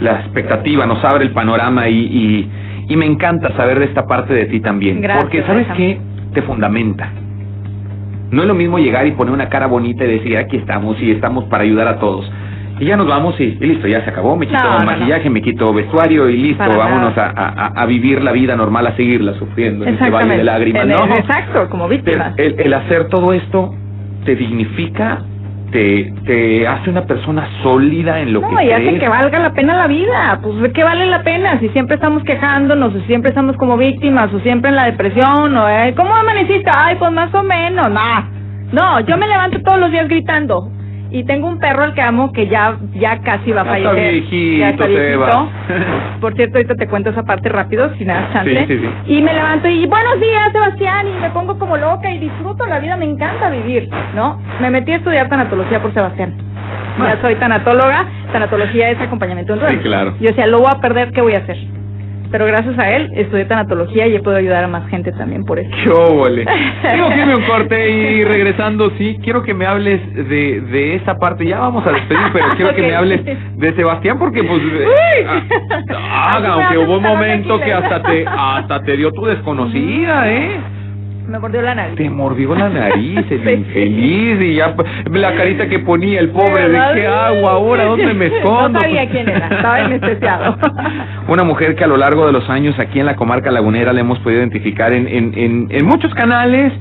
la 0.00 0.20
expectativa, 0.20 0.86
nos 0.86 1.04
abre 1.04 1.24
el 1.24 1.32
panorama 1.32 1.86
y, 1.90 1.98
y, 1.98 2.50
y 2.88 2.96
me 2.96 3.04
encanta 3.04 3.54
saber 3.58 3.78
de 3.78 3.84
esta 3.84 4.06
parte 4.06 4.32
de 4.32 4.46
ti 4.46 4.60
también, 4.60 5.02
Gracias, 5.02 5.22
porque 5.22 5.42
sabes 5.42 5.66
qué, 5.76 6.00
te 6.32 6.40
fundamenta. 6.40 7.12
No 8.30 8.40
es 8.40 8.48
lo 8.48 8.54
mismo 8.54 8.78
llegar 8.78 9.06
y 9.06 9.12
poner 9.12 9.34
una 9.34 9.50
cara 9.50 9.66
bonita 9.66 10.06
y 10.06 10.12
decir 10.12 10.38
aquí 10.38 10.56
estamos 10.56 10.98
y 11.02 11.10
estamos 11.10 11.44
para 11.44 11.64
ayudar 11.64 11.88
a 11.88 11.98
todos 11.98 12.26
y 12.78 12.86
ya 12.86 12.96
nos 12.96 13.06
vamos 13.06 13.38
y, 13.40 13.52
listo, 13.52 13.86
ya 13.86 14.02
se 14.02 14.10
acabó, 14.10 14.36
me 14.36 14.46
quito 14.46 14.64
maquillaje, 14.84 15.30
me 15.30 15.42
quito 15.42 15.72
vestuario 15.72 16.28
y 16.28 16.36
listo, 16.36 16.64
vámonos 16.64 17.16
a, 17.16 17.72
a, 17.74 17.86
vivir 17.86 18.22
la 18.22 18.32
vida 18.32 18.56
normal, 18.56 18.86
a 18.86 18.96
seguirla 18.96 19.34
sufriendo 19.34 19.84
en 19.86 19.94
ese 19.94 20.10
valle 20.10 20.36
de 20.36 20.44
lágrimas, 20.44 20.86
¿no? 20.86 21.04
Exacto, 21.14 21.68
como 21.70 21.88
víctima. 21.88 22.34
El, 22.36 22.58
el, 22.58 22.74
hacer 22.74 23.08
todo 23.08 23.32
esto 23.32 23.74
te 24.24 24.34
dignifica, 24.34 25.20
te, 25.70 26.12
te 26.24 26.66
hace 26.66 26.90
una 26.90 27.04
persona 27.04 27.48
sólida 27.62 28.20
en 28.20 28.32
lo 28.32 28.40
que 28.40 28.46
No, 28.46 28.62
y 28.62 28.70
hace 28.70 28.98
que 28.98 29.08
valga 29.08 29.38
la 29.38 29.52
pena 29.52 29.76
la 29.76 29.86
vida. 29.86 30.38
Pues, 30.42 30.60
¿de 30.60 30.72
qué 30.72 30.82
vale 30.82 31.06
la 31.06 31.22
pena? 31.22 31.58
Si 31.60 31.68
siempre 31.70 31.96
estamos 31.96 32.24
quejándonos, 32.24 32.94
o 32.94 33.00
siempre 33.02 33.30
estamos 33.30 33.56
como 33.56 33.76
víctimas, 33.76 34.32
o 34.32 34.40
siempre 34.40 34.70
en 34.70 34.76
la 34.76 34.86
depresión, 34.86 35.56
o 35.56 35.68
eh, 35.68 35.94
¿cómo 35.96 36.14
amaneciste? 36.14 36.70
Ay, 36.76 36.96
pues 36.96 37.12
más 37.12 37.32
o 37.34 37.42
menos, 37.42 37.88
no. 37.90 38.34
No, 38.72 39.00
yo 39.00 39.16
me 39.16 39.28
levanto 39.28 39.60
todos 39.62 39.78
los 39.78 39.90
días 39.92 40.08
gritando, 40.08 40.68
y 41.14 41.22
tengo 41.22 41.46
un 41.46 41.60
perro 41.60 41.84
al 41.84 41.94
que 41.94 42.02
amo 42.02 42.32
que 42.32 42.48
ya 42.48 42.76
ya 42.94 43.20
casi 43.20 43.52
va 43.52 43.60
a 43.60 43.64
fallecer. 43.64 43.96
Está 43.96 44.10
viejito, 44.10 44.58
ya 44.58 44.68
está 44.70 44.86
viejito. 44.86 45.48
Por 46.20 46.34
cierto, 46.34 46.58
ahorita 46.58 46.74
te 46.74 46.88
cuento 46.88 47.10
esa 47.10 47.22
parte 47.22 47.48
rápido, 47.48 47.94
sin 47.96 48.08
nada 48.08 48.30
chance. 48.32 48.66
Sí, 48.66 48.78
sí, 48.78 48.90
y 49.06 49.22
me 49.22 49.32
levanto 49.32 49.68
y 49.68 49.86
buenos 49.86 50.20
días, 50.20 50.50
Sebastián, 50.50 51.06
y 51.06 51.20
me 51.20 51.30
pongo 51.30 51.56
como 51.56 51.76
loca 51.76 52.10
y 52.10 52.18
disfruto 52.18 52.66
la 52.66 52.80
vida, 52.80 52.96
me 52.96 53.04
encanta 53.04 53.48
vivir, 53.48 53.88
¿no? 54.16 54.40
Me 54.60 54.70
metí 54.70 54.90
a 54.90 54.96
estudiar 54.96 55.28
tanatología 55.28 55.80
por 55.80 55.94
Sebastián. 55.94 56.34
Ya 56.98 57.20
soy 57.20 57.36
tanatóloga, 57.36 58.08
tanatología 58.32 58.90
es 58.90 59.00
acompañamiento 59.00 59.54
en 59.54 59.68
Sí, 59.68 59.76
claro. 59.78 60.14
Yo 60.18 60.30
decía, 60.30 60.48
lo 60.48 60.58
voy 60.58 60.70
a 60.74 60.80
perder, 60.80 61.12
¿qué 61.12 61.20
voy 61.20 61.34
a 61.34 61.38
hacer? 61.38 61.58
Pero 62.34 62.46
gracias 62.46 62.76
a 62.80 62.90
él 62.90 63.12
estudié 63.14 63.44
tanatología 63.44 64.08
y 64.08 64.16
he 64.16 64.18
podido 64.18 64.40
ayudar 64.40 64.64
a 64.64 64.66
más 64.66 64.90
gente 64.90 65.12
también 65.12 65.44
por 65.44 65.56
eso. 65.56 65.70
¡Qué 65.84 65.88
óvole! 65.88 66.44
Tengo 66.82 67.08
que 67.10 67.18
irme 67.20 67.36
un 67.36 67.44
corte 67.44 67.88
y 67.88 68.24
regresando, 68.24 68.90
sí, 68.98 69.20
quiero 69.22 69.44
que 69.44 69.54
me 69.54 69.64
hables 69.64 70.00
de, 70.12 70.60
de 70.60 70.96
esa 70.96 71.14
parte. 71.14 71.46
Ya 71.46 71.60
vamos 71.60 71.86
a 71.86 71.92
despedir, 71.92 72.26
pero 72.32 72.48
quiero 72.56 72.74
que 72.74 72.82
me 72.82 72.92
hables 72.96 73.24
de 73.24 73.76
Sebastián 73.76 74.18
porque 74.18 74.42
pues... 74.42 74.60
Eh, 74.74 75.26
ah, 75.96 76.42
aunque 76.44 76.78
hubo 76.78 76.96
un 76.96 77.02
momento 77.02 77.60
que 77.60 77.72
hasta 77.72 78.02
te, 78.02 78.26
hasta 78.26 78.82
te 78.82 78.96
dio 78.96 79.12
tu 79.12 79.26
desconocida, 79.26 80.28
¿eh? 80.32 80.58
Me 81.26 81.38
mordió 81.38 81.62
la 81.62 81.74
nariz. 81.74 81.96
Te 81.96 82.10
mordió 82.10 82.54
la 82.54 82.68
nariz, 82.68 83.24
el 83.30 83.48
infeliz, 83.58 84.40
y 84.42 84.54
ya 84.56 84.74
la 85.10 85.34
carita 85.34 85.66
que 85.68 85.78
ponía 85.78 86.20
el 86.20 86.30
pobre, 86.30 86.68
¿de 86.68 86.78
qué 86.94 87.06
hago 87.06 87.48
ahora? 87.48 87.84
¿Dónde 87.86 88.12
me 88.12 88.26
escondo? 88.26 88.68
No 88.68 88.80
sabía 88.80 89.08
quién 89.08 89.28
era, 89.28 89.48
estaba 89.48 89.76
anestesiado. 89.84 90.56
Una 91.28 91.44
mujer 91.44 91.76
que 91.76 91.84
a 91.84 91.86
lo 91.86 91.96
largo 91.96 92.26
de 92.26 92.32
los 92.32 92.48
años 92.50 92.78
aquí 92.78 93.00
en 93.00 93.06
la 93.06 93.16
comarca 93.16 93.50
lagunera 93.50 93.92
le 93.92 94.00
hemos 94.00 94.18
podido 94.20 94.40
identificar 94.40 94.92
en, 94.92 95.08
en, 95.08 95.32
en, 95.36 95.66
en 95.70 95.86
muchos 95.86 96.12
canales, 96.14 96.72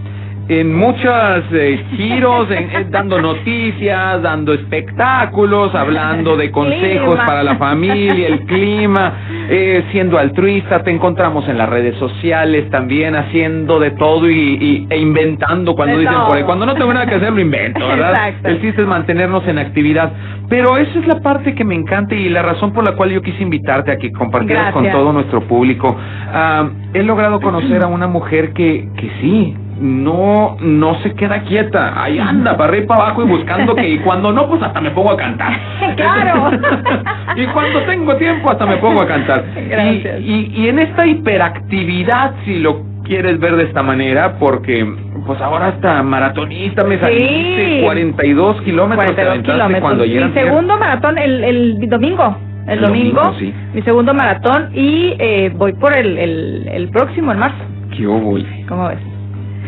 en 0.49 0.75
muchos 0.75 1.43
eh, 1.53 1.85
giros, 1.95 2.49
en, 2.51 2.91
dando 2.91 3.21
noticias, 3.21 4.21
dando 4.21 4.53
espectáculos, 4.53 5.73
hablando 5.75 6.35
de 6.35 6.51
consejos 6.51 7.15
para 7.25 7.43
la 7.43 7.55
familia, 7.55 8.27
el 8.27 8.41
clima, 8.41 9.13
eh, 9.49 9.85
siendo 9.91 10.17
altruista, 10.17 10.83
te 10.83 10.91
encontramos 10.91 11.47
en 11.47 11.57
las 11.57 11.69
redes 11.69 11.97
sociales 11.97 12.69
también 12.69 13.15
haciendo 13.15 13.79
de 13.79 13.91
todo 13.91 14.29
y, 14.29 14.85
e 14.89 14.97
inventando 14.97 15.75
cuando 15.75 15.97
dicen 15.97 16.15
por 16.27 16.37
ahí, 16.37 16.43
cuando 16.43 16.65
no 16.65 16.75
tengo 16.75 16.93
nada 16.93 17.05
que 17.05 17.15
hacer 17.15 17.31
lo 17.31 17.39
invento, 17.39 17.87
¿verdad? 17.87 18.33
El 18.43 18.61
chiste 18.61 18.81
es 18.81 18.87
mantenernos 18.87 19.47
en 19.47 19.59
actividad. 19.59 20.11
Pero 20.49 20.77
esa 20.77 20.99
es 20.99 21.07
la 21.07 21.21
parte 21.21 21.55
que 21.55 21.63
me 21.63 21.73
encanta 21.73 22.13
y 22.13 22.29
la 22.29 22.41
razón 22.41 22.73
por 22.73 22.85
la 22.85 22.95
cual 22.95 23.11
yo 23.11 23.21
quise 23.21 23.41
invitarte 23.41 23.91
a 23.91 23.97
que 23.97 24.11
compartieras 24.11 24.73
con 24.73 24.89
todo 24.91 25.13
nuestro 25.13 25.41
público. 25.47 25.95
Ah, 25.99 26.69
he 26.93 27.01
logrado 27.01 27.39
conocer 27.39 27.81
a 27.81 27.87
una 27.87 28.07
mujer 28.07 28.53
que, 28.53 28.87
que 28.97 29.09
sí, 29.21 29.55
no 29.83 30.55
no 30.61 30.95
se 31.01 31.13
queda 31.13 31.41
quieta, 31.41 32.01
ahí 32.01 32.17
anda 32.17 32.55
para 32.55 32.69
arriba 32.69 32.85
y 32.85 32.87
para 32.87 33.03
abajo 33.03 33.23
y 33.23 33.27
buscando 33.27 33.75
que 33.75 33.89
y 33.89 33.97
cuando 33.99 34.31
no 34.31 34.47
pues 34.47 34.63
hasta 34.63 34.79
me 34.79 34.91
pongo 34.91 35.11
a 35.11 35.17
cantar. 35.17 35.53
Claro. 35.97 36.51
y 37.35 37.45
cuando 37.47 37.81
tengo 37.81 38.15
tiempo 38.15 38.49
hasta 38.49 38.65
me 38.65 38.77
pongo 38.77 39.01
a 39.01 39.07
cantar. 39.07 39.43
Y, 39.55 40.51
y, 40.55 40.69
en 40.69 40.79
esta 40.79 41.05
hiperactividad 41.05 42.33
si 42.45 42.59
lo 42.59 42.81
quieres 43.03 43.39
ver 43.39 43.57
de 43.57 43.63
esta 43.65 43.83
manera 43.83 44.37
porque 44.39 44.85
pues 45.25 45.39
ahora 45.41 45.67
hasta 45.67 46.01
maratonista 46.01 46.83
me 46.85 46.99
saliste 46.99 47.81
42 47.83 48.61
kilómetros 48.61 49.13
42 49.13 49.43
kilómetros. 49.43 49.81
cuando 49.81 50.05
Mi 50.05 50.33
segundo 50.33 50.77
maratón 50.77 51.17
el, 51.17 51.43
el 51.43 51.89
domingo. 51.89 52.37
El, 52.67 52.79
domingo, 52.79 53.33
mi 53.73 53.81
segundo 53.81 54.13
maratón 54.13 54.69
y 54.73 55.15
eh, 55.19 55.51
voy 55.53 55.73
por 55.73 55.95
el, 55.95 56.17
el, 56.17 56.69
el 56.71 56.89
próximo 56.89 57.33
en 57.33 57.39
marzo. 57.39 57.57
¿Qué 57.95 58.07
voy? 58.07 58.45
¿Cómo 58.69 58.87
ves? 58.87 59.12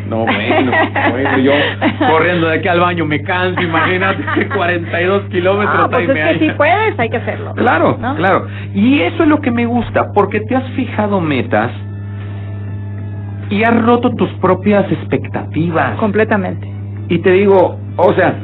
No, 0.09 0.23
bueno, 0.25 0.71
bueno, 1.11 1.37
yo 1.39 1.51
corriendo 2.09 2.47
de 2.47 2.57
aquí 2.59 2.67
al 2.67 2.79
baño 2.79 3.05
me 3.05 3.21
canso, 3.23 3.61
imagínate, 3.61 4.47
42 4.55 5.23
kilómetros. 5.29 5.75
Ah, 5.79 5.87
pues 5.89 6.09
es 6.09 6.37
que 6.37 6.39
si 6.39 6.51
puedes, 6.51 6.99
hay 6.99 7.09
que 7.09 7.17
hacerlo. 7.17 7.53
Claro, 7.55 7.97
claro. 7.97 8.47
Y 8.73 9.01
eso 9.01 9.23
es 9.23 9.29
lo 9.29 9.41
que 9.41 9.51
me 9.51 9.65
gusta, 9.65 10.11
porque 10.13 10.41
te 10.41 10.55
has 10.55 10.67
fijado 10.71 11.19
metas 11.21 11.71
y 13.49 13.63
has 13.63 13.81
roto 13.83 14.11
tus 14.11 14.29
propias 14.33 14.91
expectativas. 14.91 15.97
Completamente. 15.97 16.67
Y 17.09 17.19
te 17.19 17.31
digo, 17.31 17.79
o 17.97 18.13
sea, 18.13 18.35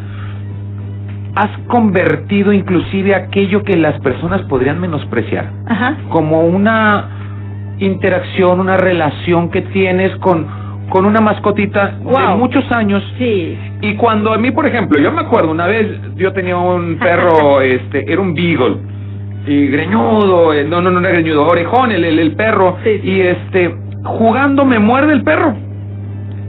has 1.36 1.50
convertido 1.68 2.52
inclusive 2.52 3.16
aquello 3.16 3.64
que 3.64 3.78
las 3.78 4.00
personas 4.02 4.42
podrían 4.44 4.80
menospreciar 4.80 5.50
Ajá. 5.68 5.98
como 6.10 6.42
una 6.42 7.76
interacción, 7.80 8.60
una 8.60 8.78
relación 8.78 9.50
que 9.50 9.62
tienes 9.62 10.16
con 10.18 10.61
con 10.92 11.06
una 11.06 11.22
mascotita 11.22 11.96
de 12.04 12.36
muchos 12.36 12.70
años. 12.70 13.02
Sí. 13.18 13.58
Y 13.82 13.96
cuando 13.96 14.34
a 14.34 14.38
mí, 14.38 14.52
por 14.52 14.68
ejemplo, 14.68 15.00
yo 15.00 15.12
me 15.12 15.22
acuerdo, 15.22 15.50
una 15.50 15.66
vez 15.66 15.88
yo 16.16 16.34
tenía 16.34 16.58
un 16.58 17.00
perro, 17.00 17.62
este, 17.62 18.12
era 18.12 18.22
un 18.22 18.34
beagle, 18.34 18.76
y 19.48 19.68
greñudo, 19.68 20.54
eh, 20.54 20.66
no, 20.66 20.82
no, 20.82 20.92
no 20.92 21.00
era 21.00 21.12
greñudo, 21.12 21.48
orejón, 21.48 21.92
el, 21.94 22.04
el, 22.04 22.36
perro, 22.36 22.78
y 22.86 23.22
este, 23.22 23.74
jugando 24.04 24.66
me 24.66 24.80
muerde 24.80 25.14
el 25.14 25.24
perro. 25.24 25.56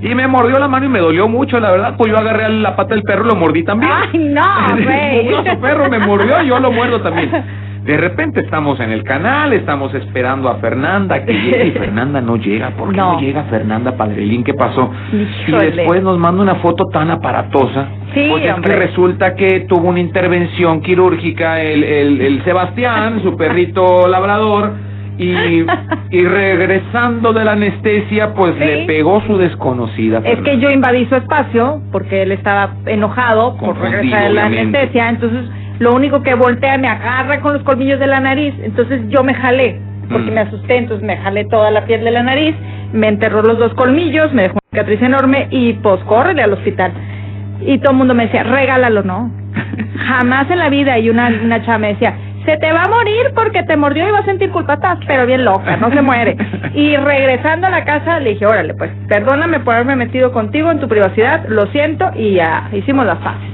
Y 0.00 0.12
me 0.16 0.26
mordió 0.26 0.59
la 0.59 0.66
mano 0.66 0.87
y 0.87 0.88
me 0.88 0.98
dolió 0.98 1.28
mucho, 1.28 1.61
la 1.61 1.70
verdad. 1.70 1.94
Pues 1.96 2.11
yo 2.11 2.18
agarré 2.18 2.48
la 2.48 2.74
pata 2.74 2.96
del 2.96 3.05
perro 3.05 3.24
y 3.24 3.28
lo 3.28 3.37
mordí 3.37 3.62
también. 3.62 3.92
¡Ay, 3.92 4.18
no, 4.18 4.42
güey! 4.85 5.60
perro 5.60 5.88
me 5.88 6.00
mordió 6.00 6.42
y 6.42 6.48
yo 6.48 6.58
lo 6.58 6.73
muerdo 6.73 7.00
también. 7.00 7.31
De 7.85 7.96
repente 7.96 8.40
estamos 8.40 8.78
en 8.78 8.90
el 8.92 9.02
canal, 9.02 9.52
estamos 9.52 9.92
esperando 9.94 10.48
a 10.48 10.56
Fernanda 10.58 11.24
que 11.24 11.33
llegue 11.33 11.66
y 11.66 11.70
Fernanda 11.78 12.20
no 12.20 12.37
llega. 12.37 12.70
¿Por 12.70 12.90
qué 12.90 12.96
no, 12.96 13.18
llega 13.20 13.42
Fernanda 13.44 13.96
Padrelín? 13.96 14.44
¿Qué 14.44 14.54
pasó? 14.54 14.90
Y 15.48 15.50
después 15.50 16.00
nos 16.02 16.16
manda 16.18 16.42
una 16.42 16.54
foto 16.56 16.87
tan 16.87 17.10
aparatosa. 17.10 17.88
Sí, 18.14 18.26
pues 18.30 18.44
es 18.44 18.54
que 18.54 18.76
resulta 18.76 19.35
que 19.35 19.60
tuvo 19.68 19.88
una 19.88 19.98
intervención 20.00 20.80
quirúrgica 20.80 21.60
el, 21.60 21.83
el, 21.83 22.20
el 22.20 22.44
Sebastián, 22.44 23.20
su 23.22 23.37
perrito 23.37 24.06
labrador, 24.08 24.72
y, 25.18 25.64
y 26.10 26.24
regresando 26.24 27.33
de 27.33 27.44
la 27.44 27.52
anestesia, 27.52 28.33
pues 28.35 28.54
Sí. 28.54 28.64
le 28.64 28.85
pegó 28.87 29.20
su 29.26 29.37
desconocida. 29.38 30.20
Es 30.24 30.38
que 30.40 30.58
yo 30.58 30.70
invadí 30.70 31.04
su 31.06 31.16
espacio 31.16 31.83
porque 31.92 32.22
él 32.22 32.33
estaba 32.33 32.74
enojado 32.87 33.56
por 33.56 33.74
Confundido, 33.74 33.92
regresar 34.02 34.22
de 34.22 34.35
la 34.35 34.46
obviamente. 34.46 34.78
anestesia, 34.78 35.08
entonces 35.10 35.44
lo 35.83 35.94
único 35.94 36.22
que 36.22 36.35
voltea 36.35 36.78
me 36.78 36.87
agarra 36.88 37.40
con 37.40 37.54
los 37.54 37.62
colmillos 37.64 37.98
de 37.98 38.06
la 38.06 38.20
nariz, 38.20 38.54
entonces 38.62 39.00
yo 39.08 39.24
me 39.24 39.35
jalé 39.35 39.80
porque 40.10 40.30
Mm. 40.30 40.35
me 40.35 40.40
asusté, 40.42 40.76
entonces 40.76 41.04
me 41.04 41.16
jalé 41.16 41.44
toda 41.46 41.70
la 41.70 41.85
piel 41.87 42.04
de 42.04 42.10
la 42.10 42.22
nariz, 42.22 42.54
me 42.92 43.08
enterró 43.08 43.42
los 43.42 43.58
dos 43.58 43.74
colmillos, 43.74 44.33
me 44.33 44.42
dejó 44.42 44.54
una 44.54 44.70
cicatriz 44.70 45.02
enorme 45.02 45.48
y 45.50 45.72
pues 45.74 46.00
córrele 46.04 46.42
al 46.42 46.52
hospital. 46.52 46.92
Y 47.60 47.78
todo 47.78 47.92
el 47.92 47.98
mundo 47.98 48.14
me 48.14 48.26
decía, 48.26 48.44
regálalo, 48.44 49.02
¿no? 49.02 49.33
Jamás 50.06 50.50
en 50.50 50.58
la 50.58 50.68
vida. 50.68 50.98
Y 50.98 51.10
una, 51.10 51.28
una 51.28 51.64
chava 51.64 51.78
me 51.78 51.88
decía, 51.88 52.14
se 52.44 52.56
te 52.58 52.72
va 52.72 52.83
a 52.83 52.88
morir 52.88 53.33
porque 53.35 53.62
te 53.62 53.76
mordió 53.76 54.08
y 54.08 54.12
va 54.12 54.18
a 54.18 54.24
sentir 54.24 54.50
culpa, 54.50 54.74
estás 54.74 54.98
pero 55.06 55.26
bien 55.26 55.44
loca, 55.44 55.76
no 55.78 55.90
se 55.90 56.02
muere. 56.02 56.37
Y 56.74 56.96
regresando 56.96 57.66
a 57.66 57.70
la 57.70 57.85
casa 57.85 58.18
le 58.18 58.30
dije, 58.30 58.46
órale, 58.46 58.72
pues, 58.72 58.90
perdóname 59.06 59.60
por 59.60 59.74
haberme 59.74 59.94
metido 59.94 60.33
contigo 60.33 60.70
en 60.70 60.80
tu 60.80 60.88
privacidad, 60.88 61.44
lo 61.46 61.66
siento, 61.66 62.10
y 62.16 62.35
ya 62.35 62.70
hicimos 62.72 63.04
las 63.04 63.18
paces. 63.18 63.50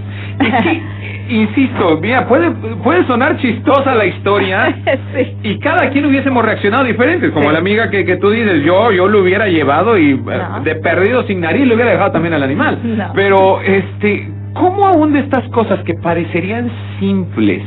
Insisto, 1.29 1.99
mira, 2.01 2.26
puede, 2.26 2.51
puede 2.83 3.05
sonar 3.07 3.37
chistosa 3.37 3.95
la 3.95 4.07
historia. 4.07 4.74
sí. 5.14 5.37
Y 5.43 5.59
cada 5.59 5.91
quien 5.91 6.07
hubiésemos 6.07 6.43
reaccionado 6.45 6.85
diferentes, 6.85 7.31
como 7.33 7.47
Sí. 7.49 7.53
la 7.53 7.59
amiga 7.59 7.91
que, 7.91 8.05
que 8.05 8.16
tú 8.16 8.31
dices, 8.31 8.64
yo 8.64 8.91
yo 8.93 9.09
lo 9.09 9.20
hubiera 9.22 9.47
llevado 9.47 9.99
y 9.99 10.12
eh, 10.12 10.16
No. 10.24 10.61
de 10.62 10.74
perdido 10.76 11.22
sin 11.24 11.41
nariz 11.41 11.66
lo 11.66 11.74
hubiera 11.74 11.91
dejado 11.91 12.12
también 12.12 12.35
al 12.35 12.43
animal. 12.43 12.79
No. 12.83 13.12
Pero, 13.14 13.61
este, 13.61 14.29
¿cómo 14.55 14.87
aún 14.87 15.12
de 15.12 15.20
estas 15.20 15.47
cosas 15.51 15.81
que 15.85 15.95
parecerían 15.95 16.70
simples, 16.99 17.62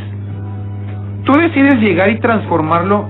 tú 1.26 1.34
decides 1.34 1.76
llegar 1.80 2.10
y 2.10 2.20
transformarlo 2.20 3.10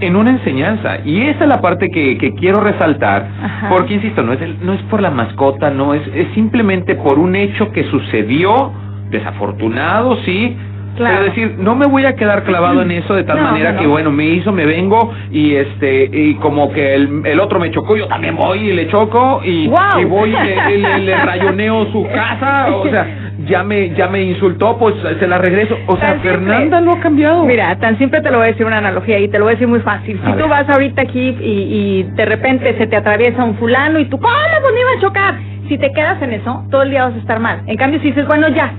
en 0.00 0.16
una 0.16 0.30
enseñanza? 0.30 0.98
Y 1.04 1.22
esa 1.22 1.44
es 1.44 1.48
la 1.48 1.60
parte 1.60 1.90
que, 1.90 2.18
que 2.18 2.34
quiero 2.34 2.60
resaltar, 2.60 3.28
Ajá. 3.42 3.68
porque, 3.68 3.94
insisto, 3.94 4.22
no 4.22 4.32
es, 4.32 4.40
el- 4.42 4.56
no 4.66 4.72
es 4.72 4.82
por 4.82 5.00
la 5.00 5.10
mascota, 5.10 5.70
no, 5.70 5.94
es, 5.94 6.02
es 6.14 6.26
simplemente 6.34 6.96
por 6.96 7.18
un 7.18 7.36
hecho 7.36 7.70
que 7.70 7.84
sucedió, 7.84 8.72
desafortunado, 9.10 10.16
sí, 10.24 10.56
Claro. 10.96 11.16
pero 11.18 11.28
decir, 11.28 11.56
no 11.58 11.74
me 11.74 11.86
voy 11.86 12.06
a 12.06 12.16
quedar 12.16 12.42
clavado 12.44 12.80
en 12.80 12.90
eso 12.90 13.14
de 13.14 13.22
tal 13.24 13.36
No, 13.36 13.42
manera 13.42 13.72
no, 13.72 13.78
que 13.80 13.84
no. 13.84 13.90
bueno, 13.90 14.10
me 14.10 14.24
hizo, 14.24 14.50
me 14.50 14.64
vengo 14.64 15.12
y 15.30 15.54
este 15.54 16.08
y 16.10 16.36
como 16.36 16.72
que 16.72 16.94
el, 16.94 17.20
el 17.26 17.38
otro 17.38 17.60
me 17.60 17.70
chocó, 17.70 17.98
yo 17.98 18.06
también 18.08 18.34
voy 18.34 18.70
y 18.70 18.72
le 18.72 18.88
choco 18.88 19.42
y, 19.44 19.68
voy 19.68 20.30
y 20.30 20.32
le, 20.32 20.78
le- 20.78 20.98
le 21.00 21.16
rayoneo 21.16 21.92
su 21.92 22.02
casa, 22.08 22.68
o 22.74 22.88
sea, 22.88 23.06
ya 23.44 23.62
me 23.62 23.90
ya 23.90 24.08
me 24.08 24.22
insultó, 24.22 24.78
pues 24.78 24.94
se 25.20 25.26
la 25.28 25.36
regreso. 25.36 25.76
O 25.86 25.98
sea. 25.98 26.14
Fernanda 26.20 26.80
lo 26.80 26.92
ha 26.92 27.00
cambiado. 27.00 27.44
Mira, 27.44 27.76
tan 27.78 27.98
simple 27.98 28.22
te 28.22 28.30
lo 28.30 28.38
voy 28.38 28.46
a 28.48 28.50
decir 28.52 28.64
una 28.64 28.78
analogía 28.78 29.18
y 29.18 29.28
te 29.28 29.38
lo 29.38 29.44
voy 29.44 29.50
a 29.52 29.56
decir 29.56 29.68
muy 29.68 29.80
fácil. 29.80 30.18
A 30.24 30.28
Si 30.28 30.32
tú 30.32 30.38
ver. 30.38 30.48
vas 30.48 30.66
ahorita 30.70 31.02
aquí 31.02 31.36
y, 31.42 31.44
y 31.44 32.02
de 32.14 32.24
repente 32.24 32.74
se 32.78 32.86
te 32.86 32.96
atraviesa 32.96 33.44
un 33.44 33.56
fulano 33.58 33.98
y 33.98 34.06
tú, 34.06 34.18
¿cómo 34.18 34.32
pues 34.62 34.72
me 34.72 34.80
iba 34.80 34.90
a 34.96 35.00
chocar? 35.02 35.34
Si 35.68 35.76
te 35.76 35.92
quedas 35.92 36.22
en 36.22 36.32
eso, 36.32 36.64
todo 36.70 36.84
el 36.84 36.90
día 36.90 37.04
vas 37.04 37.14
a 37.16 37.18
estar 37.18 37.38
mal. 37.38 37.60
En 37.66 37.76
cambio, 37.76 38.00
si 38.00 38.06
dices, 38.06 38.26
bueno, 38.26 38.48
ya, 38.48 38.72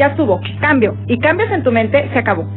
ya 0.00 0.06
estuvo, 0.06 0.40
cambio, 0.60 0.96
y 1.06 1.18
cambias 1.18 1.52
en 1.52 1.62
tu 1.62 1.70
mente, 1.70 2.08
se 2.12 2.18
acabó. 2.18 2.48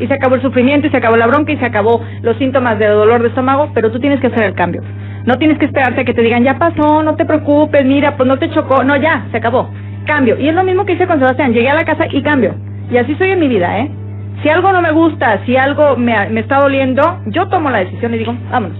Y 0.00 0.06
se 0.06 0.14
acabó 0.14 0.34
el 0.36 0.42
sufrimiento, 0.42 0.86
y 0.86 0.90
se 0.90 0.96
acabó 0.96 1.16
la 1.16 1.26
bronca, 1.26 1.52
y 1.52 1.58
se 1.58 1.66
acabó 1.66 2.02
los 2.22 2.36
síntomas 2.38 2.78
de 2.78 2.86
dolor 2.86 3.20
de 3.20 3.28
estómago, 3.28 3.70
pero 3.74 3.92
tú 3.92 4.00
tienes 4.00 4.18
que 4.20 4.28
hacer 4.28 4.44
el 4.44 4.54
cambio. 4.54 4.82
No 5.26 5.36
tienes 5.36 5.58
que 5.58 5.66
esperarte 5.66 6.00
a 6.00 6.04
que 6.04 6.14
te 6.14 6.22
digan, 6.22 6.42
ya 6.42 6.58
pasó, 6.58 7.02
no 7.02 7.16
te 7.16 7.26
preocupes, 7.26 7.84
mira, 7.84 8.16
pues 8.16 8.26
no 8.26 8.38
te 8.38 8.48
chocó. 8.50 8.82
No, 8.82 8.96
ya, 8.96 9.26
se 9.30 9.36
acabó. 9.36 9.68
Cambio. 10.06 10.38
Y 10.38 10.48
es 10.48 10.54
lo 10.54 10.64
mismo 10.64 10.86
que 10.86 10.92
hice 10.92 11.06
con 11.06 11.18
Sebastián. 11.18 11.52
Llegué 11.52 11.68
a 11.68 11.74
la 11.74 11.84
casa 11.84 12.06
y 12.10 12.22
cambio. 12.22 12.54
Y 12.90 12.96
así 12.96 13.14
soy 13.16 13.32
en 13.32 13.40
mi 13.40 13.48
vida, 13.48 13.80
¿eh? 13.80 13.90
Si 14.42 14.48
algo 14.48 14.72
no 14.72 14.80
me 14.80 14.92
gusta, 14.92 15.44
si 15.44 15.56
algo 15.56 15.96
me, 15.96 16.14
me 16.30 16.40
está 16.40 16.60
doliendo, 16.60 17.02
yo 17.26 17.48
tomo 17.48 17.70
la 17.70 17.78
decisión 17.78 18.14
y 18.14 18.18
digo, 18.18 18.34
vámonos, 18.50 18.78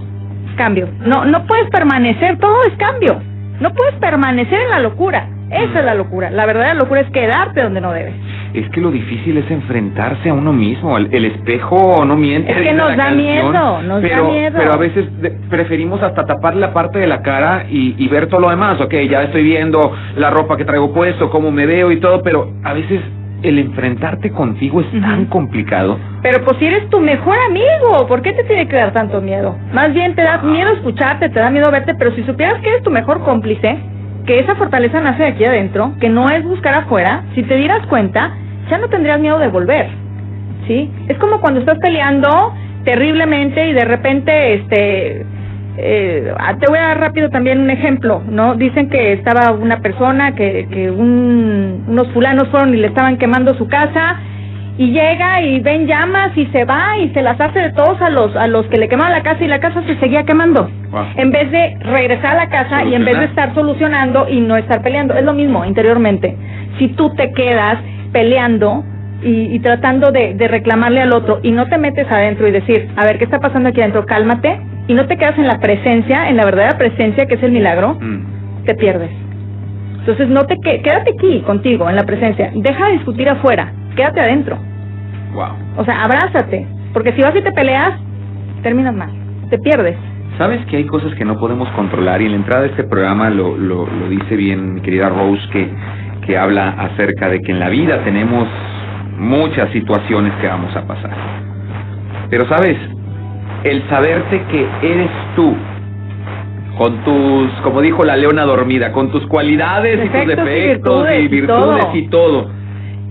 cambio. 0.55 0.87
No, 1.05 1.25
no 1.25 1.45
puedes 1.45 1.69
permanecer, 1.69 2.37
todo 2.39 2.63
es 2.63 2.73
cambio. 2.77 3.21
No 3.59 3.73
puedes 3.73 3.95
permanecer 3.95 4.61
en 4.61 4.69
la 4.69 4.79
locura. 4.79 5.27
Esa 5.49 5.79
es 5.79 5.85
la 5.85 5.95
locura. 5.95 6.29
La 6.29 6.45
verdadera 6.45 6.73
locura 6.73 7.01
es 7.01 7.09
quedarte 7.11 7.61
donde 7.63 7.79
no 7.81 7.91
debes. 7.93 8.13
Es 8.53 8.69
que 8.69 8.81
lo 8.81 8.91
difícil 8.91 9.37
es 9.37 9.49
enfrentarse 9.51 10.29
a 10.29 10.33
uno 10.33 10.51
mismo. 10.51 10.97
El, 10.97 11.09
el 11.13 11.25
espejo 11.25 12.03
no 12.05 12.15
miente. 12.15 12.51
Es 12.51 12.57
que 12.57 12.73
nos 12.73 12.89
da 12.89 13.05
canción, 13.07 13.17
miedo, 13.17 13.81
nos 13.83 14.01
da 14.01 14.07
pero, 14.07 14.29
miedo. 14.31 14.55
Pero 14.57 14.73
a 14.73 14.77
veces 14.77 15.21
de- 15.21 15.31
preferimos 15.49 16.01
hasta 16.01 16.25
tapar 16.25 16.55
la 16.55 16.73
parte 16.73 16.99
de 16.99 17.07
la 17.07 17.21
cara 17.21 17.65
y, 17.69 17.95
y 17.97 18.07
ver 18.07 18.27
todo 18.27 18.41
lo 18.41 18.49
demás. 18.49 18.79
Ok, 18.81 18.93
ya 19.09 19.23
estoy 19.23 19.43
viendo 19.43 19.93
la 20.15 20.29
ropa 20.29 20.57
que 20.57 20.65
traigo 20.65 20.93
puesto, 20.93 21.29
cómo 21.29 21.51
me 21.51 21.65
veo 21.65 21.91
y 21.91 21.99
todo, 21.99 22.21
pero 22.23 22.51
a 22.63 22.73
veces 22.73 23.01
el 23.43 23.59
enfrentarte 23.59 24.31
contigo 24.31 24.81
es 24.81 24.89
tan 24.99 25.25
complicado. 25.25 25.99
Pero 26.23 26.43
pues 26.43 26.57
si 26.57 26.65
eres 26.65 26.89
tu 26.89 26.99
mejor 26.99 27.37
amigo, 27.47 28.07
¿por 28.07 28.21
qué 28.23 28.33
te 28.33 28.43
tiene 28.45 28.67
que 28.67 28.75
dar 28.75 28.91
tanto 28.93 29.21
miedo? 29.21 29.55
Más 29.73 29.93
bien 29.93 30.15
te 30.15 30.23
da 30.23 30.39
miedo 30.39 30.71
escucharte, 30.73 31.29
te 31.29 31.39
da 31.39 31.49
miedo 31.51 31.69
verte, 31.71 31.93
pero 31.95 32.11
si 32.15 32.23
supieras 32.23 32.59
que 32.61 32.69
eres 32.69 32.81
tu 32.83 32.89
mejor 32.89 33.21
cómplice, 33.23 33.77
que 34.27 34.39
esa 34.39 34.55
fortaleza 34.55 34.99
nace 35.01 35.25
aquí 35.25 35.45
adentro, 35.45 35.93
que 35.99 36.09
no 36.09 36.29
es 36.29 36.43
buscar 36.43 36.75
afuera, 36.75 37.23
si 37.33 37.43
te 37.43 37.55
dieras 37.55 37.85
cuenta, 37.87 38.31
ya 38.69 38.77
no 38.77 38.89
tendrías 38.89 39.19
miedo 39.19 39.39
de 39.39 39.47
volver. 39.47 39.87
¿Sí? 40.67 40.91
Es 41.07 41.17
como 41.17 41.39
cuando 41.41 41.61
estás 41.61 41.79
peleando 41.79 42.53
terriblemente 42.83 43.69
y 43.69 43.73
de 43.73 43.85
repente, 43.85 44.53
este, 44.55 45.25
eh, 45.77 46.33
ah, 46.37 46.55
te 46.59 46.67
voy 46.69 46.77
a 46.79 46.87
dar 46.89 46.99
rápido 46.99 47.29
también 47.29 47.61
un 47.61 47.69
ejemplo, 47.69 48.21
¿no? 48.27 48.55
Dicen 48.55 48.89
que 48.89 49.13
estaba 49.13 49.51
una 49.53 49.79
persona, 49.79 50.35
que, 50.35 50.67
que 50.69 50.91
un- 50.91 51.85
unos 51.87 52.11
fulanos 52.11 52.49
fueron 52.49 52.73
y 52.73 52.77
le 52.77 52.87
estaban 52.87 53.17
quemando 53.17 53.55
su 53.55 53.67
casa 53.67 54.19
y 54.77 54.91
llega 54.91 55.41
y 55.41 55.59
ven 55.59 55.87
llamas 55.87 56.37
y 56.37 56.45
se 56.47 56.63
va 56.65 56.97
y 56.97 57.09
se 57.09 57.21
las 57.21 57.39
hace 57.41 57.59
de 57.59 57.71
todos 57.71 57.99
a 58.01 58.09
los 58.09 58.35
a 58.35 58.47
los 58.47 58.65
que 58.67 58.77
le 58.77 58.87
quemaban 58.87 59.11
la 59.11 59.23
casa 59.23 59.43
y 59.43 59.47
la 59.47 59.59
casa 59.59 59.81
se 59.87 59.97
seguía 59.99 60.23
quemando. 60.23 60.69
Wow. 60.91 61.05
En 61.15 61.31
vez 61.31 61.49
de 61.51 61.77
regresar 61.81 62.33
a 62.37 62.45
la 62.45 62.49
casa 62.49 62.83
y 62.85 62.93
en 62.93 63.03
vez 63.03 63.17
de 63.17 63.25
estar 63.25 63.53
solucionando 63.55 64.27
y 64.29 64.39
no 64.39 64.55
estar 64.55 64.81
peleando, 64.83 65.15
es 65.15 65.23
lo 65.23 65.33
mismo 65.33 65.65
interiormente. 65.65 66.35
Si 66.77 66.89
tú 66.89 67.13
te 67.15 67.31
quedas 67.33 67.79
peleando 68.11 68.83
y, 69.23 69.55
y 69.55 69.59
tratando 69.59 70.11
de, 70.11 70.35
de 70.35 70.47
reclamarle 70.47 71.01
al 71.01 71.11
otro 71.11 71.39
y 71.41 71.51
no 71.51 71.65
te 71.67 71.77
metes 71.79 72.05
adentro 72.11 72.47
y 72.47 72.51
decir, 72.51 72.87
a 72.95 73.03
ver, 73.05 73.17
¿qué 73.17 73.23
está 73.23 73.39
pasando 73.39 73.69
aquí 73.69 73.81
adentro? 73.81 74.05
Cálmate 74.05 74.59
y 74.87 74.93
no 74.93 75.07
te 75.07 75.17
quedas 75.17 75.37
en 75.39 75.47
la 75.47 75.59
presencia, 75.59 76.29
en 76.29 76.37
la 76.37 76.45
verdadera 76.45 76.77
presencia 76.77 77.25
que 77.25 77.33
es 77.35 77.43
el 77.43 77.51
milagro, 77.51 77.95
Mm. 77.99 78.63
te 78.65 78.75
pierdes. 78.75 79.09
Entonces 79.99 80.29
no 80.29 80.45
te 80.45 80.55
quédate 80.61 81.11
aquí 81.17 81.41
contigo 81.41 81.89
en 81.89 81.95
la 81.95 82.03
presencia, 82.03 82.51
deja 82.55 82.85
de 82.85 82.91
discutir 82.93 83.27
afuera, 83.27 83.73
quédate 83.97 84.21
adentro. 84.21 84.57
Wow. 85.33 85.51
O 85.77 85.83
sea, 85.83 86.03
abrázate, 86.03 86.65
porque 86.93 87.11
si 87.13 87.21
vas 87.21 87.35
y 87.35 87.41
te 87.41 87.51
peleas, 87.51 87.99
terminas 88.63 88.95
mal, 88.95 89.11
te 89.49 89.57
pierdes. 89.57 89.97
Sabes 90.37 90.65
que 90.67 90.77
hay 90.77 90.85
cosas 90.85 91.13
que 91.15 91.25
no 91.25 91.37
podemos 91.37 91.67
controlar 91.71 92.21
y 92.21 92.25
en 92.25 92.31
la 92.31 92.37
entrada 92.37 92.61
de 92.63 92.69
este 92.69 92.83
programa 92.83 93.29
lo, 93.29 93.57
lo, 93.57 93.87
lo 93.87 94.07
dice 94.09 94.35
bien 94.35 94.75
mi 94.75 94.81
querida 94.81 95.09
Rose 95.09 95.41
que, 95.51 95.67
que 96.25 96.37
habla 96.37 96.69
acerca 96.69 97.27
de 97.27 97.41
que 97.41 97.51
en 97.51 97.59
la 97.59 97.69
vida 97.69 98.03
tenemos 98.03 98.47
muchas 99.17 99.69
situaciones 99.71 100.31
que 100.39 100.47
vamos 100.47 100.75
a 100.75 100.85
pasar. 100.85 101.11
Pero 102.29 102.47
sabes, 102.47 102.77
el 103.63 103.81
saberte 103.89 104.43
que 104.51 104.67
eres 104.83 105.09
tú, 105.35 105.55
con 106.77 107.03
tus, 107.03 107.49
como 107.63 107.81
dijo 107.81 108.03
la 108.03 108.15
leona 108.15 108.43
dormida, 108.43 108.91
con 108.91 109.09
tus 109.11 109.25
cualidades 109.27 110.05
y 110.05 110.09
tus 110.09 110.27
Defectos 110.27 110.47
y 110.47 110.67
virtudes 110.67 111.23
y 111.23 111.27
virtudes 111.27 111.81
todo. 111.81 111.95
y 111.95 112.07
todo. 112.09 112.49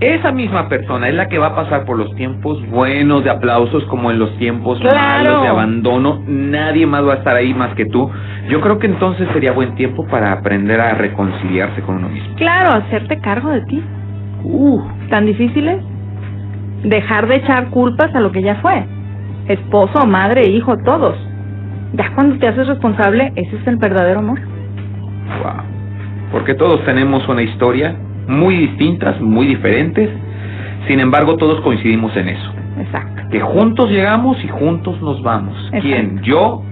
Esa 0.01 0.31
misma 0.31 0.69
persona 0.69 1.09
es 1.09 1.15
la 1.15 1.27
que 1.29 1.39
va 1.39 1.49
a 1.49 1.55
pasar 1.57 1.87
por 1.87 1.97
los 1.97 2.15
tiempos 2.17 2.59
buenos 2.69 3.25
de 3.25 3.31
aplausos 3.31 3.83
como 3.87 4.11
en 4.11 4.19
los 4.19 4.31
tiempos 4.37 4.79
Claro. 4.81 4.97
malos 4.99 5.43
de 5.43 5.49
abandono. 5.49 6.23
Nadie 6.27 6.87
más 6.87 7.03
va 7.07 7.15
a 7.15 7.17
estar 7.17 7.35
ahí 7.35 7.55
más 7.55 7.75
que 7.75 7.87
tú. 7.87 8.11
Yo 8.51 8.61
creo 8.61 8.79
que 8.79 8.89
entonces 8.89 9.27
sería 9.33 9.53
buen 9.53 9.75
tiempo 9.75 10.07
para 10.07 10.33
aprender 10.33 10.81
a 10.83 10.93
reconciliarse 10.95 11.81
con 11.81 11.97
uno 11.97 12.11
mismo. 12.11 12.35
Claro, 12.37 12.73
hacerte 12.73 13.19
cargo 13.21 13.51
de 13.51 13.63
ti. 13.63 13.83
Uh, 14.45 14.83
¿Tan 15.09 15.25
difícil 15.25 15.67
es? 15.67 15.83
Dejar 16.85 17.27
de 17.27 17.37
echar 17.37 17.71
culpas 17.71 18.15
a 18.15 18.21
lo 18.21 18.31
que 18.33 18.43
ya 18.43 18.57
fue. 18.57 18.85
Esposo, 19.49 20.07
madre, 20.07 20.47
hijo, 20.47 20.77
todos. 20.85 21.17
Ya 21.95 22.13
cuando 22.15 22.37
te 22.39 22.49
haces 22.49 22.67
responsable, 22.67 23.33
ese 23.35 23.57
es 23.57 23.67
el 23.67 23.77
verdadero 23.77 24.19
amor. 24.19 24.41
wow. 25.43 25.63
Porque 26.33 26.53
todos 26.55 26.85
tenemos 26.85 27.27
una 27.29 27.41
historia 27.43 27.97
muy 28.29 28.57
distintas, 28.57 29.21
muy 29.21 29.47
diferentes. 29.47 30.11
Sin 30.87 31.01
embargo, 31.01 31.37
todos 31.37 31.61
coincidimos 31.63 32.17
en 32.17 32.29
eso. 32.29 32.53
Exacto. 32.81 33.23
Que 33.31 33.41
juntos 33.41 33.91
llegamos 33.91 34.43
y 34.45 34.49
juntos 34.49 35.01
nos 35.03 35.23
vamos. 35.23 35.57
Exacto. 35.67 35.87
¿Quién? 35.87 36.23
Yo 36.23 36.63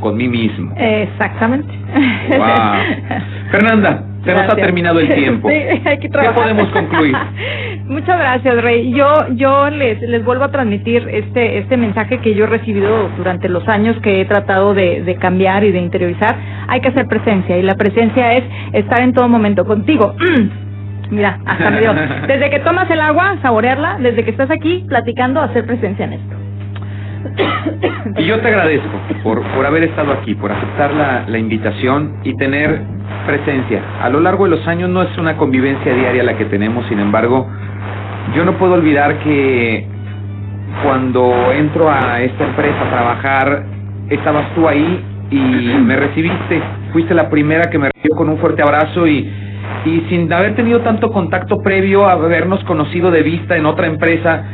con 0.00 0.16
mí 0.16 0.28
mismo. 0.28 0.74
Exactamente. 0.76 1.72
Wow. 2.36 3.20
Fernanda, 3.50 4.04
se 4.24 4.32
nos 4.32 4.42
ha 4.42 4.56
terminado 4.56 4.98
el 5.00 5.08
tiempo. 5.14 5.48
Sí, 5.48 5.54
hay 5.54 5.98
que 5.98 6.10
¿Qué 6.10 6.30
podemos 6.34 6.68
concluir? 6.68 7.16
Muchas 7.86 8.18
gracias, 8.18 8.62
Rey. 8.62 8.92
Yo, 8.92 9.06
yo 9.36 9.70
les, 9.70 10.00
les 10.02 10.24
vuelvo 10.24 10.44
a 10.44 10.50
transmitir 10.50 11.08
este, 11.08 11.58
este 11.58 11.76
mensaje 11.76 12.18
que 12.18 12.34
yo 12.34 12.44
he 12.44 12.48
recibido 12.48 13.08
durante 13.16 13.48
los 13.48 13.66
años 13.68 13.96
que 14.02 14.20
he 14.20 14.24
tratado 14.24 14.74
de, 14.74 15.02
de 15.02 15.14
cambiar 15.16 15.64
y 15.64 15.70
de 15.70 15.78
interiorizar. 15.78 16.36
Hay 16.68 16.80
que 16.80 16.88
hacer 16.88 17.06
presencia 17.06 17.56
y 17.56 17.62
la 17.62 17.76
presencia 17.76 18.32
es 18.32 18.44
estar 18.72 19.00
en 19.00 19.12
todo 19.12 19.28
momento 19.28 19.64
contigo. 19.64 20.14
Mira, 21.10 21.38
hasta 21.44 21.70
me 21.70 21.80
dio. 21.80 21.94
Desde 22.26 22.50
que 22.50 22.60
tomas 22.60 22.90
el 22.90 23.00
agua, 23.00 23.36
saborearla, 23.42 23.98
desde 24.00 24.24
que 24.24 24.30
estás 24.30 24.50
aquí 24.50 24.84
platicando, 24.88 25.40
hacer 25.40 25.66
presencia 25.66 26.04
en 26.04 26.12
esto. 26.14 26.36
Y 28.16 28.24
yo 28.24 28.40
te 28.40 28.48
agradezco 28.48 28.88
por, 29.22 29.42
por 29.42 29.66
haber 29.66 29.84
estado 29.84 30.12
aquí, 30.12 30.34
por 30.34 30.52
aceptar 30.52 30.92
la, 30.92 31.24
la 31.26 31.38
invitación 31.38 32.16
y 32.22 32.36
tener 32.36 32.80
presencia. 33.26 33.82
A 34.00 34.08
lo 34.08 34.20
largo 34.20 34.44
de 34.44 34.50
los 34.50 34.66
años 34.66 34.88
no 34.90 35.02
es 35.02 35.18
una 35.18 35.36
convivencia 35.36 35.92
diaria 35.92 36.22
la 36.22 36.36
que 36.36 36.44
tenemos, 36.46 36.86
sin 36.86 37.00
embargo, 37.00 37.48
yo 38.34 38.44
no 38.44 38.52
puedo 38.58 38.74
olvidar 38.74 39.18
que 39.20 39.86
cuando 40.82 41.52
entro 41.52 41.90
a 41.90 42.20
esta 42.20 42.44
empresa 42.44 42.86
a 42.86 42.90
trabajar, 42.90 43.64
estabas 44.08 44.54
tú 44.54 44.68
ahí 44.68 45.04
y 45.30 45.36
me 45.38 45.96
recibiste. 45.96 46.62
Fuiste 46.92 47.14
la 47.14 47.28
primera 47.28 47.70
que 47.70 47.78
me 47.78 47.88
recibió 47.88 48.16
con 48.16 48.28
un 48.28 48.38
fuerte 48.38 48.62
abrazo 48.62 49.06
y, 49.06 49.30
y 49.84 50.00
sin 50.08 50.32
haber 50.32 50.54
tenido 50.56 50.80
tanto 50.80 51.10
contacto 51.10 51.62
previo, 51.62 52.06
habernos 52.06 52.62
conocido 52.64 53.10
de 53.10 53.22
vista 53.22 53.56
en 53.56 53.66
otra 53.66 53.86
empresa, 53.86 54.44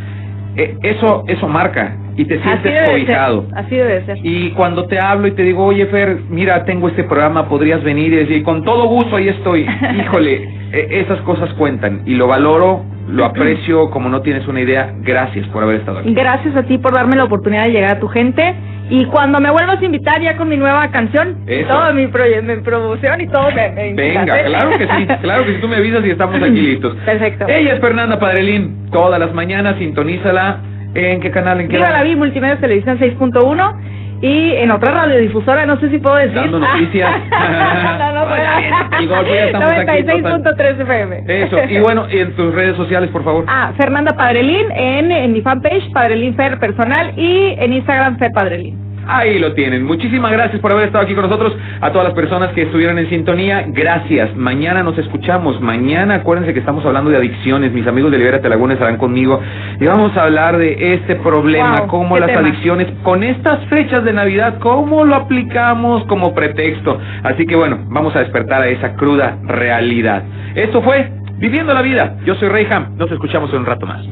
eh, 0.56 0.76
eso, 0.82 1.24
eso 1.28 1.48
marca 1.48 1.96
y 2.16 2.24
te 2.26 2.42
sientes 2.42 2.90
cobijado. 2.90 3.46
Así 3.54 3.76
debe 3.76 4.04
ser. 4.04 4.18
Y 4.22 4.50
cuando 4.50 4.86
te 4.86 4.98
hablo 4.98 5.26
y 5.26 5.32
te 5.32 5.42
digo, 5.42 5.64
oye 5.64 5.86
Fer, 5.86 6.18
mira, 6.28 6.64
tengo 6.64 6.88
este 6.88 7.04
programa, 7.04 7.48
podrías 7.48 7.82
venir 7.82 8.12
y 8.12 8.16
decir, 8.16 8.42
con 8.42 8.62
todo 8.64 8.86
gusto 8.88 9.16
ahí 9.16 9.28
estoy. 9.28 9.66
Híjole, 9.98 10.48
e- 10.72 11.00
esas 11.00 11.20
cosas 11.22 11.52
cuentan 11.54 12.02
y 12.04 12.14
lo 12.14 12.26
valoro, 12.26 12.84
lo 13.12 13.24
aprecio 13.26 13.90
como 13.90 14.08
no 14.08 14.22
tienes 14.22 14.46
una 14.48 14.60
idea. 14.60 14.92
Gracias 15.00 15.46
por 15.48 15.62
haber 15.62 15.76
estado 15.76 15.98
aquí. 15.98 16.14
Gracias 16.14 16.56
a 16.56 16.62
ti 16.62 16.78
por 16.78 16.94
darme 16.94 17.16
la 17.16 17.24
oportunidad 17.24 17.64
de 17.64 17.70
llegar 17.72 17.96
a 17.96 18.00
tu 18.00 18.08
gente. 18.08 18.54
Y 18.90 19.04
cuando 19.06 19.40
me 19.40 19.50
vuelvas 19.50 19.80
a 19.80 19.84
invitar 19.84 20.20
ya 20.20 20.36
con 20.36 20.48
mi 20.48 20.56
nueva 20.56 20.90
canción, 20.90 21.38
Eso. 21.46 21.68
toda 21.68 21.92
mi, 21.92 22.06
mi 22.06 22.56
promoción 22.62 23.20
y 23.20 23.28
todo 23.28 23.50
me, 23.52 23.70
me 23.70 23.92
Venga, 23.94 24.40
¿eh? 24.40 24.44
claro 24.46 24.70
que 24.70 24.86
sí, 24.86 25.06
claro 25.22 25.46
que 25.46 25.54
sí, 25.54 25.60
tú 25.60 25.68
me 25.68 25.76
avisas 25.76 26.04
y 26.04 26.10
estamos 26.10 26.36
aquí 26.36 26.50
listos. 26.60 26.96
Perfecto. 27.06 27.46
Ella 27.48 27.74
es 27.74 27.80
Fernanda 27.80 28.18
Padrelín, 28.18 28.90
todas 28.90 29.18
las 29.20 29.32
mañanas, 29.32 29.76
sintonízala. 29.78 30.58
¿En 30.94 31.20
qué 31.20 31.30
canal? 31.30 31.60
¿En 31.60 31.68
qué 31.68 31.76
Viva 31.76 31.90
la 31.90 32.02
Vi 32.02 32.16
Multimedia 32.16 32.56
Televisión 32.58 32.98
6.1 32.98 34.01
y 34.22 34.52
en 34.52 34.70
otra 34.70 34.92
radiodifusora, 34.92 35.66
no 35.66 35.78
sé 35.80 35.90
si 35.90 35.98
puedo 35.98 36.14
decir. 36.14 36.34
Dando 36.34 36.60
noticias. 36.60 37.10
no, 37.30 38.12
no, 38.12 38.22
Oiga, 38.32 38.58
bien, 38.58 39.02
igual, 39.02 39.26
pues 39.26 39.34
ya 39.34 39.46
estamos 39.46 39.72
aquí, 39.72 40.02
96.3 40.04 40.80
FM. 40.80 41.24
Eso, 41.26 41.56
y 41.68 41.78
bueno, 41.80 42.06
y 42.08 42.18
en 42.18 42.36
tus 42.36 42.54
redes 42.54 42.76
sociales, 42.76 43.10
por 43.10 43.24
favor. 43.24 43.44
Ah, 43.48 43.72
Fernanda 43.76 44.16
Padrelín 44.16 44.70
en, 44.70 45.10
en 45.10 45.32
mi 45.32 45.42
fanpage, 45.42 45.92
Padrelín 45.92 46.36
Fer 46.36 46.58
personal 46.60 47.12
y 47.18 47.56
en 47.58 47.72
Instagram 47.72 48.16
Fer 48.18 48.30
Padrelín. 48.32 48.91
Ahí 49.06 49.38
lo 49.38 49.52
tienen. 49.54 49.84
Muchísimas 49.84 50.32
gracias 50.32 50.60
por 50.60 50.72
haber 50.72 50.86
estado 50.86 51.04
aquí 51.04 51.14
con 51.14 51.24
nosotros. 51.24 51.56
A 51.80 51.90
todas 51.90 52.06
las 52.06 52.14
personas 52.14 52.50
que 52.52 52.62
estuvieron 52.62 52.98
en 52.98 53.08
sintonía, 53.08 53.64
gracias. 53.68 54.34
Mañana 54.36 54.82
nos 54.82 54.96
escuchamos. 54.98 55.60
Mañana, 55.60 56.16
acuérdense 56.16 56.52
que 56.52 56.60
estamos 56.60 56.84
hablando 56.84 57.10
de 57.10 57.16
adicciones. 57.16 57.72
Mis 57.72 57.86
amigos 57.86 58.10
de 58.12 58.18
Libérate 58.18 58.48
Laguna 58.48 58.74
estarán 58.74 58.96
conmigo. 58.98 59.40
Y 59.80 59.86
vamos 59.86 60.16
a 60.16 60.24
hablar 60.24 60.56
de 60.56 60.94
este 60.94 61.16
problema, 61.16 61.80
Wow, 61.80 61.88
cómo 61.88 62.18
las 62.18 62.28
tema. 62.28 62.40
adicciones, 62.40 62.88
con 63.02 63.22
estas 63.22 63.64
fechas 63.66 64.04
de 64.04 64.12
Navidad, 64.12 64.58
cómo 64.60 65.04
lo 65.04 65.14
aplicamos 65.16 66.04
como 66.04 66.34
pretexto. 66.34 66.98
Así 67.22 67.46
que 67.46 67.56
bueno, 67.56 67.78
vamos 67.88 68.14
a 68.16 68.20
despertar 68.20 68.62
a 68.62 68.68
esa 68.68 68.94
cruda 68.94 69.38
realidad. 69.44 70.22
Esto 70.54 70.82
fue 70.82 71.10
Viviendo 71.38 71.74
la 71.74 71.82
Vida. 71.82 72.16
Yo 72.24 72.34
soy 72.36 72.48
Reyham. 72.48 72.96
Nos 72.96 73.10
escuchamos 73.10 73.50
en 73.52 73.60
un 73.60 73.66
rato 73.66 73.84
más. 73.84 74.04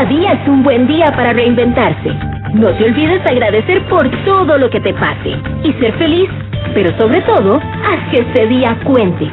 Cada 0.00 0.12
día 0.12 0.32
es 0.32 0.48
un 0.48 0.62
buen 0.62 0.86
día 0.86 1.12
para 1.14 1.34
reinventarse. 1.34 2.08
No 2.54 2.68
te 2.70 2.84
olvides 2.86 3.22
de 3.22 3.30
agradecer 3.32 3.82
por 3.82 4.08
todo 4.24 4.56
lo 4.56 4.70
que 4.70 4.80
te 4.80 4.94
pase 4.94 5.36
y 5.62 5.74
ser 5.74 5.92
feliz, 5.98 6.30
pero 6.72 6.96
sobre 6.98 7.20
todo, 7.20 7.56
haz 7.56 8.10
que 8.10 8.20
este 8.20 8.46
día 8.46 8.78
cuente. 8.82 9.30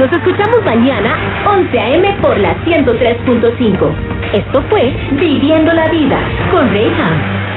Nos 0.00 0.10
escuchamos 0.10 0.64
mañana, 0.64 1.14
11 1.46 1.78
a.m. 1.78 2.16
por 2.20 2.36
la 2.38 2.56
103.5. 2.64 3.94
Esto 4.32 4.62
fue 4.68 4.92
Viviendo 5.12 5.72
la 5.74 5.86
Vida 5.90 6.18
con 6.50 6.68
Reyham. 6.68 7.49